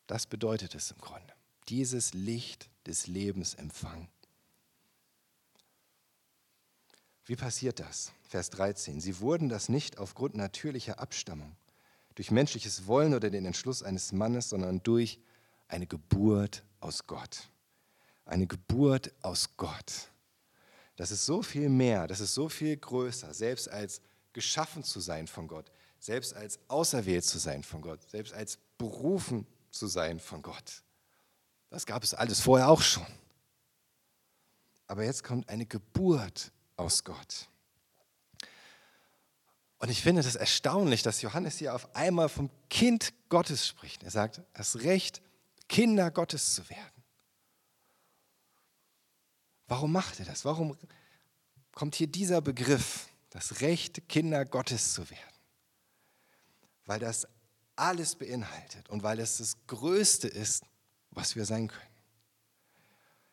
Das 0.07 0.25
bedeutet 0.25 0.75
es 0.75 0.91
im 0.91 0.97
Grunde 0.97 1.33
dieses 1.69 2.13
Licht 2.13 2.69
des 2.85 3.07
Lebens 3.07 3.53
empfangen. 3.53 4.07
Wie 7.25 7.35
passiert 7.35 7.79
das? 7.79 8.11
Vers 8.23 8.49
13. 8.49 8.99
Sie 8.99 9.19
wurden 9.19 9.47
das 9.47 9.69
nicht 9.69 9.97
aufgrund 9.97 10.35
natürlicher 10.35 10.99
Abstammung, 10.99 11.55
durch 12.15 12.31
menschliches 12.31 12.87
Wollen 12.87 13.13
oder 13.13 13.29
den 13.29 13.45
Entschluss 13.45 13.83
eines 13.83 14.11
Mannes, 14.11 14.49
sondern 14.49 14.81
durch 14.83 15.19
eine 15.67 15.87
Geburt 15.87 16.63
aus 16.79 17.07
Gott. 17.07 17.47
Eine 18.25 18.47
Geburt 18.47 19.13
aus 19.21 19.55
Gott. 19.55 20.11
Das 20.95 21.11
ist 21.11 21.25
so 21.25 21.41
viel 21.41 21.69
mehr, 21.69 22.07
das 22.07 22.19
ist 22.19 22.33
so 22.33 22.49
viel 22.49 22.75
größer, 22.75 23.33
selbst 23.33 23.69
als 23.69 24.01
geschaffen 24.33 24.83
zu 24.83 24.99
sein 24.99 25.27
von 25.27 25.47
Gott, 25.47 25.71
selbst 25.99 26.33
als 26.33 26.59
auserwählt 26.67 27.23
zu 27.23 27.37
sein 27.37 27.63
von 27.63 27.81
Gott, 27.81 28.09
selbst 28.09 28.33
als 28.33 28.57
berufen 28.77 29.47
zu 29.69 29.87
sein 29.87 30.19
von 30.19 30.41
Gott. 30.41 30.83
Das 31.71 31.85
gab 31.85 32.03
es 32.03 32.13
alles 32.13 32.41
vorher 32.41 32.69
auch 32.69 32.81
schon. 32.81 33.07
Aber 34.87 35.05
jetzt 35.05 35.23
kommt 35.23 35.49
eine 35.49 35.65
Geburt 35.65 36.51
aus 36.75 37.03
Gott. 37.03 37.47
Und 39.79 39.89
ich 39.89 40.03
finde 40.03 40.21
das 40.21 40.35
erstaunlich, 40.35 41.01
dass 41.01 41.21
Johannes 41.21 41.57
hier 41.57 41.73
auf 41.73 41.95
einmal 41.95 42.29
vom 42.29 42.51
Kind 42.69 43.13
Gottes 43.29 43.67
spricht. 43.67 44.03
Er 44.03 44.11
sagt, 44.11 44.41
das 44.53 44.81
Recht, 44.81 45.21
Kinder 45.69 46.11
Gottes 46.11 46.53
zu 46.53 46.69
werden. 46.69 47.03
Warum 49.67 49.93
macht 49.93 50.19
er 50.19 50.25
das? 50.25 50.43
Warum 50.43 50.77
kommt 51.71 51.95
hier 51.95 52.07
dieser 52.07 52.41
Begriff, 52.41 53.07
das 53.29 53.61
Recht, 53.61 54.09
Kinder 54.09 54.43
Gottes 54.43 54.93
zu 54.93 55.09
werden? 55.09 55.39
Weil 56.85 56.99
das 56.99 57.25
alles 57.77 58.15
beinhaltet 58.15 58.89
und 58.89 59.01
weil 59.03 59.21
es 59.21 59.37
das 59.37 59.55
Größte 59.67 60.27
ist, 60.27 60.65
was 61.11 61.35
wir 61.35 61.45
sein 61.45 61.67
können. 61.67 61.91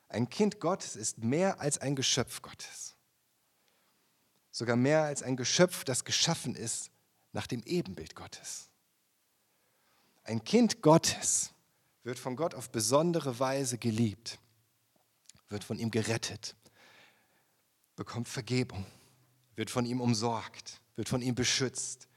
Ein 0.09 0.29
Kind 0.29 0.61
Gottes 0.61 0.97
ist 0.97 1.19
mehr 1.19 1.61
als 1.61 1.79
ein 1.79 1.95
Geschöpf 1.95 2.43
Gottes. 2.43 2.97
Sogar 4.51 4.77
mehr 4.77 5.03
als 5.03 5.23
ein 5.23 5.37
Geschöpf, 5.37 5.85
das 5.85 6.05
geschaffen 6.05 6.55
ist 6.55 6.91
nach 7.33 7.47
dem 7.47 7.62
Ebenbild 7.64 8.14
Gottes. 8.14 8.69
Ein 10.25 10.43
Kind 10.45 10.83
Gottes 10.83 11.53
wird 12.03 12.19
von 12.19 12.37
Gott 12.37 12.55
auf 12.55 12.71
besondere 12.71 13.38
Weise 13.38 13.79
geliebt, 13.79 14.38
wird 15.49 15.62
von 15.62 15.79
ihm 15.79 15.91
gerettet, 15.91 16.57
bekommt 17.97 18.29
Vergebung, 18.29 18.87
wird 19.57 19.71
von 19.71 19.85
ihm 19.85 20.01
umsorgt, 20.01 20.81
wird 20.97 21.09
von 21.09 21.23
ihm 21.23 21.35
beschützt, 21.35 22.09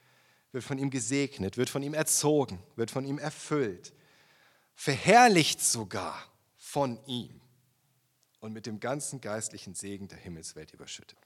wird 0.52 0.64
von 0.64 0.78
ihm 0.78 0.90
gesegnet, 0.90 1.58
wird 1.58 1.70
von 1.70 1.84
ihm 1.84 1.94
erzogen, 1.94 2.62
wird 2.76 2.92
von 2.92 3.06
ihm 3.06 3.20
erfüllt, 3.20 3.94
verherrlicht 4.82 5.62
sogar 5.62 6.20
von 6.58 6.98
ihm 7.06 7.40
und 8.40 8.52
mit 8.52 8.66
dem 8.66 8.80
ganzen 8.80 9.22
geistlichen 9.22 9.76
Segen 9.76 10.08
der 10.08 10.18
Himmelswelt 10.18 10.74
überschüttet. 10.74 11.20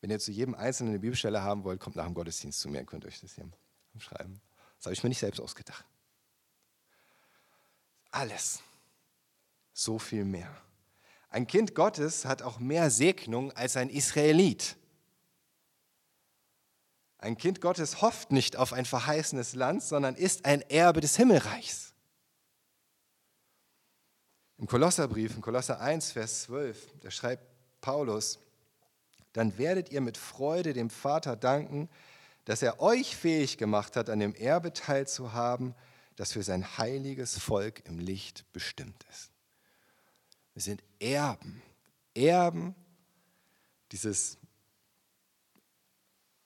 Wenn 0.00 0.08
ihr 0.08 0.18
zu 0.18 0.30
jedem 0.32 0.54
Einzelnen 0.54 0.92
eine 0.92 1.00
Bibelstelle 1.00 1.42
haben 1.42 1.64
wollt, 1.64 1.80
kommt 1.80 1.96
nach 1.96 2.06
dem 2.06 2.14
Gottesdienst 2.14 2.58
zu 2.58 2.70
mir 2.70 2.80
und 2.80 2.86
könnt 2.86 3.04
euch 3.04 3.20
das 3.20 3.34
hier 3.34 3.44
schreiben. 3.98 4.40
Das 4.78 4.86
habe 4.86 4.94
ich 4.94 5.02
mir 5.02 5.10
nicht 5.10 5.18
selbst 5.18 5.38
ausgedacht. 5.38 5.84
Alles. 8.10 8.62
So 9.74 9.98
viel 9.98 10.24
mehr. 10.24 10.56
Ein 11.28 11.46
Kind 11.46 11.74
Gottes 11.74 12.24
hat 12.24 12.40
auch 12.40 12.58
mehr 12.58 12.90
Segnung 12.90 13.52
als 13.52 13.76
ein 13.76 13.90
Israelit. 13.90 14.78
Ein 17.18 17.36
Kind 17.36 17.60
Gottes 17.60 18.00
hofft 18.00 18.32
nicht 18.32 18.56
auf 18.56 18.72
ein 18.72 18.86
verheißenes 18.86 19.54
Land, 19.54 19.82
sondern 19.82 20.14
ist 20.14 20.46
ein 20.46 20.62
Erbe 20.62 21.02
des 21.02 21.16
Himmelreichs. 21.16 21.92
Im 24.58 24.66
Kolosserbrief, 24.66 25.34
in 25.36 25.42
Kolosser 25.42 25.80
1, 25.80 26.12
Vers 26.12 26.42
12, 26.44 27.00
da 27.00 27.10
schreibt 27.10 27.44
Paulus, 27.80 28.38
dann 29.34 29.58
werdet 29.58 29.90
ihr 29.90 30.00
mit 30.00 30.16
Freude 30.16 30.72
dem 30.72 30.88
Vater 30.88 31.36
danken, 31.36 31.90
dass 32.46 32.62
er 32.62 32.80
euch 32.80 33.16
fähig 33.16 33.58
gemacht 33.58 33.96
hat, 33.96 34.08
an 34.08 34.18
dem 34.18 34.34
Erbe 34.34 34.72
teilzuhaben, 34.72 35.74
das 36.14 36.32
für 36.32 36.42
sein 36.42 36.78
heiliges 36.78 37.38
Volk 37.38 37.82
im 37.84 37.98
Licht 37.98 38.50
bestimmt 38.52 39.04
ist. 39.10 39.30
Wir 40.54 40.62
sind 40.62 40.82
Erben, 41.00 41.60
Erben 42.14 42.74
dieses, 43.92 44.38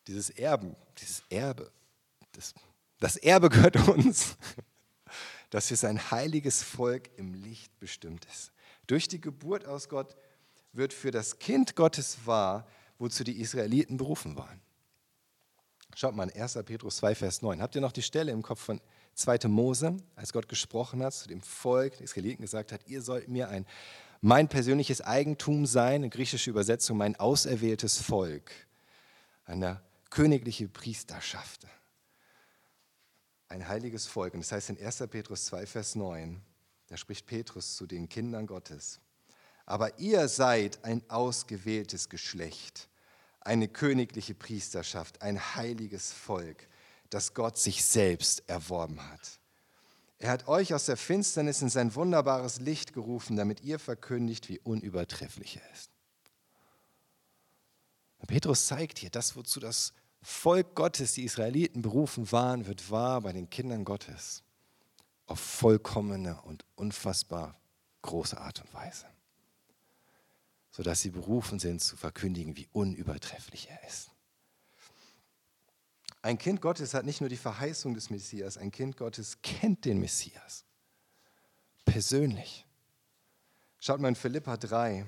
dieses 0.08 0.30
Erben, 0.30 0.74
dieses 0.98 1.22
Erbe. 1.30 1.70
Das, 2.32 2.54
das 2.98 3.16
Erbe 3.16 3.50
gehört 3.50 3.76
uns 3.88 4.36
dass 5.50 5.68
für 5.68 5.76
sein 5.76 6.10
heiliges 6.10 6.62
Volk 6.62 7.10
im 7.16 7.34
Licht 7.34 7.78
bestimmt 7.78 8.24
ist. 8.26 8.52
Durch 8.86 9.08
die 9.08 9.20
Geburt 9.20 9.66
aus 9.66 9.88
Gott 9.88 10.16
wird 10.72 10.92
für 10.92 11.10
das 11.10 11.38
Kind 11.38 11.76
Gottes 11.76 12.18
wahr, 12.24 12.66
wozu 12.98 13.24
die 13.24 13.40
Israeliten 13.40 13.96
berufen 13.96 14.36
waren. 14.36 14.60
Schaut 15.96 16.14
mal, 16.14 16.30
1. 16.32 16.54
Petrus 16.64 16.98
2, 16.98 17.14
Vers 17.16 17.42
9. 17.42 17.60
Habt 17.60 17.74
ihr 17.74 17.80
noch 17.80 17.92
die 17.92 18.02
Stelle 18.02 18.30
im 18.30 18.42
Kopf 18.42 18.60
von 18.60 18.80
2. 19.14 19.48
Mose, 19.48 19.96
als 20.14 20.32
Gott 20.32 20.48
gesprochen 20.48 21.02
hat, 21.02 21.14
zu 21.14 21.28
dem 21.28 21.42
Volk 21.42 21.96
der 21.96 22.04
Israeliten 22.04 22.42
gesagt 22.42 22.70
hat, 22.70 22.86
ihr 22.86 23.02
sollt 23.02 23.28
mir 23.28 23.48
ein 23.48 23.66
mein 24.22 24.48
persönliches 24.48 25.00
Eigentum 25.00 25.64
sein, 25.64 26.02
in 26.04 26.10
griechischer 26.10 26.50
Übersetzung 26.50 26.98
mein 26.98 27.16
auserwähltes 27.16 27.96
Volk, 27.98 28.50
eine 29.46 29.80
königliche 30.10 30.68
Priesterschaft 30.68 31.66
ein 33.50 33.68
heiliges 33.68 34.06
Volk. 34.06 34.34
Und 34.34 34.40
das 34.40 34.52
heißt 34.52 34.70
in 34.70 34.82
1. 34.82 35.04
Petrus 35.10 35.46
2, 35.46 35.66
Vers 35.66 35.94
9, 35.94 36.40
da 36.86 36.96
spricht 36.96 37.26
Petrus 37.26 37.76
zu 37.76 37.86
den 37.86 38.08
Kindern 38.08 38.46
Gottes. 38.46 39.00
Aber 39.66 39.98
ihr 39.98 40.28
seid 40.28 40.84
ein 40.84 41.02
ausgewähltes 41.10 42.08
Geschlecht, 42.08 42.88
eine 43.40 43.68
königliche 43.68 44.34
Priesterschaft, 44.34 45.22
ein 45.22 45.38
heiliges 45.56 46.12
Volk, 46.12 46.68
das 47.10 47.34
Gott 47.34 47.58
sich 47.58 47.84
selbst 47.84 48.48
erworben 48.48 49.00
hat. 49.10 49.38
Er 50.18 50.30
hat 50.30 50.48
euch 50.48 50.74
aus 50.74 50.86
der 50.86 50.96
Finsternis 50.96 51.62
in 51.62 51.70
sein 51.70 51.94
wunderbares 51.94 52.60
Licht 52.60 52.92
gerufen, 52.92 53.36
damit 53.36 53.62
ihr 53.62 53.78
verkündigt, 53.78 54.48
wie 54.48 54.58
unübertrefflich 54.60 55.56
er 55.56 55.72
ist. 55.72 55.90
Petrus 58.26 58.66
zeigt 58.66 58.98
hier, 58.98 59.10
das, 59.10 59.34
wozu 59.34 59.60
das 59.60 59.92
Volk 60.22 60.74
Gottes, 60.74 61.14
die 61.14 61.24
Israeliten 61.24 61.82
berufen 61.82 62.30
waren, 62.30 62.66
wird 62.66 62.90
wahr 62.90 63.22
bei 63.22 63.32
den 63.32 63.48
Kindern 63.48 63.84
Gottes. 63.84 64.42
Auf 65.26 65.40
vollkommene 65.40 66.40
und 66.42 66.64
unfassbar 66.74 67.58
große 68.02 68.38
Art 68.38 68.60
und 68.60 68.74
Weise. 68.74 69.06
Sodass 70.70 71.00
sie 71.00 71.10
berufen 71.10 71.58
sind 71.58 71.80
zu 71.80 71.96
verkündigen, 71.96 72.56
wie 72.56 72.68
unübertrefflich 72.72 73.68
er 73.70 73.86
ist. 73.88 74.10
Ein 76.22 76.36
Kind 76.36 76.60
Gottes 76.60 76.92
hat 76.92 77.06
nicht 77.06 77.20
nur 77.20 77.30
die 77.30 77.36
Verheißung 77.36 77.94
des 77.94 78.10
Messias, 78.10 78.58
ein 78.58 78.70
Kind 78.70 78.96
Gottes 78.96 79.40
kennt 79.42 79.84
den 79.84 80.00
Messias. 80.00 80.64
Persönlich. 81.86 82.66
Schaut 83.78 84.00
mal 84.00 84.08
in 84.08 84.14
Philippa 84.14 84.58
3. 84.58 85.06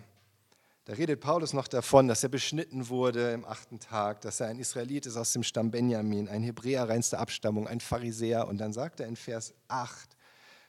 Da 0.92 0.96
redet 0.96 1.20
Paulus 1.20 1.54
noch 1.54 1.68
davon, 1.68 2.06
dass 2.06 2.22
er 2.22 2.28
beschnitten 2.28 2.90
wurde 2.90 3.32
im 3.32 3.46
achten 3.46 3.80
Tag, 3.80 4.20
dass 4.20 4.40
er 4.40 4.48
ein 4.48 4.58
Israelit 4.58 5.06
ist 5.06 5.16
aus 5.16 5.32
dem 5.32 5.42
Stamm 5.42 5.70
Benjamin, 5.70 6.28
ein 6.28 6.42
Hebräer 6.42 6.86
reinster 6.86 7.18
Abstammung, 7.18 7.66
ein 7.66 7.80
Pharisäer. 7.80 8.46
Und 8.46 8.58
dann 8.58 8.74
sagt 8.74 9.00
er 9.00 9.06
in 9.06 9.16
Vers 9.16 9.54
8, 9.68 10.14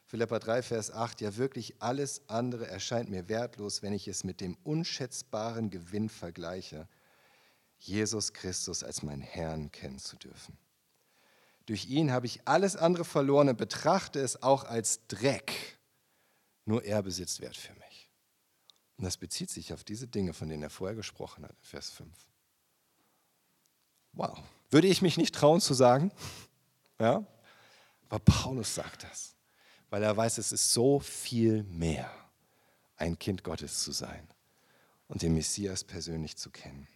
Philippa 0.05 0.39
3, 0.39 0.61
Vers 0.61 0.91
8, 0.91 1.19
ja 1.19 1.36
wirklich 1.36 1.82
alles 1.82 2.21
andere 2.30 2.65
erscheint 2.67 3.09
mir 3.09 3.28
wertlos, 3.28 3.82
wenn 3.82 3.91
ich 3.91 4.07
es 4.07 4.24
mit 4.24 4.39
dem 4.39 4.55
unschätzbaren 4.63 5.69
Gewinn 5.69 6.07
vergleiche, 6.07 6.88
Jesus 7.80 8.32
Christus 8.32 8.82
als 8.82 9.03
meinen 9.03 9.19
Herrn 9.19 9.74
kennen 9.74 9.99
zu 9.99 10.15
dürfen. 10.15 10.57
Durch 11.65 11.89
ihn 11.89 12.13
habe 12.13 12.28
ich 12.28 12.47
alles 12.47 12.78
andere 12.78 13.03
verloren 13.03 13.49
und 13.49 13.57
betrachte 13.57 14.21
es 14.21 14.41
auch 14.41 14.63
als 14.63 15.05
Dreck. 15.09 15.51
Nur 16.63 16.86
er 16.86 17.03
besitzt 17.03 17.41
Wert 17.41 17.57
für 17.57 17.74
mich. 17.74 17.93
Und 19.04 19.08
das 19.08 19.18
bezieht 19.18 19.49
sich 19.49 19.74
auf 19.74 19.84
diese 19.84 20.08
Dinge, 20.08 20.32
von 20.32 20.47
denen 20.47 20.64
er 20.64 20.70
vorher 20.70 20.95
gesprochen 20.95 21.43
hat, 21.43 21.58
Vers 21.60 21.89
5. 21.89 22.10
Wow. 24.14 24.39
Würde 24.70 24.88
ich 24.88 25.01
mich 25.01 25.18
nicht 25.18 25.36
trauen 25.36 25.60
zu 25.60 25.74
sagen? 25.74 26.14
Ja? 26.99 27.26
Aber 28.08 28.20
Paulus 28.20 28.76
sagt 28.76 29.04
das, 29.04 29.36
weil 29.89 30.04
er 30.04 30.16
weiß, 30.16 30.38
es 30.38 30.54
ist 30.54 30.72
so 30.72 31.01
viel 31.01 31.64
mehr, 31.64 32.10
ein 32.95 33.20
Kind 33.20 33.43
Gottes 33.43 33.84
zu 33.84 33.91
sein 33.91 34.26
und 35.10 35.22
den 35.22 35.34
Messias 35.34 35.84
persönlich 35.84 36.38
zu 36.38 36.49
kennen. 36.49 36.88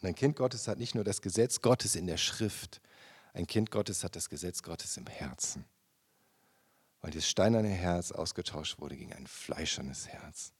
Und 0.00 0.08
ein 0.08 0.14
Kind 0.14 0.36
Gottes 0.36 0.66
hat 0.66 0.78
nicht 0.78 0.94
nur 0.94 1.04
das 1.04 1.20
Gesetz 1.20 1.60
Gottes 1.60 1.94
in 1.94 2.06
der 2.06 2.16
Schrift, 2.16 2.80
ein 3.34 3.46
Kind 3.46 3.70
Gottes 3.70 4.02
hat 4.02 4.16
das 4.16 4.30
Gesetz 4.30 4.62
Gottes 4.62 4.96
im 4.96 5.06
Herzen. 5.08 5.66
Weil 7.02 7.10
das 7.10 7.28
steinerne 7.28 7.68
Herz 7.68 8.12
ausgetauscht 8.12 8.78
wurde 8.78 8.96
gegen 8.96 9.12
ein 9.12 9.26
fleischernes 9.26 10.08
Herz. 10.08 10.54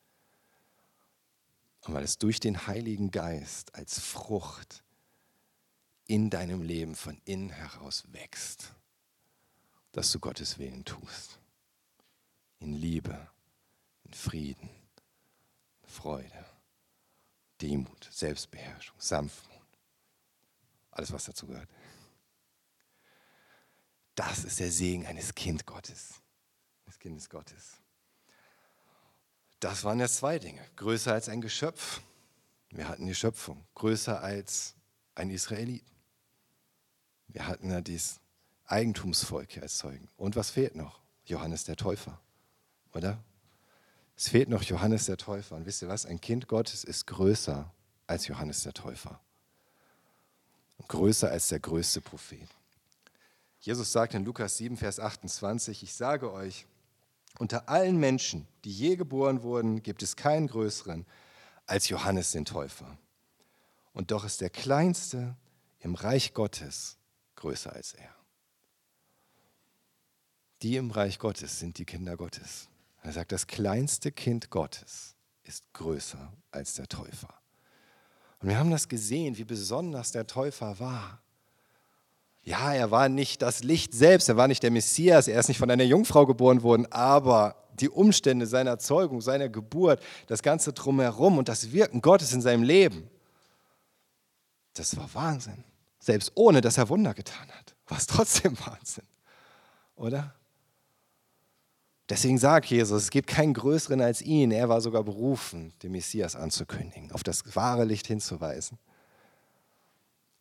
Und 1.87 1.95
weil 1.95 2.05
es 2.05 2.19
durch 2.19 2.41
den 2.41 2.67
Heiligen 2.67 3.13
Geist 3.13 3.75
als 3.77 4.01
Frucht 4.01 4.83
in 6.07 6.31
deinem 6.31 6.63
Leben 6.63 6.97
von 6.97 7.21
innen 7.25 7.51
heraus 7.51 8.05
wächst, 8.09 8.75
dass 9.93 10.11
du 10.11 10.19
Gottes 10.19 10.59
Willen 10.59 10.85
tust. 10.85 11.39
In 12.59 12.73
Liebe, 12.73 13.29
in 14.05 14.15
Frieden, 14.15 14.69
Freude, 15.85 16.47
Demut, 17.63 18.09
Selbstbeherrschung, 18.11 18.97
Sanftmut. 18.99 19.57
Alles, 20.91 21.13
was 21.13 21.27
dazu 21.27 21.47
gehört. 21.47 21.69
Das 24.17 24.45
ist 24.45 24.59
der 24.59 24.73
Segen 24.73 25.07
eines 25.07 25.35
Kind 25.35 25.67
Gottes, 25.67 26.15
des 26.87 26.99
Kindes 26.99 27.29
Gottes. 27.29 27.81
Das 29.67 29.83
waren 29.83 29.99
ja 29.99 30.07
zwei 30.07 30.39
Dinge. 30.39 30.65
Größer 30.77 31.13
als 31.13 31.29
ein 31.29 31.41
Geschöpf. 31.41 32.01
Wir 32.71 32.89
hatten 32.89 33.05
die 33.05 33.17
Schöpfung. 33.17 33.67
Größer 33.75 34.23
als 34.23 34.77
ein 35.17 35.29
Israelit. 35.29 35.83
Wir 37.27 37.49
hatten 37.49 37.73
ja 37.73 37.81
dieses 37.81 38.21
Eigentumsvolk 38.67 39.51
hier 39.51 39.65
als 39.65 39.79
Zeugen. 39.79 40.09
Und 40.17 40.37
was 40.37 40.51
fehlt 40.51 40.77
noch? 40.77 41.01
Johannes 41.25 41.65
der 41.65 41.75
Täufer. 41.75 42.21
Oder? 42.95 43.19
Es 44.17 44.29
fehlt 44.29 44.49
noch 44.49 44.63
Johannes 44.63 45.07
der 45.07 45.17
Täufer. 45.17 45.57
Und 45.57 45.67
wisst 45.67 45.83
ihr 45.83 45.89
was? 45.89 46.07
Ein 46.07 46.21
Kind 46.21 46.47
Gottes 46.47 46.85
ist 46.85 47.09
größer 47.09 47.69
als 48.07 48.29
Johannes 48.29 48.63
der 48.63 48.73
Täufer. 48.73 49.19
Und 50.79 50.89
größer 50.89 51.29
als 51.29 51.49
der 51.49 51.59
größte 51.59 52.01
Prophet. 52.03 52.49
Jesus 53.59 53.91
sagt 53.91 54.15
in 54.15 54.25
Lukas 54.25 54.59
7, 54.59 54.77
Vers 54.77 55.01
28, 55.01 55.83
ich 55.83 55.93
sage 55.93 56.33
euch, 56.33 56.67
unter 57.39 57.69
allen 57.69 57.97
Menschen, 57.99 58.47
die 58.65 58.73
je 58.73 58.97
geboren 58.97 59.43
wurden, 59.43 59.83
gibt 59.83 60.03
es 60.03 60.17
keinen 60.17 60.47
größeren 60.47 61.07
als 61.67 61.89
Johannes 61.89 62.33
den 62.33 62.45
Täufer. 62.45 62.97
Und 63.93 64.11
doch 64.11 64.25
ist 64.25 64.41
der 64.41 64.51
Kleinste 64.51 65.37
im 65.81 65.95
Reich 65.95 66.35
Gottes 66.35 66.99
größer 67.37 67.73
als 67.73 67.93
er. 67.95 68.15
Die 70.63 70.77
im 70.77 70.91
Reich 70.91 71.19
Gottes 71.19 71.59
sind 71.59 71.79
die 71.79 71.85
Kinder 71.85 72.17
Gottes. 72.17 72.69
Er 73.03 73.13
sagt, 73.13 73.33
das 73.33 73.47
kleinste 73.47 74.11
Kind 74.11 74.51
Gottes 74.51 75.15
ist 75.45 75.73
größer 75.75 76.33
als 76.51 76.75
der 76.75 76.89
Täufer. 76.89 77.35
Und 78.41 78.49
wir 78.49 78.59
haben 78.59 78.71
das 78.71 78.89
gesehen, 78.89 79.37
wie 79.37 79.45
besonders 79.45 80.13
der 80.13 80.27
Täufer 80.27 80.79
war. 80.79 81.23
Ja, 82.47 82.73
er 82.73 82.93
war 82.93 83.09
nicht 83.09 83.43
das 83.43 83.65
Licht 83.65 83.93
selbst, 83.93 84.29
er 84.29 84.37
war 84.37 84.47
nicht 84.47 84.63
der 84.63 84.71
Messias, 84.71 85.27
er 85.27 85.41
ist 85.41 85.49
nicht 85.49 85.59
von 85.59 85.69
einer 85.69 85.83
Jungfrau 85.83 86.27
geboren 86.27 86.63
worden, 86.63 86.87
aber 86.93 87.57
die 87.75 87.91
Umstände 87.91 88.47
seiner 88.47 88.79
Zeugung, 88.79 89.21
seiner 89.21 89.49
Geburt, 89.49 90.01
das 90.29 90.43
Ganze 90.43 90.73
drumherum 90.73 91.39
und 91.39 91.49
das 91.49 91.73
Wirken 91.73 92.01
Gottes 92.01 92.33
in 92.33 92.41
seinem 92.41 92.63
Leben, 92.63 93.11
das 94.75 94.97
war 94.97 95.13
Wahnsinn. 95.13 95.65
Selbst 95.99 96.31
ohne, 96.37 96.61
dass 96.61 96.79
er 96.79 96.89
Wunder 96.89 97.15
getan 97.15 97.49
hat, 97.51 97.75
war 97.89 97.99
es 97.99 98.07
trotzdem 98.07 98.57
Wahnsinn. 98.67 99.05
Oder? 99.97 100.33
Deswegen 102.09 102.39
sagt 102.39 102.67
Jesus, 102.67 103.03
es 103.03 103.11
gibt 103.11 103.29
keinen 103.29 103.55
Größeren 103.55 104.01
als 104.01 104.23
ihn. 104.23 104.53
Er 104.53 104.69
war 104.69 104.81
sogar 104.81 105.03
berufen, 105.03 105.73
den 105.83 105.91
Messias 105.91 106.37
anzukündigen, 106.37 107.11
auf 107.11 107.25
das 107.25 107.57
wahre 107.57 107.85
Licht 107.85 108.07
hinzuweisen. 108.07 108.79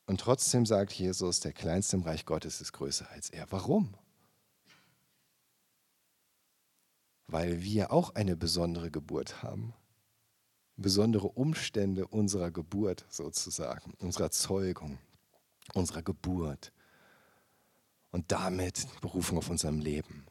Und 0.08 0.22
trotzdem 0.22 0.66
sagt 0.66 0.94
Jesus, 0.94 1.40
der 1.40 1.54
Kleinste 1.54 1.98
im 1.98 2.04
Reich 2.04 2.26
Gottes 2.26 2.62
ist 2.62 2.74
größer 2.74 3.10
als 3.10 3.30
er. 3.30 3.52
Warum? 3.52 3.96
Weil 7.28 7.64
wir 7.64 7.92
auch 7.92 8.14
eine 8.14 8.36
besondere 8.36 8.92
Geburt 8.92 9.42
haben. 9.42 9.74
Besondere 10.78 11.28
Umstände 11.30 12.06
unserer 12.08 12.52
Geburt 12.52 13.06
sozusagen, 13.10 13.94
unserer 14.00 14.30
Zeugung, 14.30 15.00
unserer 15.74 16.04
Geburt. 16.04 16.72
Und 18.12 18.32
damit 18.32 18.88
Berufung 19.02 19.40
auf 19.40 19.50
unserem 19.50 19.80
Leben. 19.80 20.26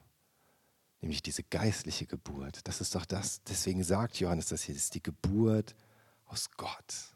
Nämlich 1.01 1.23
diese 1.23 1.43
geistliche 1.43 2.07
Geburt. 2.07 2.67
Das 2.69 2.81
ist 2.81 2.95
doch 2.95 3.05
das. 3.05 3.43
Deswegen 3.45 3.83
sagt 3.83 4.21
Johannes 4.21 4.47
das 4.47 4.63
hier. 4.63 4.75
Das 4.75 4.85
ist 4.85 4.95
die 4.95 5.03
Geburt 5.03 5.75
aus 6.27 6.51
Gott 6.57 7.14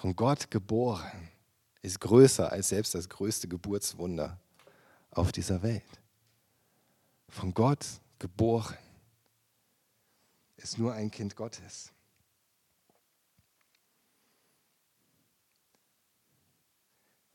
von 0.00 0.16
Gott 0.16 0.50
geboren, 0.50 1.28
ist 1.82 2.00
größer 2.00 2.50
als 2.50 2.70
selbst 2.70 2.94
das 2.94 3.10
größte 3.10 3.48
Geburtswunder 3.48 4.38
auf 5.10 5.30
dieser 5.30 5.62
Welt. 5.62 5.82
Von 7.28 7.52
Gott 7.52 7.86
geboren 8.18 8.78
ist 10.56 10.78
nur 10.78 10.94
ein 10.94 11.10
Kind 11.10 11.36
Gottes. 11.36 11.92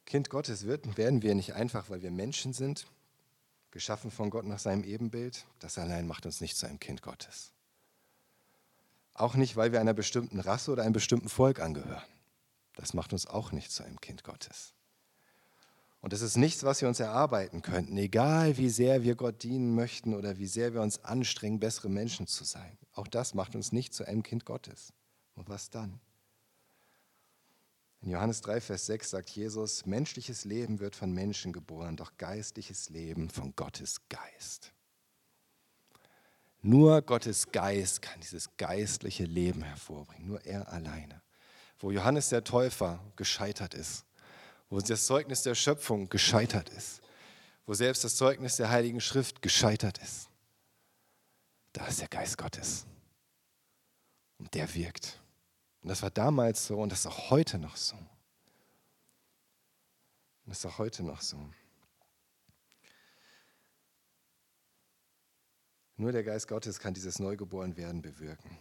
Kind 0.06 0.32
Gottes 0.32 0.66
werden 0.66 1.22
wir 1.22 1.36
nicht 1.36 1.54
einfach, 1.54 1.92
weil 1.92 2.02
wir 2.02 2.12
Menschen 2.12 2.54
sind, 2.54 2.88
geschaffen 3.70 4.10
von 4.10 4.32
Gott 4.32 4.46
nach 4.46 4.60
seinem 4.60 4.84
Ebenbild. 4.84 5.46
Das 5.60 5.78
allein 5.78 6.08
macht 6.08 6.26
uns 6.26 6.42
nicht 6.42 6.58
zu 6.58 6.66
einem 6.66 6.80
Kind 6.80 7.04
Gottes. 7.04 7.52
Auch 9.14 9.36
nicht, 9.36 9.56
weil 9.56 9.72
wir 9.72 9.80
einer 9.80 9.94
bestimmten 9.94 10.40
Rasse 10.40 10.72
oder 10.72 10.82
einem 10.82 10.94
bestimmten 10.94 11.30
Volk 11.30 11.60
angehören. 11.60 12.02
Das 12.76 12.94
macht 12.94 13.14
uns 13.14 13.26
auch 13.26 13.52
nicht 13.52 13.72
zu 13.72 13.84
einem 13.84 14.00
Kind 14.00 14.24
Gottes. 14.24 14.74
Und 16.02 16.14
es 16.14 16.22
ist 16.22 16.38
nichts, 16.38 16.64
was 16.64 16.82
wir 16.82 16.88
uns 16.88 17.00
erarbeiten 17.00 17.64
könnten, 17.64 17.98
egal 17.98 18.58
wie 18.58 18.70
sehr 18.70 19.02
wir 19.02 19.16
Gott 19.16 19.42
dienen 19.42 19.74
möchten 19.74 20.14
oder 20.14 20.38
wie 20.38 20.46
sehr 20.46 20.74
wir 20.74 20.82
uns 20.82 21.04
anstrengen, 21.04 21.60
bessere 21.60 21.90
Menschen 21.90 22.28
zu 22.28 22.44
sein. 22.44 22.78
Auch 22.94 23.08
das 23.08 23.34
macht 23.34 23.56
uns 23.56 23.72
nicht 23.72 23.94
zu 23.94 24.06
einem 24.06 24.22
Kind 24.22 24.46
Gottes. 24.46 24.94
Und 25.34 25.50
was 25.50 25.72
dann? 25.72 26.00
In 28.02 28.12
Johannes 28.12 28.42
3, 28.42 28.62
Vers 28.62 28.86
6 28.86 29.10
sagt 29.10 29.32
Jesus, 29.32 29.88
menschliches 29.88 30.46
Leben 30.46 30.80
wird 30.80 30.96
von 30.96 31.12
Menschen 31.12 31.52
geboren, 31.52 31.98
doch 31.98 32.18
geistliches 32.18 32.90
Leben 32.92 33.32
von 33.32 33.56
Gottes 33.56 34.08
Geist. 34.10 34.74
Nur 36.62 37.02
Gottes 37.02 37.52
Geist 37.52 38.04
kann 38.04 38.20
dieses 38.20 38.56
geistliche 38.58 39.26
Leben 39.26 39.64
hervorbringen, 39.64 40.28
nur 40.28 40.46
er 40.46 40.72
alleine. 40.72 41.25
Wo 41.86 41.92
Johannes 41.92 42.30
der 42.30 42.44
Täufer 42.44 43.00
gescheitert 43.16 43.76
ist, 43.76 44.06
wo 44.72 44.80
das 44.80 45.06
Zeugnis 45.06 45.44
der 45.44 45.54
Schöpfung 45.54 46.10
gescheitert 46.10 46.70
ist, 46.70 47.00
wo 47.68 47.76
selbst 47.76 48.04
das 48.04 48.16
Zeugnis 48.16 48.56
der 48.56 48.72
Heiligen 48.72 49.00
Schrift 49.00 49.44
gescheitert 49.44 50.00
ist, 50.00 50.28
da 51.74 51.86
ist 51.86 52.02
der 52.02 52.08
Geist 52.08 52.40
Gottes. 52.40 52.88
Und 54.40 54.52
der 54.56 54.74
wirkt. 54.74 55.22
Und 55.84 55.90
das 55.90 56.02
war 56.02 56.10
damals 56.10 56.66
so 56.66 56.82
und 56.82 56.92
das 56.92 57.02
ist 57.02 57.06
auch 57.06 57.30
heute 57.30 57.60
noch 57.60 57.76
so. 57.76 57.96
Und 57.96 58.08
das 60.48 60.58
ist 60.58 60.66
auch 60.66 60.80
heute 60.80 61.04
noch 61.04 61.22
so. 61.22 61.38
Nur 65.98 66.12
der 66.12 66.24
Geist 66.24 66.48
Gottes 66.48 66.80
kann 66.80 66.96
dieses 66.96 67.20
Neugeborenwerden 67.20 68.02
bewirken. 68.02 68.58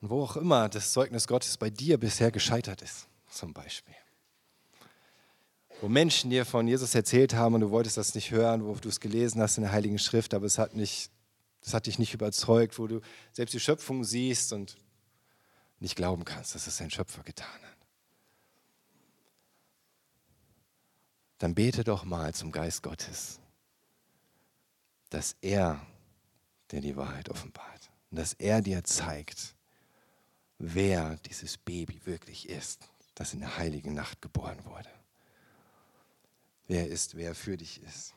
Und 0.00 0.10
wo 0.10 0.22
auch 0.22 0.36
immer 0.36 0.68
das 0.68 0.92
Zeugnis 0.92 1.26
Gottes 1.26 1.56
bei 1.56 1.70
dir 1.70 1.98
bisher 1.98 2.30
gescheitert 2.30 2.82
ist, 2.82 3.06
zum 3.28 3.52
Beispiel. 3.52 3.94
Wo 5.80 5.88
Menschen 5.88 6.30
dir 6.30 6.44
von 6.44 6.66
Jesus 6.66 6.94
erzählt 6.94 7.34
haben 7.34 7.54
und 7.54 7.62
du 7.62 7.70
wolltest 7.70 7.96
das 7.96 8.14
nicht 8.14 8.30
hören, 8.30 8.64
wo 8.64 8.74
du 8.74 8.88
es 8.88 9.00
gelesen 9.00 9.40
hast 9.40 9.56
in 9.56 9.62
der 9.62 9.72
Heiligen 9.72 9.98
Schrift, 9.98 10.34
aber 10.34 10.46
es 10.46 10.58
hat, 10.58 10.74
nicht, 10.74 11.10
das 11.62 11.74
hat 11.74 11.86
dich 11.86 11.98
nicht 11.98 12.14
überzeugt, 12.14 12.78
wo 12.78 12.86
du 12.86 13.00
selbst 13.32 13.52
die 13.54 13.60
Schöpfung 13.60 14.04
siehst 14.04 14.52
und 14.52 14.76
nicht 15.78 15.96
glauben 15.96 16.24
kannst, 16.24 16.54
dass 16.54 16.66
es 16.66 16.80
ein 16.80 16.90
Schöpfer 16.90 17.22
getan 17.22 17.46
hat. 17.46 17.76
Dann 21.38 21.54
bete 21.54 21.84
doch 21.84 22.04
mal 22.04 22.34
zum 22.34 22.52
Geist 22.52 22.82
Gottes 22.82 23.40
dass 25.10 25.36
er 25.40 25.84
dir 26.70 26.80
die 26.80 26.96
Wahrheit 26.96 27.28
offenbart 27.28 27.90
und 28.10 28.18
dass 28.18 28.32
er 28.34 28.62
dir 28.62 28.82
zeigt, 28.84 29.54
wer 30.60 31.16
dieses 31.26 31.58
Baby 31.58 32.00
wirklich 32.04 32.48
ist, 32.48 32.88
das 33.14 33.34
in 33.34 33.40
der 33.40 33.56
heiligen 33.58 33.94
Nacht 33.94 34.22
geboren 34.22 34.64
wurde. 34.64 34.88
Wer 36.68 36.86
ist, 36.86 37.16
wer 37.16 37.34
für 37.34 37.56
dich 37.56 37.82
ist. 37.82 38.14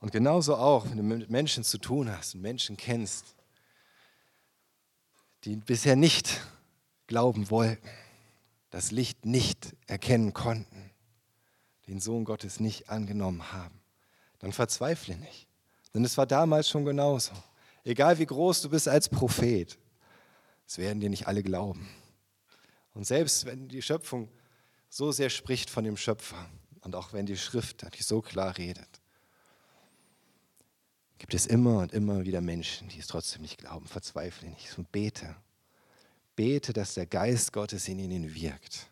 Und 0.00 0.10
genauso 0.12 0.56
auch, 0.56 0.84
wenn 0.86 0.96
du 0.96 1.02
mit 1.02 1.30
Menschen 1.30 1.62
zu 1.62 1.78
tun 1.78 2.10
hast 2.10 2.34
und 2.34 2.40
Menschen 2.40 2.76
kennst, 2.76 3.36
die 5.44 5.56
bisher 5.56 5.96
nicht 5.96 6.40
glauben 7.06 7.50
wollten, 7.50 7.88
das 8.70 8.90
Licht 8.90 9.24
nicht 9.24 9.76
erkennen 9.86 10.32
konnten, 10.32 10.90
den 11.86 12.00
Sohn 12.00 12.24
Gottes 12.24 12.58
nicht 12.58 12.88
angenommen 12.88 13.52
haben 13.52 13.80
dann 14.38 14.52
verzweifle 14.52 15.16
nicht. 15.16 15.46
Denn 15.94 16.04
es 16.04 16.16
war 16.16 16.26
damals 16.26 16.68
schon 16.68 16.84
genauso. 16.84 17.32
Egal 17.84 18.18
wie 18.18 18.26
groß 18.26 18.62
du 18.62 18.70
bist 18.70 18.88
als 18.88 19.08
Prophet, 19.08 19.78
es 20.66 20.78
werden 20.78 21.00
dir 21.00 21.10
nicht 21.10 21.26
alle 21.26 21.42
glauben. 21.42 21.88
Und 22.94 23.06
selbst 23.06 23.44
wenn 23.46 23.68
die 23.68 23.82
Schöpfung 23.82 24.30
so 24.88 25.12
sehr 25.12 25.30
spricht 25.30 25.70
von 25.70 25.84
dem 25.84 25.96
Schöpfer 25.96 26.48
und 26.80 26.94
auch 26.94 27.12
wenn 27.12 27.26
die 27.26 27.36
Schrift 27.36 27.82
natürlich 27.82 28.06
so 28.06 28.22
klar 28.22 28.56
redet, 28.56 28.88
gibt 31.18 31.34
es 31.34 31.46
immer 31.46 31.78
und 31.78 31.92
immer 31.92 32.24
wieder 32.24 32.40
Menschen, 32.40 32.88
die 32.88 32.98
es 32.98 33.06
trotzdem 33.06 33.42
nicht 33.42 33.58
glauben. 33.58 33.86
Verzweifle 33.86 34.48
nicht 34.50 34.76
und 34.78 34.90
bete. 34.92 35.36
Bete, 36.34 36.72
dass 36.72 36.94
der 36.94 37.06
Geist 37.06 37.52
Gottes 37.52 37.88
in 37.88 37.98
ihnen 37.98 38.34
wirkt 38.34 38.90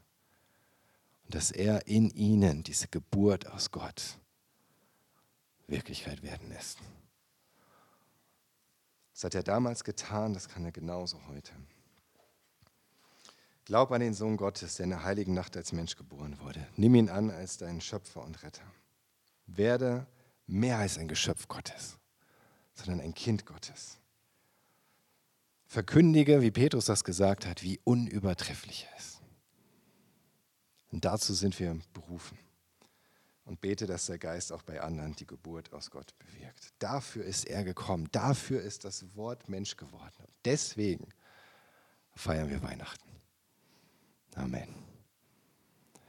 und 1.25 1.35
dass 1.35 1.51
er 1.51 1.87
in 1.87 2.11
ihnen 2.11 2.63
diese 2.63 2.89
Geburt 2.89 3.47
aus 3.47 3.71
Gott 3.71 4.19
Wirklichkeit 5.67 6.23
werden 6.23 6.49
lässt. 6.49 6.79
Das 9.15 9.25
hat 9.25 9.35
er 9.37 9.45
damals 9.45 9.85
getan, 9.85 10.35
das 10.35 10.49
kann 10.49 10.65
er 10.65 10.73
genauso 10.73 11.25
heute. 11.29 11.53
Glaub 13.65 13.93
an 13.93 14.01
den 14.01 14.13
Sohn 14.13 14.37
Gottes, 14.37 14.75
der 14.75 14.85
in 14.85 14.91
der 14.91 15.05
heiligen 15.05 15.33
Nacht 15.33 15.57
als 15.57 15.73
Mensch 15.73 15.97
geboren 15.97 16.39
wurde. 16.41 16.67
Nimm 16.77 16.97
ihn 16.97 17.09
an 17.09 17.31
als 17.31 17.57
deinen 17.57 17.81
Schöpfer 17.81 18.23
und 18.23 18.43
Retter. 18.43 18.65
Werde 19.47 20.07
mehr 20.47 20.79
als 20.79 20.99
ein 20.99 21.09
Geschöpf 21.09 21.49
Gottes, 21.49 21.97
sondern 22.75 23.01
ein 23.01 23.15
Kind 23.15 23.47
Gottes. 23.47 23.99
Verkündige, 25.67 26.43
wie 26.43 26.51
Petrus 26.51 26.87
das 26.87 27.05
gesagt 27.05 27.47
hat, 27.47 27.63
wie 27.63 27.81
unübertrefflich 27.85 28.89
er 28.91 28.99
ist. 28.99 29.23
Und 30.91 31.05
dazu 31.05 31.35
sind 31.35 31.59
wir 31.59 31.79
berufen 31.93 32.37
und 33.45 33.61
bete, 33.61 33.87
dass 33.87 34.07
der 34.07 34.19
Geist 34.19 34.53
auch 34.53 34.63
bei 34.63 34.81
anderen 34.81 35.15
die 35.15 35.27
Geburt 35.27 35.73
aus 35.73 35.91
Gott 35.91 36.15
bewirkt. 36.19 36.73
Dafür 36.79 37.25
ist 37.25 37.47
er 37.47 37.65
gekommen. 37.65 38.09
Dafür 38.13 38.63
ist 38.63 38.85
das 38.85 39.05
Wort 39.15 39.49
Mensch 39.49 39.77
geworden. 39.77 40.25
deswegen 40.45 41.09
feiern 42.15 42.49
wir 42.49 42.63
Weihnachten. 42.63 43.09
Amen. 44.37 44.84